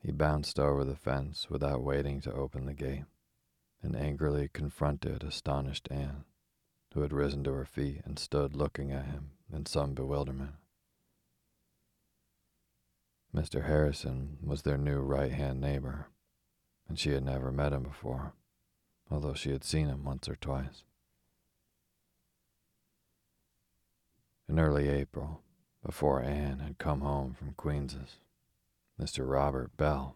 He 0.00 0.12
bounced 0.12 0.60
over 0.60 0.84
the 0.84 0.96
fence 0.96 1.48
without 1.50 1.82
waiting 1.82 2.20
to 2.22 2.32
open 2.32 2.66
the 2.66 2.74
gate, 2.74 3.04
and 3.84 3.94
angrily 3.94 4.48
confronted 4.48 5.22
astonished 5.22 5.86
Anne, 5.90 6.24
who 6.94 7.02
had 7.02 7.12
risen 7.12 7.44
to 7.44 7.52
her 7.52 7.66
feet 7.66 8.00
and 8.04 8.18
stood 8.18 8.56
looking 8.56 8.90
at 8.90 9.06
him 9.06 9.32
in 9.52 9.66
some 9.66 9.92
bewilderment. 9.92 10.54
Mr. 13.34 13.66
Harrison 13.66 14.38
was 14.42 14.62
their 14.62 14.78
new 14.78 15.00
right 15.00 15.32
hand 15.32 15.60
neighbor, 15.60 16.06
and 16.88 16.98
she 16.98 17.10
had 17.10 17.24
never 17.24 17.52
met 17.52 17.72
him 17.72 17.82
before, 17.82 18.32
although 19.10 19.34
she 19.34 19.50
had 19.50 19.64
seen 19.64 19.88
him 19.88 20.04
once 20.04 20.28
or 20.28 20.36
twice. 20.36 20.84
In 24.48 24.58
early 24.58 24.88
April, 24.88 25.42
before 25.84 26.22
Anne 26.22 26.60
had 26.60 26.78
come 26.78 27.00
home 27.00 27.34
from 27.34 27.54
Queen's, 27.54 27.96
Mr. 29.00 29.28
Robert 29.28 29.76
Bell, 29.76 30.14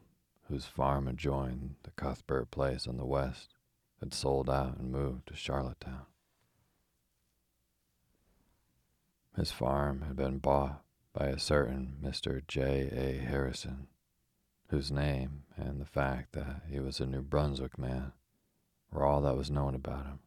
whose 0.49 0.65
farm 0.65 1.09
adjoined 1.09 1.75
the 1.83 1.91
Cuthbert 1.91 2.51
place 2.51 2.87
on 2.87 2.97
the 2.97 3.05
west, 3.05 3.55
had 4.01 4.15
sold 4.15 4.49
out 4.49 4.79
and 4.79 4.91
moved 4.91 5.27
to 5.29 5.37
Charlottetown. 5.37 6.07
His 9.37 9.51
farm 9.51 10.03
had 10.03 10.17
been 10.17 10.39
bought 10.39 10.83
by 11.13 11.27
a 11.27 11.39
certain 11.39 11.97
Mr. 12.03 12.47
J. 12.47 12.89
A. 12.93 13.25
Harrison, 13.25 13.89
whose 14.69 14.91
name 14.91 15.45
and 15.57 15.81
the 15.81 15.87
fact 15.87 16.33
that 16.33 16.63
he 16.69 16.81
was 16.81 17.01
a 17.01 17.07
New 17.07 17.23
Brunswick 17.23 17.79
man 17.79 18.13
were 18.91 19.05
all 19.05 19.21
that 19.23 19.37
was 19.37 19.51
known 19.51 19.75
about 19.75 20.07
him. 20.07 20.19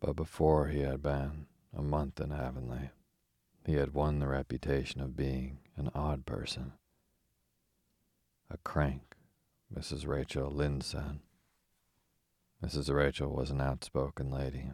But 0.00 0.14
before 0.14 0.68
he 0.68 0.80
had 0.80 1.02
been 1.02 1.46
a 1.76 1.82
month 1.82 2.20
in 2.20 2.30
Avonlea, 2.30 2.90
he 3.64 3.74
had 3.74 3.94
won 3.94 4.20
the 4.20 4.28
reputation 4.28 5.00
of 5.00 5.16
being 5.16 5.58
an 5.76 5.90
odd 5.94 6.24
person. 6.26 6.74
A 8.48 8.58
crank, 8.58 9.15
Mrs. 9.74 10.06
Rachel 10.06 10.50
Lynde 10.50 10.84
said. 10.84 11.20
Mrs. 12.62 12.94
Rachel 12.94 13.30
was 13.30 13.50
an 13.50 13.60
outspoken 13.60 14.30
lady, 14.30 14.70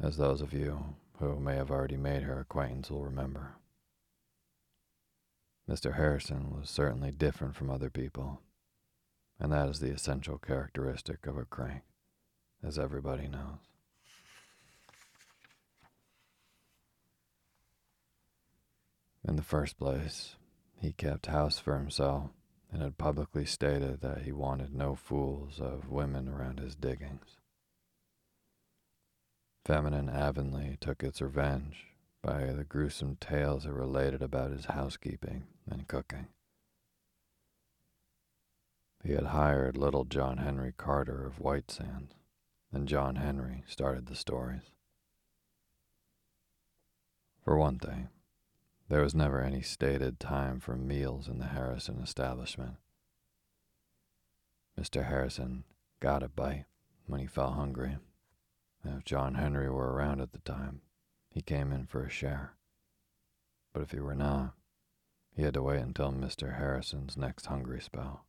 as 0.00 0.16
those 0.16 0.40
of 0.40 0.52
you 0.52 0.96
who 1.18 1.38
may 1.38 1.56
have 1.56 1.70
already 1.70 1.96
made 1.96 2.22
her 2.22 2.40
acquaintance 2.40 2.90
will 2.90 3.04
remember. 3.04 3.54
Mr. 5.68 5.94
Harrison 5.94 6.50
was 6.50 6.68
certainly 6.68 7.10
different 7.10 7.54
from 7.54 7.70
other 7.70 7.88
people, 7.88 8.40
and 9.38 9.52
that 9.52 9.68
is 9.68 9.80
the 9.80 9.90
essential 9.90 10.38
characteristic 10.38 11.26
of 11.26 11.38
a 11.38 11.44
crank, 11.44 11.82
as 12.62 12.78
everybody 12.78 13.28
knows. 13.28 13.58
In 19.26 19.36
the 19.36 19.42
first 19.42 19.78
place, 19.78 20.34
he 20.80 20.92
kept 20.92 21.26
house 21.26 21.58
for 21.58 21.78
himself 21.78 22.30
and 22.72 22.82
had 22.82 22.96
publicly 22.96 23.44
stated 23.44 24.00
that 24.00 24.22
he 24.22 24.32
wanted 24.32 24.74
no 24.74 24.94
fools 24.94 25.60
of 25.60 25.90
women 25.90 26.28
around 26.28 26.58
his 26.58 26.74
diggings. 26.74 27.36
Feminine 29.64 30.08
Avonlea 30.08 30.78
took 30.80 31.04
its 31.04 31.20
revenge 31.20 31.86
by 32.22 32.46
the 32.46 32.64
gruesome 32.64 33.16
tales 33.20 33.66
it 33.66 33.72
related 33.72 34.22
about 34.22 34.50
his 34.50 34.64
housekeeping 34.66 35.44
and 35.70 35.86
cooking. 35.86 36.28
He 39.04 39.12
had 39.12 39.26
hired 39.26 39.76
little 39.76 40.04
John 40.04 40.38
Henry 40.38 40.72
Carter 40.76 41.26
of 41.26 41.40
White 41.40 41.70
Sands, 41.70 42.14
and 42.72 42.88
John 42.88 43.16
Henry 43.16 43.64
started 43.66 44.06
the 44.06 44.14
stories. 44.14 44.70
For 47.44 47.56
one 47.56 47.78
thing, 47.78 48.08
there 48.92 49.02
was 49.02 49.14
never 49.14 49.40
any 49.40 49.62
stated 49.62 50.20
time 50.20 50.60
for 50.60 50.76
meals 50.76 51.26
in 51.26 51.38
the 51.38 51.46
Harrison 51.46 51.98
establishment. 52.02 52.74
Mr. 54.78 55.06
Harrison 55.06 55.64
got 55.98 56.22
a 56.22 56.28
bite 56.28 56.66
when 57.06 57.18
he 57.18 57.26
felt 57.26 57.54
hungry, 57.54 57.96
and 58.84 58.98
if 58.98 59.04
John 59.06 59.36
Henry 59.36 59.70
were 59.70 59.94
around 59.94 60.20
at 60.20 60.32
the 60.32 60.40
time, 60.40 60.82
he 61.30 61.40
came 61.40 61.72
in 61.72 61.86
for 61.86 62.04
a 62.04 62.10
share. 62.10 62.52
But 63.72 63.80
if 63.80 63.92
he 63.92 63.98
were 63.98 64.14
not, 64.14 64.52
he 65.34 65.40
had 65.40 65.54
to 65.54 65.62
wait 65.62 65.80
until 65.80 66.12
Mr. 66.12 66.58
Harrison's 66.58 67.16
next 67.16 67.46
hungry 67.46 67.80
spell. 67.80 68.26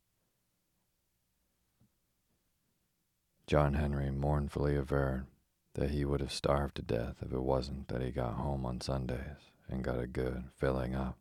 John 3.46 3.74
Henry 3.74 4.10
mournfully 4.10 4.76
averred 4.76 5.26
that 5.74 5.90
he 5.90 6.06
would 6.06 6.20
have 6.20 6.32
starved 6.32 6.76
to 6.76 6.82
death 6.82 7.16
if 7.20 7.34
it 7.34 7.42
wasn't 7.42 7.88
that 7.88 8.00
he 8.00 8.10
got 8.10 8.36
home 8.36 8.64
on 8.64 8.80
Sundays 8.80 9.50
and 9.74 9.82
got 9.82 9.98
a 9.98 10.06
good 10.06 10.44
filling 10.56 10.94
up, 10.94 11.18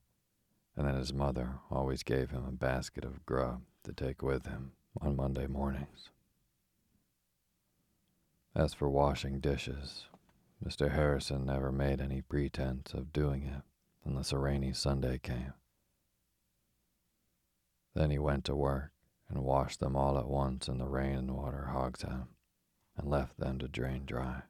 and 0.78 0.88
then 0.88 0.96
his 0.96 1.12
mother 1.12 1.56
always 1.72 2.04
gave 2.04 2.30
him 2.30 2.46
a 2.48 2.52
basket 2.52 3.04
of 3.04 3.26
grub 3.26 3.62
to 3.84 3.92
take 3.92 4.22
with 4.22 4.46
him 4.46 4.74
on 5.02 5.16
Monday 5.16 5.48
mornings. 5.48 6.12
As 8.56 8.76
for 8.76 8.88
washing 8.88 9.40
dishes, 9.40 10.06
Mr. 10.64 10.92
Harrison 10.92 11.48
never 11.48 11.72
made 11.72 12.00
any 12.00 12.22
pretense 12.22 12.94
of 12.94 13.12
doing 13.12 13.44
it 13.44 13.64
unless 14.06 14.32
a 14.32 14.38
rainy 14.38 14.72
Sunday 14.72 15.18
came. 15.18 15.54
Then 17.96 18.12
he 18.12 18.20
went 18.20 18.46
to 18.46 18.56
work 18.56 18.92
and 19.30 19.44
washed 19.44 19.80
them 19.80 19.96
all 19.96 20.20
at 20.20 20.28
once 20.28 20.68
in 20.68 20.78
the 20.78 20.86
rain 20.86 21.18
and 21.18 21.36
water 21.36 21.70
hogshead 21.72 22.28
and 22.96 23.10
left 23.10 23.40
them 23.40 23.58
to 23.58 23.68
drain 23.68 24.04
dry. 24.06 24.44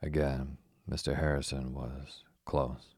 Again, 0.00 0.56
Mr. 0.90 1.16
Harrison 1.16 1.72
was 1.72 2.24
close. 2.44 2.96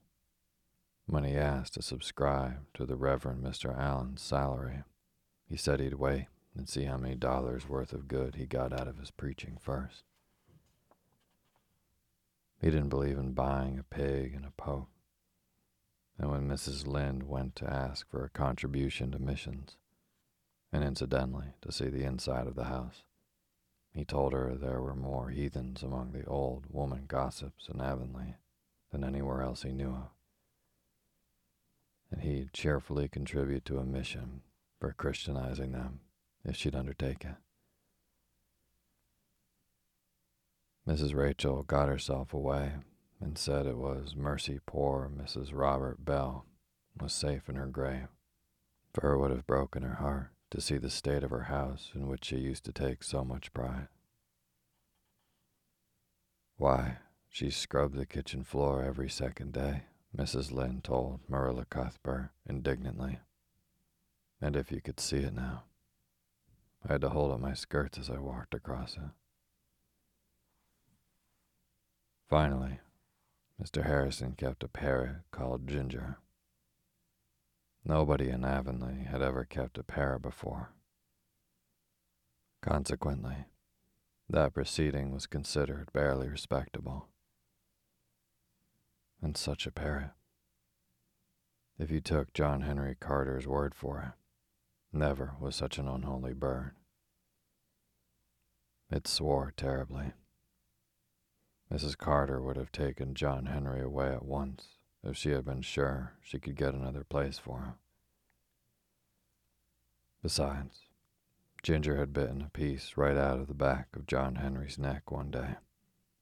When 1.07 1.24
he 1.24 1.36
asked 1.36 1.74
to 1.74 1.82
subscribe 1.82 2.61
to 2.74 2.86
the 2.86 2.97
Reverend 2.97 3.45
Mr. 3.45 3.78
Allan's 3.78 4.22
salary, 4.22 4.84
he 5.47 5.59
said 5.59 5.78
he'd 5.78 5.95
wait 5.95 6.26
and 6.57 6.68
see 6.68 6.84
how 6.84 6.97
many 6.97 7.16
dollars 7.16 7.68
worth 7.68 7.93
of 7.93 8.09
good 8.09 8.36
he 8.36 8.47
got 8.47 8.72
out 8.72 8.88
of 8.88 8.99
his 8.99 9.11
preaching 9.11 9.59
first. 9.61 10.05
He 12.62 12.70
didn't 12.70 12.88
believe 12.88 13.18
in 13.18 13.32
buying 13.32 13.78
a 13.78 13.82
pig 13.82 14.34
and 14.34 14.47
a 14.47 14.53
poke. 14.53 14.88
And 16.18 16.30
when 16.30 16.49
Mrs. 16.49 16.86
Lynde 16.86 17.24
went 17.24 17.57
to 17.57 17.70
ask 17.70 18.09
for 18.09 18.24
a 18.24 18.30
contribution 18.30 19.11
to 19.11 19.18
missions, 19.18 19.76
and 20.72 20.82
incidentally 20.82 21.55
to 21.61 21.72
see 21.72 21.90
the 21.90 22.05
inside 22.05 22.47
of 22.47 22.55
the 22.55 22.64
house, 22.64 23.03
he 23.93 24.05
told 24.05 24.32
her 24.32 24.55
there 24.55 24.80
were 24.80 24.95
more 24.95 25.28
heathens 25.28 25.82
among 25.82 26.12
the 26.12 26.24
old 26.24 26.64
woman 26.70 27.05
gossips 27.07 27.68
in 27.68 27.80
Avonlea 27.80 28.36
than 28.90 29.05
anywhere 29.05 29.43
else 29.43 29.62
he 29.62 29.72
knew 29.72 29.90
of. 29.90 30.11
And 32.11 32.22
he'd 32.22 32.53
cheerfully 32.53 33.09
contribute 33.09 33.64
to 33.66 33.78
a 33.78 33.84
mission 33.84 34.43
for 34.80 34.93
Christianizing 34.93 35.72
them 35.72 36.01
if 36.45 36.57
she'd 36.57 36.74
undertake 36.74 37.24
it. 37.24 37.36
Mrs. 40.88 41.14
Rachel 41.14 41.62
got 41.62 41.88
herself 41.88 42.34
away 42.34 42.72
and 43.20 43.38
said 43.38 43.66
it 43.66 43.76
was 43.76 44.16
mercy 44.16 44.59
poor 44.66 45.09
Mrs. 45.14 45.51
Robert 45.53 46.05
Bell 46.05 46.45
was 47.01 47.12
safe 47.12 47.49
in 47.49 47.55
her 47.55 47.66
grave, 47.66 48.09
for 48.93 49.12
it 49.12 49.18
would 49.18 49.30
have 49.30 49.47
broken 49.47 49.82
her 49.82 49.95
heart 49.95 50.32
to 50.53 50.61
see 50.61 50.76
the 50.76 50.90
state 50.90 51.24
of 51.24 51.30
her 51.30 51.44
house 51.44 51.90
in 51.94 52.07
which 52.07 52.26
she 52.26 52.36
used 52.36 52.62
to 52.66 52.72
take 52.72 53.03
so 53.03 53.24
much 53.24 53.55
pride. 53.55 53.88
Why, 56.59 56.98
she 57.30 57.48
scrubbed 57.48 57.96
the 57.96 58.05
kitchen 58.05 58.44
floor 58.44 58.84
every 58.84 59.09
second 59.09 59.55
day, 59.55 59.84
Mrs. 60.14 60.53
Lynde 60.53 60.84
told 60.84 61.20
Marilla 61.26 61.64
Cuthbert 61.64 62.32
indignantly. 62.46 63.20
And 64.42 64.55
if 64.55 64.70
you 64.70 64.82
could 64.82 65.00
see 65.00 65.18
it 65.18 65.32
now, 65.32 65.62
I 66.86 66.92
had 66.92 67.00
to 67.00 67.09
hold 67.09 67.32
up 67.32 67.40
my 67.40 67.55
skirts 67.55 67.98
as 67.98 68.11
I 68.11 68.18
walked 68.18 68.53
across 68.53 68.96
it. 68.96 69.11
Finally, 72.28 72.80
Mr. 73.62 73.86
Harrison 73.86 74.32
kept 74.32 74.62
a 74.62 74.68
parrot 74.68 75.22
called 75.30 75.66
Ginger. 75.66 76.18
Nobody 77.85 78.28
in 78.28 78.45
Avonlea 78.45 79.05
had 79.05 79.22
ever 79.22 79.45
kept 79.45 79.76
a 79.76 79.83
parrot 79.83 80.22
before. 80.22 80.72
Consequently, 82.62 83.47
that 84.28 84.55
proceeding 84.55 85.11
was 85.12 85.26
considered 85.26 85.93
barely 85.93 86.28
respectable. 86.28 87.09
And 89.20 89.37
such 89.37 89.66
a 89.66 89.72
parrot. 89.72 90.12
If 91.76 91.91
you 91.91 92.01
took 92.01 92.33
John 92.33 92.61
Henry 92.61 92.95
Carter's 92.95 93.49
word 93.49 93.74
for 93.74 94.01
it, 94.01 94.97
never 94.97 95.35
was 95.41 95.57
such 95.57 95.78
an 95.78 95.89
unholy 95.89 96.35
bird. 96.35 96.76
It 98.91 99.09
swore 99.09 99.53
terribly. 99.57 100.12
Mrs. 101.72 101.99
Carter 101.99 102.41
would 102.41 102.57
have 102.57 102.70
taken 102.70 103.14
John 103.14 103.47
Henry 103.47 103.80
away 103.80 104.12
at 104.12 104.24
once 104.24 104.82
if 105.05 105.16
she 105.16 105.30
had 105.30 105.44
been 105.44 105.62
sure 105.62 106.12
she 106.22 106.38
could 106.38 106.57
get 106.57 106.74
another 106.74 107.05
place 107.05 107.38
for 107.38 107.61
him. 107.61 107.74
Besides, 110.22 110.82
Ginger 111.62 111.96
had 111.96 112.12
bitten 112.12 112.42
a 112.42 112.50
piece 112.50 112.96
right 112.96 113.16
out 113.16 113.38
of 113.38 113.48
the 113.48 113.55
back 113.55 113.88
of 113.94 114.07
John 114.07 114.36
Henry's 114.36 114.78
neck 114.78 115.11
one 115.11 115.30
day 115.30 115.57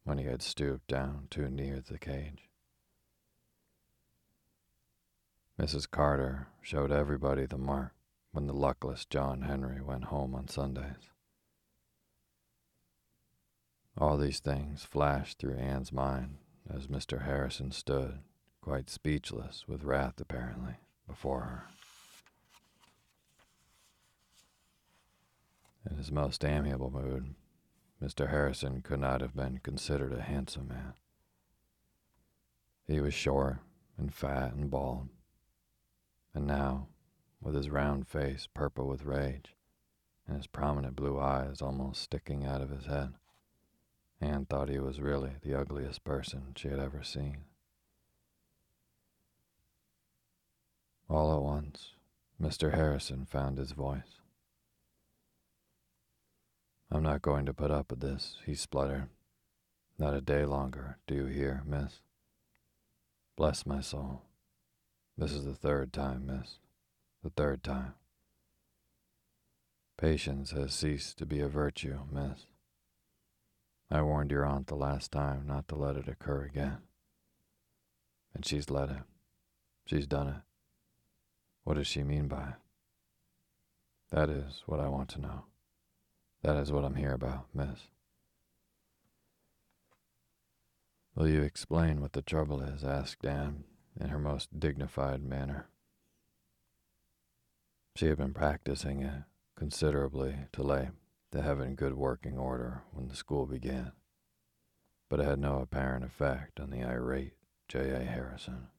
when 0.04 0.18
he 0.18 0.24
had 0.24 0.42
stooped 0.42 0.86
down 0.86 1.28
too 1.30 1.48
near 1.48 1.80
the 1.80 1.98
cage. 1.98 2.48
Mrs. 5.58 5.90
Carter 5.90 6.48
showed 6.62 6.90
everybody 6.90 7.44
the 7.44 7.58
mark 7.58 7.92
when 8.32 8.46
the 8.46 8.54
luckless 8.54 9.04
John 9.04 9.42
Henry 9.42 9.82
went 9.82 10.04
home 10.04 10.34
on 10.34 10.48
Sundays. 10.48 11.10
All 13.98 14.16
these 14.16 14.40
things 14.40 14.84
flashed 14.84 15.38
through 15.38 15.56
Anne's 15.56 15.92
mind 15.92 16.38
as 16.72 16.86
Mr. 16.86 17.24
Harrison 17.24 17.72
stood, 17.72 18.20
quite 18.60 18.90
speechless 18.90 19.64
with 19.66 19.84
wrath 19.84 20.20
apparently, 20.20 20.74
before 21.06 21.40
her. 21.40 21.64
In 25.90 25.96
his 25.96 26.12
most 26.12 26.44
amiable 26.44 26.90
mood, 26.90 27.34
Mr. 28.02 28.30
Harrison 28.30 28.82
could 28.82 29.00
not 29.00 29.20
have 29.20 29.34
been 29.34 29.58
considered 29.58 30.12
a 30.12 30.22
handsome 30.22 30.68
man. 30.68 30.94
He 32.86 33.00
was 33.00 33.14
short 33.14 33.58
and 33.96 34.12
fat 34.12 34.52
and 34.54 34.70
bald, 34.70 35.08
and 36.34 36.46
now, 36.46 36.88
with 37.40 37.54
his 37.54 37.70
round 37.70 38.08
face 38.08 38.46
purple 38.52 38.86
with 38.86 39.04
rage, 39.04 39.54
and 40.26 40.36
his 40.36 40.46
prominent 40.46 40.96
blue 40.96 41.18
eyes 41.18 41.62
almost 41.62 42.02
sticking 42.02 42.44
out 42.44 42.60
of 42.60 42.70
his 42.70 42.86
head, 42.86 43.14
Anne 44.20 44.44
thought 44.44 44.68
he 44.68 44.78
was 44.78 45.00
really 45.00 45.32
the 45.42 45.58
ugliest 45.58 46.04
person 46.04 46.52
she 46.54 46.68
had 46.68 46.78
ever 46.78 47.02
seen. 47.02 47.44
All 51.10 51.34
at 51.34 51.42
once, 51.42 51.94
Mr. 52.40 52.72
Harrison 52.72 53.26
found 53.26 53.58
his 53.58 53.72
voice. 53.72 54.20
I'm 56.88 57.02
not 57.02 57.20
going 57.20 57.46
to 57.46 57.52
put 57.52 57.72
up 57.72 57.90
with 57.90 57.98
this, 57.98 58.36
he 58.46 58.54
spluttered. 58.54 59.08
Not 59.98 60.14
a 60.14 60.20
day 60.20 60.44
longer, 60.44 60.98
do 61.08 61.16
you 61.16 61.26
hear, 61.26 61.64
miss? 61.66 62.02
Bless 63.36 63.66
my 63.66 63.80
soul. 63.80 64.22
This 65.18 65.32
is 65.32 65.44
the 65.44 65.54
third 65.54 65.92
time, 65.92 66.26
miss. 66.26 66.60
The 67.24 67.30
third 67.30 67.64
time. 67.64 67.94
Patience 69.98 70.52
has 70.52 70.72
ceased 70.72 71.18
to 71.18 71.26
be 71.26 71.40
a 71.40 71.48
virtue, 71.48 71.98
miss. 72.12 72.46
I 73.90 74.02
warned 74.02 74.30
your 74.30 74.46
aunt 74.46 74.68
the 74.68 74.76
last 74.76 75.10
time 75.10 75.42
not 75.44 75.66
to 75.68 75.74
let 75.74 75.96
it 75.96 76.06
occur 76.06 76.44
again. 76.44 76.78
And 78.32 78.46
she's 78.46 78.70
let 78.70 78.90
it. 78.90 79.02
She's 79.86 80.06
done 80.06 80.28
it. 80.28 80.49
What 81.70 81.76
does 81.76 81.86
she 81.86 82.02
mean 82.02 82.26
by 82.26 82.48
it? 82.48 82.54
That 84.10 84.28
is 84.28 84.64
what 84.66 84.80
I 84.80 84.88
want 84.88 85.08
to 85.10 85.20
know. 85.20 85.44
That 86.42 86.56
is 86.56 86.72
what 86.72 86.84
I'm 86.84 86.96
here 86.96 87.12
about, 87.12 87.46
miss. 87.54 87.78
Will 91.14 91.28
you 91.28 91.42
explain 91.42 92.00
what 92.00 92.12
the 92.12 92.22
trouble 92.22 92.60
is? 92.60 92.82
asked 92.82 93.24
Anne 93.24 93.62
in 94.00 94.08
her 94.08 94.18
most 94.18 94.58
dignified 94.58 95.22
manner. 95.22 95.68
She 97.94 98.06
had 98.06 98.18
been 98.18 98.34
practicing 98.34 99.02
it 99.02 99.22
considerably 99.56 100.34
to 100.50 100.64
lay 100.64 100.88
the 101.30 101.42
have 101.42 101.60
in 101.60 101.76
good 101.76 101.94
working 101.94 102.36
order 102.36 102.82
when 102.90 103.06
the 103.06 103.14
school 103.14 103.46
began, 103.46 103.92
but 105.08 105.20
it 105.20 105.24
had 105.24 105.38
no 105.38 105.60
apparent 105.60 106.04
effect 106.04 106.58
on 106.58 106.70
the 106.70 106.82
irate 106.82 107.34
J. 107.68 107.90
A. 107.90 108.00
Harrison. 108.00 108.70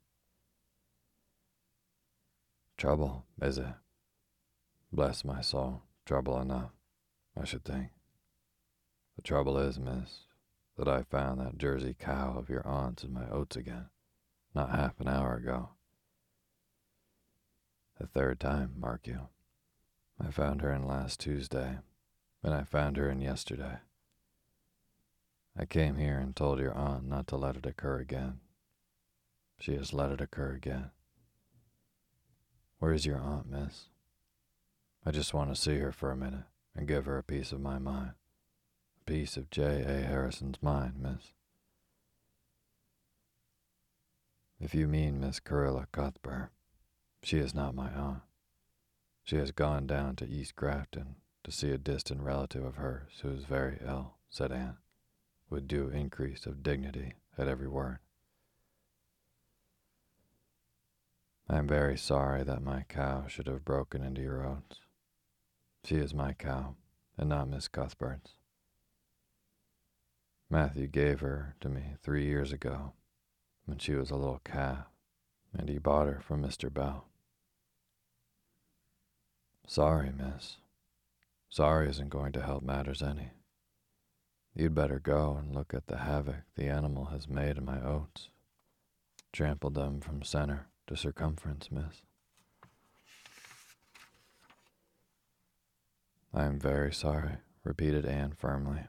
Trouble, 2.81 3.27
is 3.39 3.59
it? 3.59 3.75
Bless 4.91 5.23
my 5.23 5.41
soul, 5.41 5.83
trouble 6.03 6.41
enough, 6.41 6.71
I 7.39 7.45
should 7.45 7.63
think. 7.63 7.91
The 9.15 9.21
trouble 9.21 9.59
is, 9.59 9.77
miss, 9.77 10.21
that 10.79 10.87
I 10.87 11.03
found 11.03 11.39
that 11.39 11.59
Jersey 11.59 11.93
cow 11.93 12.33
of 12.35 12.49
your 12.49 12.65
aunt's 12.67 13.03
in 13.03 13.13
my 13.13 13.29
oats 13.29 13.55
again, 13.55 13.91
not 14.55 14.71
half 14.71 14.99
an 14.99 15.07
hour 15.07 15.35
ago. 15.35 15.69
The 17.99 18.07
third 18.07 18.39
time, 18.39 18.73
mark 18.75 19.05
you. 19.05 19.27
I 20.19 20.31
found 20.31 20.63
her 20.63 20.73
in 20.73 20.87
last 20.87 21.19
Tuesday, 21.19 21.77
and 22.41 22.51
I 22.51 22.63
found 22.63 22.97
her 22.97 23.11
in 23.11 23.21
yesterday. 23.21 23.77
I 25.55 25.65
came 25.65 25.97
here 25.97 26.17
and 26.17 26.35
told 26.35 26.57
your 26.57 26.73
aunt 26.73 27.07
not 27.07 27.27
to 27.27 27.37
let 27.37 27.57
it 27.57 27.67
occur 27.67 27.99
again. 27.99 28.39
She 29.59 29.75
has 29.75 29.93
let 29.93 30.09
it 30.09 30.19
occur 30.19 30.53
again. 30.53 30.89
Where 32.81 32.93
is 32.93 33.05
your 33.05 33.19
aunt, 33.19 33.47
miss? 33.47 33.89
I 35.05 35.11
just 35.11 35.35
want 35.35 35.53
to 35.53 35.61
see 35.61 35.77
her 35.77 35.91
for 35.91 36.09
a 36.09 36.17
minute 36.17 36.45
and 36.75 36.87
give 36.87 37.05
her 37.05 37.19
a 37.19 37.23
piece 37.23 37.51
of 37.51 37.61
my 37.61 37.77
mind. 37.77 38.13
A 38.99 39.03
piece 39.03 39.37
of 39.37 39.51
J. 39.51 39.83
A. 39.83 40.01
Harrison's 40.01 40.57
mind, 40.63 40.95
miss. 40.99 41.31
If 44.59 44.73
you 44.73 44.87
mean 44.87 45.19
Miss 45.19 45.39
Marilla 45.47 45.85
Cuthbert, 45.91 46.49
she 47.21 47.37
is 47.37 47.53
not 47.53 47.75
my 47.75 47.91
aunt. 47.91 48.23
She 49.23 49.35
has 49.35 49.51
gone 49.51 49.85
down 49.85 50.15
to 50.15 50.27
East 50.27 50.55
Grafton 50.55 51.17
to 51.43 51.51
see 51.51 51.69
a 51.69 51.77
distant 51.77 52.21
relative 52.21 52.65
of 52.65 52.77
hers 52.77 53.19
who 53.21 53.29
is 53.29 53.43
very 53.43 53.77
ill, 53.85 54.15
said 54.27 54.51
Anne, 54.51 54.77
with 55.51 55.67
due 55.67 55.89
increase 55.89 56.47
of 56.47 56.63
dignity 56.63 57.13
at 57.37 57.47
every 57.47 57.67
word. 57.67 57.99
I 61.51 61.57
am 61.57 61.67
very 61.67 61.97
sorry 61.97 62.43
that 62.43 62.63
my 62.63 62.85
cow 62.87 63.27
should 63.27 63.47
have 63.47 63.65
broken 63.65 64.01
into 64.01 64.21
your 64.21 64.47
oats. 64.47 64.79
She 65.83 65.95
is 65.97 66.13
my 66.13 66.31
cow, 66.31 66.75
and 67.17 67.27
not 67.27 67.49
Miss 67.49 67.67
Cuthbert's. 67.67 68.35
Matthew 70.49 70.87
gave 70.87 71.19
her 71.19 71.57
to 71.59 71.67
me 71.67 71.95
three 72.01 72.23
years 72.23 72.53
ago, 72.53 72.93
when 73.65 73.79
she 73.79 73.95
was 73.95 74.11
a 74.11 74.15
little 74.15 74.39
calf, 74.45 74.85
and 75.53 75.67
he 75.67 75.77
bought 75.77 76.07
her 76.07 76.21
from 76.21 76.41
Mr. 76.41 76.73
Bell. 76.73 77.09
Sorry, 79.67 80.09
miss. 80.09 80.55
Sorry 81.49 81.89
isn't 81.89 82.07
going 82.07 82.31
to 82.31 82.41
help 82.41 82.63
matters 82.63 83.03
any. 83.03 83.31
You'd 84.55 84.73
better 84.73 84.99
go 84.99 85.35
and 85.37 85.53
look 85.53 85.73
at 85.73 85.87
the 85.87 85.97
havoc 85.97 86.45
the 86.55 86.67
animal 86.67 87.07
has 87.07 87.27
made 87.27 87.57
in 87.57 87.65
my 87.65 87.81
oats. 87.83 88.29
Trampled 89.33 89.73
them 89.73 89.99
from 89.99 90.23
center 90.23 90.70
to 90.87 90.95
circumference, 90.95 91.69
miss. 91.71 92.01
I 96.33 96.45
am 96.45 96.59
very 96.59 96.93
sorry, 96.93 97.37
repeated 97.63 98.05
Anne 98.05 98.33
firmly. 98.37 98.81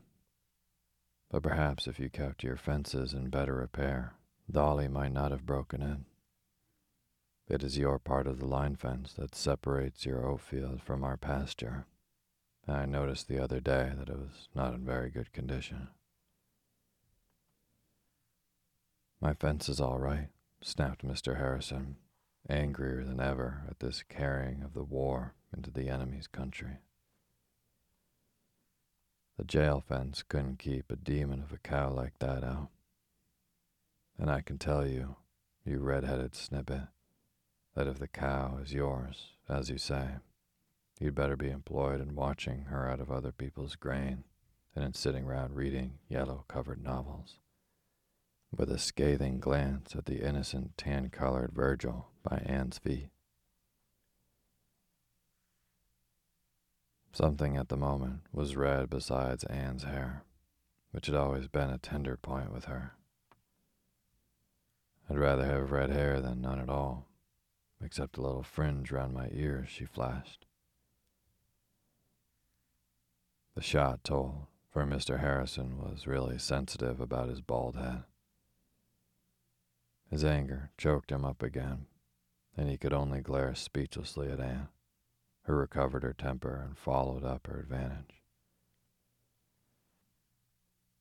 But 1.31 1.43
perhaps 1.43 1.87
if 1.87 1.99
you 1.99 2.09
kept 2.09 2.45
your 2.45 2.57
fences 2.57 3.13
in 3.13 3.31
better 3.31 3.55
repair, 3.55 4.15
Dolly 4.51 4.87
might 4.87 5.13
not 5.13 5.31
have 5.31 5.47
broken 5.47 5.83
in. 5.83 6.05
It 7.49 7.63
is 7.63 7.79
your 7.79 7.99
part 7.99 8.27
of 8.27 8.39
the 8.39 8.47
line 8.47 8.77
fence 8.77 9.13
that 9.15 9.35
separates 9.35 10.07
your 10.07 10.25
oat 10.25 10.41
field 10.41 10.83
from 10.83 11.03
our 11.03 11.17
pasture. 11.17 11.87
I 12.69 12.87
noticed 12.87 13.29
the 13.29 13.43
other 13.43 13.61
day 13.61 13.93
that 13.97 14.09
it 14.09 14.17
was 14.17 14.49
not 14.55 14.75
in 14.75 14.85
very 14.85 15.11
good 15.11 15.33
condition. 15.33 15.89
My 19.21 19.35
fence 19.35 19.69
is 19.69 19.81
all 19.81 19.99
right, 19.99 20.29
snapped 20.63 21.05
Mr. 21.05 21.37
Harrison, 21.37 21.97
angrier 22.49 23.05
than 23.05 23.21
ever 23.21 23.65
at 23.69 23.81
this 23.81 24.03
carrying 24.09 24.63
of 24.63 24.75
the 24.75 24.85
war 24.85 25.35
into 25.55 25.71
the 25.71 25.89
enemy's 25.89 26.27
country. 26.27 26.79
The 29.37 29.45
jail 29.45 29.83
fence 29.87 30.23
couldn't 30.23 30.59
keep 30.59 30.91
a 30.91 30.97
demon 30.97 31.43
of 31.43 31.53
a 31.53 31.59
cow 31.59 31.91
like 31.91 32.19
that 32.21 32.45
out. 32.45 32.69
And 34.19 34.31
I 34.31 34.41
can 34.41 34.59
tell 34.59 34.87
you, 34.87 35.17
you 35.65 35.79
red-headed 35.79 36.35
snippet, 36.35 36.89
that 37.75 37.87
if 37.87 37.99
the 37.99 38.09
cow 38.09 38.59
is 38.63 38.73
yours, 38.73 39.31
as 39.49 39.71
you 39.71 39.79
say, 39.79 40.17
you'd 41.01 41.15
better 41.15 41.37
be 41.37 41.51
employed 41.51 42.01
in 42.01 42.15
watching 42.15 42.67
her 42.67 42.89
out 42.89 43.01
of 43.01 43.11
other 43.11 43.33
people's 43.33 43.75
grain 43.75 44.25
than 44.75 44.85
in 44.85 44.95
sitting 44.95 45.27
round 45.27 45.57
reading 45.57 45.99
yellow-covered 46.09 46.83
novels 46.83 47.39
with 48.57 48.71
a 48.71 48.79
scathing 48.79 49.41
glance 49.41 49.97
at 49.97 50.05
the 50.05 50.27
innocent 50.27 50.77
tan 50.77 51.09
colored 51.09 51.53
Virgil 51.53 52.09
by 52.23 52.43
Anne's 52.45 52.79
feet. 52.79 53.09
Something 57.13 57.57
at 57.57 57.69
the 57.69 57.77
moment 57.77 58.21
was 58.33 58.57
red 58.57 58.89
besides 58.89 59.45
Anne's 59.45 59.85
hair, 59.85 60.25
which 60.93 61.07
had 61.07 61.15
always 61.15 61.49
been 61.49 61.71
a 61.71 61.79
tender 61.79 62.17
point 62.17 62.53
with 62.53 62.65
her. 62.67 62.93
I'd 65.11 65.19
rather 65.19 65.45
have 65.45 65.73
red 65.73 65.91
hair 65.91 66.21
than 66.21 66.41
none 66.41 66.59
at 66.59 66.71
all, 66.71 67.07
except 67.85 68.17
a 68.17 68.23
little 68.23 68.43
fringe 68.43 68.91
round 68.91 69.13
my 69.13 69.29
ears, 69.31 69.69
she 69.69 69.85
flashed. 69.85 70.47
The 73.55 73.63
shot 73.63 74.05
told, 74.05 74.47
for 74.71 74.87
Mr. 74.87 75.21
Harrison 75.21 75.79
was 75.79 76.07
really 76.07 76.39
sensitive 76.39 76.99
about 77.01 77.29
his 77.29 77.43
bald 77.43 77.77
head. 77.77 78.05
His 80.13 80.27
anger 80.27 80.69
choked 80.77 81.11
him 81.11 81.25
up 81.25 81.43
again, 81.43 81.87
and 82.55 82.69
he 82.69 82.77
could 82.77 82.93
only 82.93 83.23
glare 83.23 83.55
speechlessly 83.55 84.31
at 84.31 84.41
Anne, 84.41 84.69
who 85.45 85.55
recovered 85.55 86.03
her 86.03 86.13
temper 86.13 86.55
and 86.55 86.77
followed 86.77 87.25
up 87.25 87.47
her 87.47 87.59
advantage. 87.59 88.21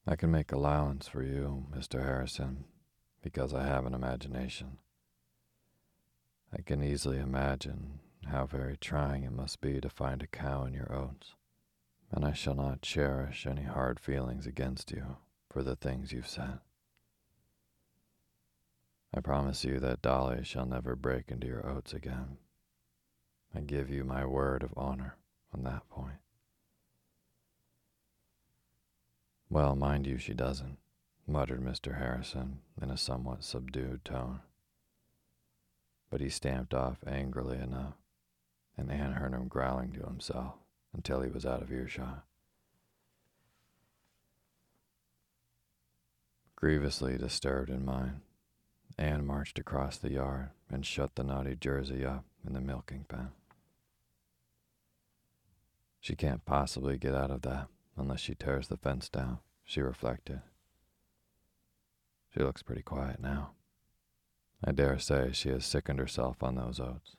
I 0.07 0.15
can 0.15 0.31
make 0.31 0.53
allowance 0.53 1.09
for 1.09 1.23
you, 1.23 1.67
Mr. 1.75 2.05
Harrison, 2.05 2.63
because 3.21 3.53
I 3.53 3.65
have 3.65 3.85
an 3.85 3.93
imagination. 3.93 4.77
I 6.57 6.61
can 6.61 6.81
easily 6.81 7.19
imagine 7.19 7.99
how 8.27 8.45
very 8.45 8.77
trying 8.77 9.23
it 9.23 9.33
must 9.33 9.59
be 9.59 9.81
to 9.81 9.89
find 9.89 10.23
a 10.23 10.27
cow 10.27 10.63
in 10.63 10.73
your 10.73 10.95
oats, 10.95 11.35
and 12.11 12.23
I 12.23 12.31
shall 12.31 12.55
not 12.55 12.81
cherish 12.81 13.45
any 13.45 13.63
hard 13.63 13.99
feelings 13.99 14.47
against 14.47 14.89
you 14.89 15.17
for 15.49 15.63
the 15.63 15.75
things 15.75 16.13
you've 16.13 16.29
said. 16.29 16.61
I 19.13 19.19
promise 19.19 19.65
you 19.65 19.79
that 19.79 20.01
Dolly 20.01 20.43
shall 20.43 20.65
never 20.65 20.95
break 20.95 21.29
into 21.29 21.47
your 21.47 21.67
oats 21.67 21.93
again. 21.93 22.37
I 23.53 23.59
give 23.59 23.89
you 23.89 24.05
my 24.05 24.25
word 24.25 24.63
of 24.63 24.73
honor 24.77 25.17
on 25.53 25.63
that 25.63 25.89
point. 25.89 26.19
Well, 29.49 29.75
mind 29.75 30.07
you, 30.07 30.17
she 30.17 30.33
doesn't, 30.33 30.77
muttered 31.27 31.61
Mr. 31.61 31.97
Harrison 31.97 32.59
in 32.81 32.89
a 32.89 32.95
somewhat 32.95 33.43
subdued 33.43 34.05
tone. 34.05 34.39
But 36.09 36.21
he 36.21 36.29
stamped 36.29 36.73
off 36.73 36.99
angrily 37.05 37.57
enough, 37.57 37.95
and 38.77 38.89
Anne 38.89 39.13
heard 39.13 39.33
him 39.33 39.49
growling 39.49 39.91
to 39.91 40.05
himself 40.05 40.53
until 40.95 41.21
he 41.21 41.29
was 41.29 41.45
out 41.45 41.61
of 41.61 41.71
earshot. 41.71 42.23
Grievously 46.55 47.17
disturbed 47.17 47.69
in 47.69 47.83
mind, 47.83 48.21
Anne 48.97 49.25
marched 49.25 49.59
across 49.59 49.97
the 49.97 50.11
yard 50.11 50.49
and 50.69 50.85
shut 50.85 51.15
the 51.15 51.23
naughty 51.23 51.55
Jersey 51.55 52.05
up 52.05 52.25
in 52.45 52.53
the 52.53 52.61
milking 52.61 53.05
pen. 53.07 53.29
She 55.99 56.15
can't 56.15 56.45
possibly 56.45 56.97
get 56.97 57.13
out 57.13 57.31
of 57.31 57.43
that 57.43 57.67
unless 57.95 58.19
she 58.19 58.33
tears 58.33 58.67
the 58.67 58.77
fence 58.77 59.09
down, 59.09 59.39
she 59.63 59.81
reflected. 59.81 60.41
She 62.33 62.41
looks 62.41 62.63
pretty 62.63 62.81
quiet 62.81 63.19
now. 63.19 63.51
I 64.63 64.71
dare 64.71 64.97
say 64.99 65.31
she 65.33 65.49
has 65.49 65.65
sickened 65.65 65.99
herself 65.99 66.41
on 66.41 66.55
those 66.55 66.79
oats. 66.79 67.15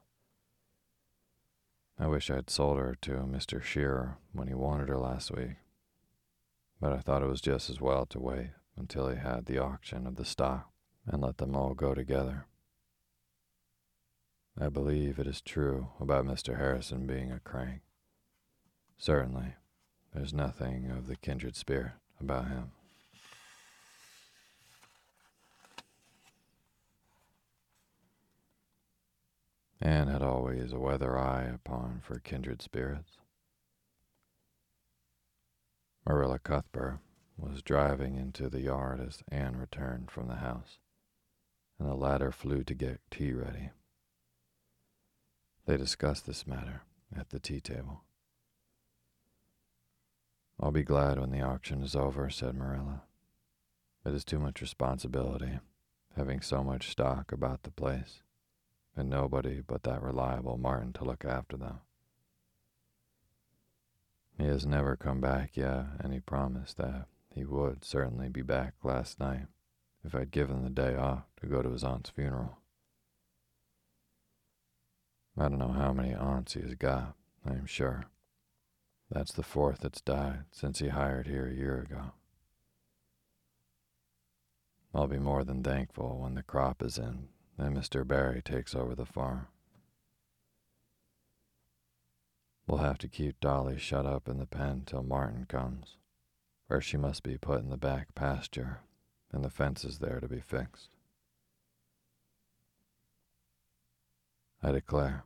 I 1.99 2.07
wish 2.07 2.31
I'd 2.31 2.51
sold 2.51 2.79
her 2.79 2.97
to 3.03 3.12
Mr. 3.12 3.62
Shearer 3.62 4.18
when 4.33 4.49
he 4.49 4.55
wanted 4.55 4.89
her 4.89 4.99
last 4.99 5.31
week, 5.31 5.57
but 6.81 6.93
I 6.93 6.99
thought 6.99 7.23
it 7.23 7.29
was 7.29 7.41
just 7.41 7.70
as 7.70 7.81
well 7.81 8.07
to 8.07 8.18
wait 8.18 8.51
until 8.77 9.09
he 9.09 9.16
had 9.16 9.47
the 9.47 9.59
auction 9.59 10.07
of 10.07 10.16
the 10.16 10.25
stock 10.25 10.72
and 11.07 11.22
let 11.22 11.38
them 11.38 11.57
all 11.57 11.74
go 11.74 11.94
together. 11.94 12.46
I 14.61 14.68
believe 14.68 15.18
it 15.18 15.26
is 15.26 15.40
true 15.40 15.88
about 15.98 16.26
Mr. 16.26 16.59
Harrison 16.59 17.07
being 17.07 17.32
a 17.32 17.40
crank. 17.40 17.80
Certainly, 18.98 19.55
there's 20.14 20.34
nothing 20.34 20.90
of 20.90 21.07
the 21.07 21.16
kindred 21.16 21.57
spirit 21.57 21.92
about 22.20 22.48
him. 22.48 22.72
Anne 29.80 30.07
had 30.07 30.22
always 30.22 30.72
a 30.72 30.78
weather 30.78 31.18
eye 31.18 31.42
upon 31.42 32.00
for 32.07 32.20
kindred 32.20 32.62
spirits. 32.62 33.18
Marilla 36.07 36.38
Cuthbert 36.38 37.00
was 37.36 37.62
driving 37.62 38.16
into 38.16 38.48
the 38.48 38.61
yard 38.61 39.00
as 39.00 39.24
Anne 39.28 39.57
returned 39.57 40.11
from 40.11 40.28
the 40.28 40.36
house, 40.36 40.78
and 41.83 41.91
the 41.91 41.97
latter 41.97 42.30
flew 42.30 42.62
to 42.62 42.74
get 42.74 43.01
tea 43.11 43.33
ready. 43.33 43.70
They 45.66 45.76
discussed 45.76 46.26
this 46.26 46.47
matter 46.47 46.83
at 47.16 47.30
the 47.30 47.41
tea 47.41 47.61
table. 47.61 48.05
I'll 50.61 50.70
be 50.70 50.85
glad 50.85 51.18
when 51.18 51.33
the 51.33 51.41
auction 51.41 51.83
is 51.83 51.97
over, 51.97 52.30
said 52.30 52.55
Marilla. 52.55 53.03
It 54.07 54.14
is 54.14 54.24
too 54.24 54.39
much 54.39 54.61
responsibility, 54.61 55.59
having 56.16 56.41
so 56.41 56.62
much 56.62 56.89
stock 56.89 57.33
about 57.33 57.64
the 57.64 57.72
place, 57.72 58.22
and 58.97 59.11
nobody 59.11 59.61
but 59.61 59.83
that 59.83 60.03
reliable 60.03 60.59
Martin 60.59 60.93
to 60.93 61.05
look 61.05 61.24
after 61.24 61.57
them. 61.57 61.80
He 64.39 64.45
has 64.45 64.64
never 64.64 64.95
come 64.95 65.20
back 65.20 65.57
yet, 65.57 65.87
and 65.99 66.12
he 66.12 66.20
promised 66.20 66.76
that 66.76 67.09
he 67.35 67.45
would 67.45 67.85
certainly 67.85 68.28
be 68.28 68.43
back 68.43 68.74
last 68.85 69.18
night 69.18 69.47
if 70.05 70.14
I'd 70.14 70.30
given 70.30 70.62
the 70.62 70.70
day 70.70 70.96
off 70.96 71.24
to 71.40 71.46
go 71.46 71.62
to 71.62 71.70
his 71.70 71.84
aunt's 71.84 72.11
funeral. 72.11 72.59
I 75.36 75.48
don't 75.48 75.59
know 75.59 75.72
how 75.72 75.92
many 75.92 76.14
aunts 76.14 76.55
he 76.55 76.61
has 76.61 76.74
got, 76.74 77.14
I 77.46 77.53
am 77.53 77.66
sure. 77.66 78.05
That's 79.11 79.32
the 79.32 79.42
fourth 79.42 79.80
that's 79.80 80.00
died 80.00 80.44
since 80.50 80.78
he 80.78 80.88
hired 80.88 81.26
here 81.26 81.46
a 81.46 81.55
year 81.55 81.78
ago. 81.80 82.12
I'll 84.94 85.07
be 85.07 85.18
more 85.18 85.44
than 85.44 85.62
thankful 85.62 86.18
when 86.18 86.34
the 86.34 86.42
crop 86.42 86.82
is 86.82 86.98
in 86.98 87.28
and 87.57 87.76
Mr. 87.76 88.07
Barry 88.07 88.42
takes 88.42 88.74
over 88.74 88.94
the 88.94 89.07
farm. 89.07 89.46
We'll 92.66 92.78
have 92.78 92.98
to 92.98 93.09
keep 93.09 93.40
Dolly 93.40 93.78
shut 93.78 94.07
up 94.07 94.28
in 94.28 94.38
the 94.38 94.46
pen 94.46 94.82
till 94.86 95.03
Martin 95.03 95.46
comes, 95.46 95.96
or 96.70 96.80
she 96.80 96.96
must 96.96 97.22
be 97.22 97.36
put 97.36 97.61
in 97.61 97.70
the 97.70 97.76
back 97.76 98.14
pasture 98.14 98.80
and 99.33 99.45
the 99.45 99.51
fences 99.51 99.99
there 99.99 100.20
to 100.20 100.28
be 100.28 100.41
fixed. 100.41 100.91
I 104.62 104.70
declare, 104.70 105.24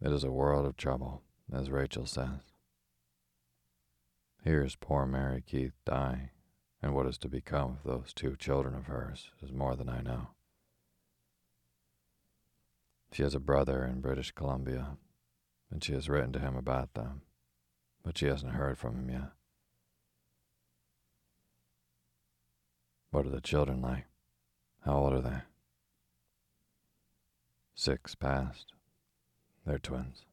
it 0.00 0.12
is 0.12 0.24
a 0.24 0.30
world 0.30 0.64
of 0.64 0.76
trouble, 0.76 1.22
as 1.52 1.70
Rachel 1.70 2.06
says. 2.06 2.52
Here's 4.42 4.76
poor 4.76 5.06
Mary 5.06 5.42
Keith 5.46 5.74
dying, 5.84 6.30
and 6.82 6.94
what 6.94 7.06
is 7.06 7.18
to 7.18 7.28
become 7.28 7.78
of 7.84 7.84
those 7.84 8.12
two 8.12 8.34
children 8.36 8.74
of 8.74 8.86
hers 8.86 9.30
is 9.42 9.52
more 9.52 9.76
than 9.76 9.88
I 9.88 10.00
know. 10.00 10.28
She 13.12 13.22
has 13.22 13.34
a 13.34 13.40
brother 13.40 13.84
in 13.84 14.00
British 14.00 14.32
Columbia, 14.32 14.96
and 15.70 15.84
she 15.84 15.92
has 15.92 16.08
written 16.08 16.32
to 16.32 16.38
him 16.38 16.56
about 16.56 16.94
them, 16.94 17.22
but 18.02 18.16
she 18.16 18.26
hasn't 18.26 18.54
heard 18.54 18.78
from 18.78 18.96
him 18.96 19.10
yet. 19.10 19.30
What 23.12 23.26
are 23.26 23.30
the 23.30 23.42
children 23.42 23.82
like? 23.82 24.06
How 24.86 24.96
old 24.96 25.12
are 25.12 25.20
they? 25.20 25.42
Six 27.74 28.14
past. 28.14 28.72
They're 29.66 29.78
twins. 29.78 30.24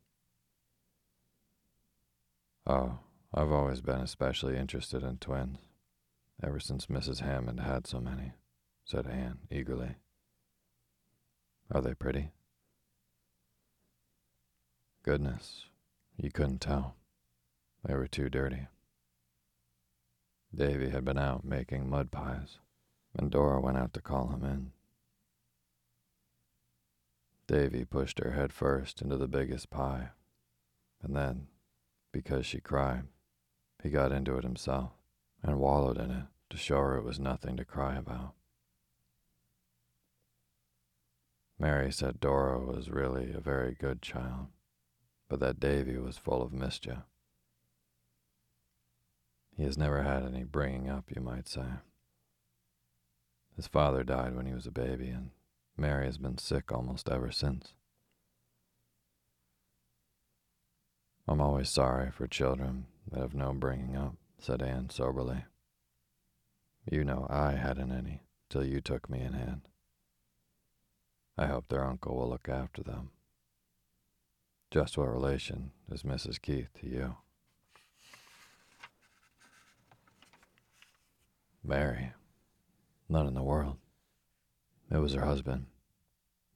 Oh, 2.65 2.99
I've 3.33 3.51
always 3.51 3.81
been 3.81 3.99
especially 3.99 4.55
interested 4.55 5.03
in 5.03 5.17
twins, 5.17 5.57
ever 6.41 6.61
since 6.61 6.85
Mrs. 6.85 7.19
Hammond 7.19 7.59
had 7.59 7.85
so 7.85 7.99
many, 7.99 8.31
said 8.85 9.07
Anne 9.07 9.39
eagerly. 9.51 9.95
Are 11.69 11.81
they 11.81 11.93
pretty? 11.93 12.31
Goodness, 15.03 15.65
you 16.15 16.31
couldn't 16.31 16.61
tell. 16.61 16.95
They 17.83 17.93
were 17.93 18.07
too 18.07 18.29
dirty. 18.29 18.67
Davy 20.55 20.91
had 20.91 21.03
been 21.03 21.19
out 21.19 21.43
making 21.43 21.89
mud 21.89 22.09
pies, 22.09 22.57
and 23.17 23.31
Dora 23.31 23.59
went 23.59 23.77
out 23.77 23.93
to 23.93 24.01
call 24.01 24.29
him 24.29 24.43
in. 24.43 24.71
Davy 27.47 27.83
pushed 27.83 28.19
her 28.19 28.31
head 28.31 28.53
first 28.53 29.01
into 29.01 29.17
the 29.17 29.27
biggest 29.27 29.69
pie, 29.69 30.09
and 31.01 31.15
then, 31.15 31.47
because 32.11 32.45
she 32.45 32.59
cried, 32.59 33.03
he 33.81 33.89
got 33.89 34.11
into 34.11 34.37
it 34.37 34.43
himself 34.43 34.91
and 35.41 35.59
wallowed 35.59 35.97
in 35.97 36.11
it 36.11 36.25
to 36.49 36.57
show 36.57 36.77
her 36.77 36.97
it 36.97 37.03
was 37.03 37.19
nothing 37.19 37.57
to 37.57 37.65
cry 37.65 37.95
about. 37.95 38.33
Mary 41.57 41.91
said 41.91 42.19
Dora 42.19 42.59
was 42.59 42.89
really 42.89 43.33
a 43.33 43.39
very 43.39 43.73
good 43.73 44.01
child, 44.01 44.47
but 45.27 45.39
that 45.39 45.59
Davy 45.59 45.97
was 45.97 46.17
full 46.17 46.41
of 46.41 46.53
mischief. 46.53 46.99
He 49.57 49.63
has 49.63 49.77
never 49.77 50.03
had 50.03 50.23
any 50.23 50.43
bringing 50.45 50.89
up, 50.89 51.11
you 51.13 51.21
might 51.21 51.49
say. 51.49 51.65
His 53.59 53.67
father 53.67 54.05
died 54.05 54.37
when 54.37 54.45
he 54.45 54.53
was 54.53 54.65
a 54.65 54.71
baby, 54.71 55.09
and 55.09 55.31
Mary 55.75 56.05
has 56.05 56.17
been 56.17 56.37
sick 56.37 56.71
almost 56.71 57.09
ever 57.09 57.29
since. 57.29 57.73
I'm 61.27 61.41
always 61.41 61.67
sorry 61.67 62.09
for 62.09 62.25
children 62.25 62.85
that 63.11 63.19
have 63.19 63.35
no 63.35 63.51
bringing 63.51 63.97
up, 63.97 64.15
said 64.39 64.61
Anne 64.61 64.89
soberly. 64.89 65.43
You 66.89 67.03
know 67.03 67.27
I 67.29 67.55
hadn't 67.55 67.91
any 67.91 68.21
till 68.49 68.63
you 68.63 68.79
took 68.79 69.09
me 69.09 69.19
in 69.19 69.33
hand. 69.33 69.67
I 71.37 71.47
hope 71.47 71.67
their 71.67 71.83
uncle 71.83 72.15
will 72.15 72.29
look 72.29 72.47
after 72.47 72.81
them. 72.81 73.09
Just 74.71 74.97
what 74.97 75.11
relation 75.11 75.71
is 75.91 76.03
Mrs. 76.03 76.41
Keith 76.41 76.69
to 76.79 76.87
you? 76.87 77.17
Mary. 81.61 82.13
None 83.09 83.25
in 83.25 83.33
the 83.33 83.41
world. 83.41 83.77
It 84.91 84.97
was 84.97 85.13
her 85.13 85.25
husband. 85.25 85.65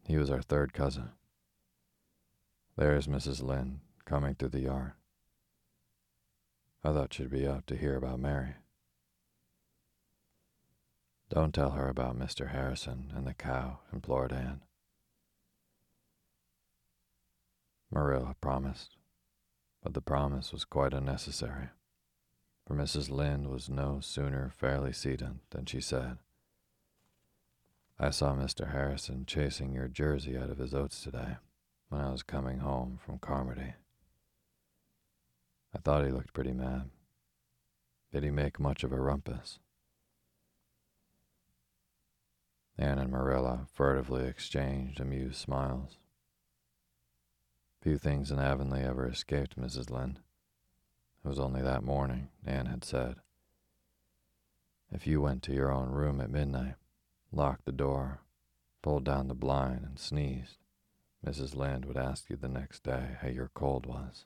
He 0.06 0.18
was 0.18 0.30
our 0.30 0.42
third 0.42 0.72
cousin. 0.72 1.10
There's 2.78 3.08
Mrs. 3.08 3.42
Lynde 3.42 3.80
coming 4.06 4.36
through 4.36 4.50
the 4.50 4.60
yard. 4.62 4.94
I 6.84 6.94
thought 6.94 7.14
she'd 7.14 7.30
be 7.32 7.48
up 7.48 7.66
to 7.68 7.76
hear 7.76 7.96
about 7.96 8.20
Mary. 8.20 8.56
Don't 11.30 11.54
tell 11.54 11.72
her 11.72 11.88
about 11.88 12.20
Mr. 12.20 12.52
Harrison 12.52 13.12
and 13.16 13.26
the 13.26 13.34
cow, 13.34 13.80
implored 13.92 14.32
Anne. 14.32 14.62
Marilla 17.90 18.36
promised, 18.42 18.98
but 19.82 19.94
the 19.94 20.02
promise 20.02 20.52
was 20.52 20.66
quite 20.66 20.94
unnecessary, 20.94 21.70
for 22.68 22.76
Mrs. 22.76 23.10
Lynde 23.10 23.48
was 23.48 23.70
no 23.70 24.00
sooner 24.02 24.52
fairly 24.56 24.94
seated 24.94 25.40
than 25.52 25.66
she 25.66 25.80
said, 25.80 26.18
I 28.00 28.10
saw 28.10 28.34
Mr. 28.34 28.72
Harrison 28.72 29.26
chasing 29.26 29.74
your 29.74 29.88
jersey 29.88 30.38
out 30.38 30.50
of 30.50 30.58
his 30.58 30.74
oats 30.74 31.02
today 31.04 31.38
when 31.90 32.02
I 32.02 32.12
was 32.12 32.24
coming 32.24 32.60
home 32.60 33.00
from 33.04 33.20
Carmody. 33.20 33.74
I 35.76 35.78
thought 35.78 36.06
he 36.06 36.12
looked 36.12 36.34
pretty 36.34 36.54
mad. 36.54 36.90
Did 38.12 38.24
he 38.24 38.32
make 38.32 38.60
much 38.60 38.84
of 38.84 38.92
a 38.92 39.00
rumpus? 39.00 39.60
Anne 42.78 42.98
and 42.98 43.12
Marilla 43.12 43.68
furtively 43.72 44.26
exchanged 44.26 45.00
amused 45.00 45.36
smiles. 45.36 45.98
Few 47.82 47.98
things 47.98 48.32
in 48.32 48.40
Avonlea 48.40 48.86
ever 48.86 49.08
escaped 49.08 49.60
Mrs. 49.60 49.90
Lynde. 49.90 50.20
It 51.24 51.28
was 51.28 51.40
only 51.40 51.62
that 51.62 51.84
morning, 51.84 52.30
Anne 52.46 52.66
had 52.66 52.84
said. 52.84 53.16
If 54.92 55.06
you 55.06 55.22
went 55.22 55.44
to 55.44 55.54
your 55.54 55.72
own 55.72 55.90
room 55.90 56.20
at 56.20 56.30
midnight, 56.30 56.76
locked 57.34 57.66
the 57.66 57.72
door, 57.72 58.22
pulled 58.82 59.04
down 59.04 59.28
the 59.28 59.34
blind, 59.34 59.84
and 59.84 60.00
sneezed, 60.00 60.58
Mrs. 61.26 61.56
Lynde 61.56 61.86
would 61.86 61.98
ask 61.98 62.30
you 62.30 62.36
the 62.36 62.48
next 62.48 62.84
day 62.84 63.18
how 63.22 63.30
your 63.30 63.50
cold 63.54 63.86
was. 63.86 64.26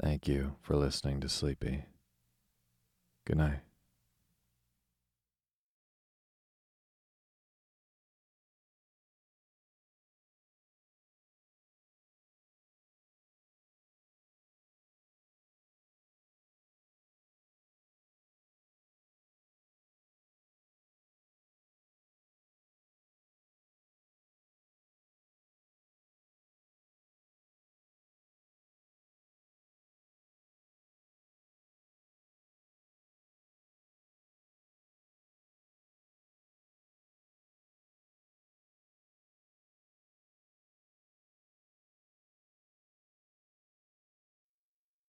Thank 0.00 0.26
you 0.26 0.56
for 0.62 0.76
listening 0.76 1.20
to 1.20 1.28
Sleepy. 1.28 1.84
Good 3.26 3.36
night. 3.36 3.69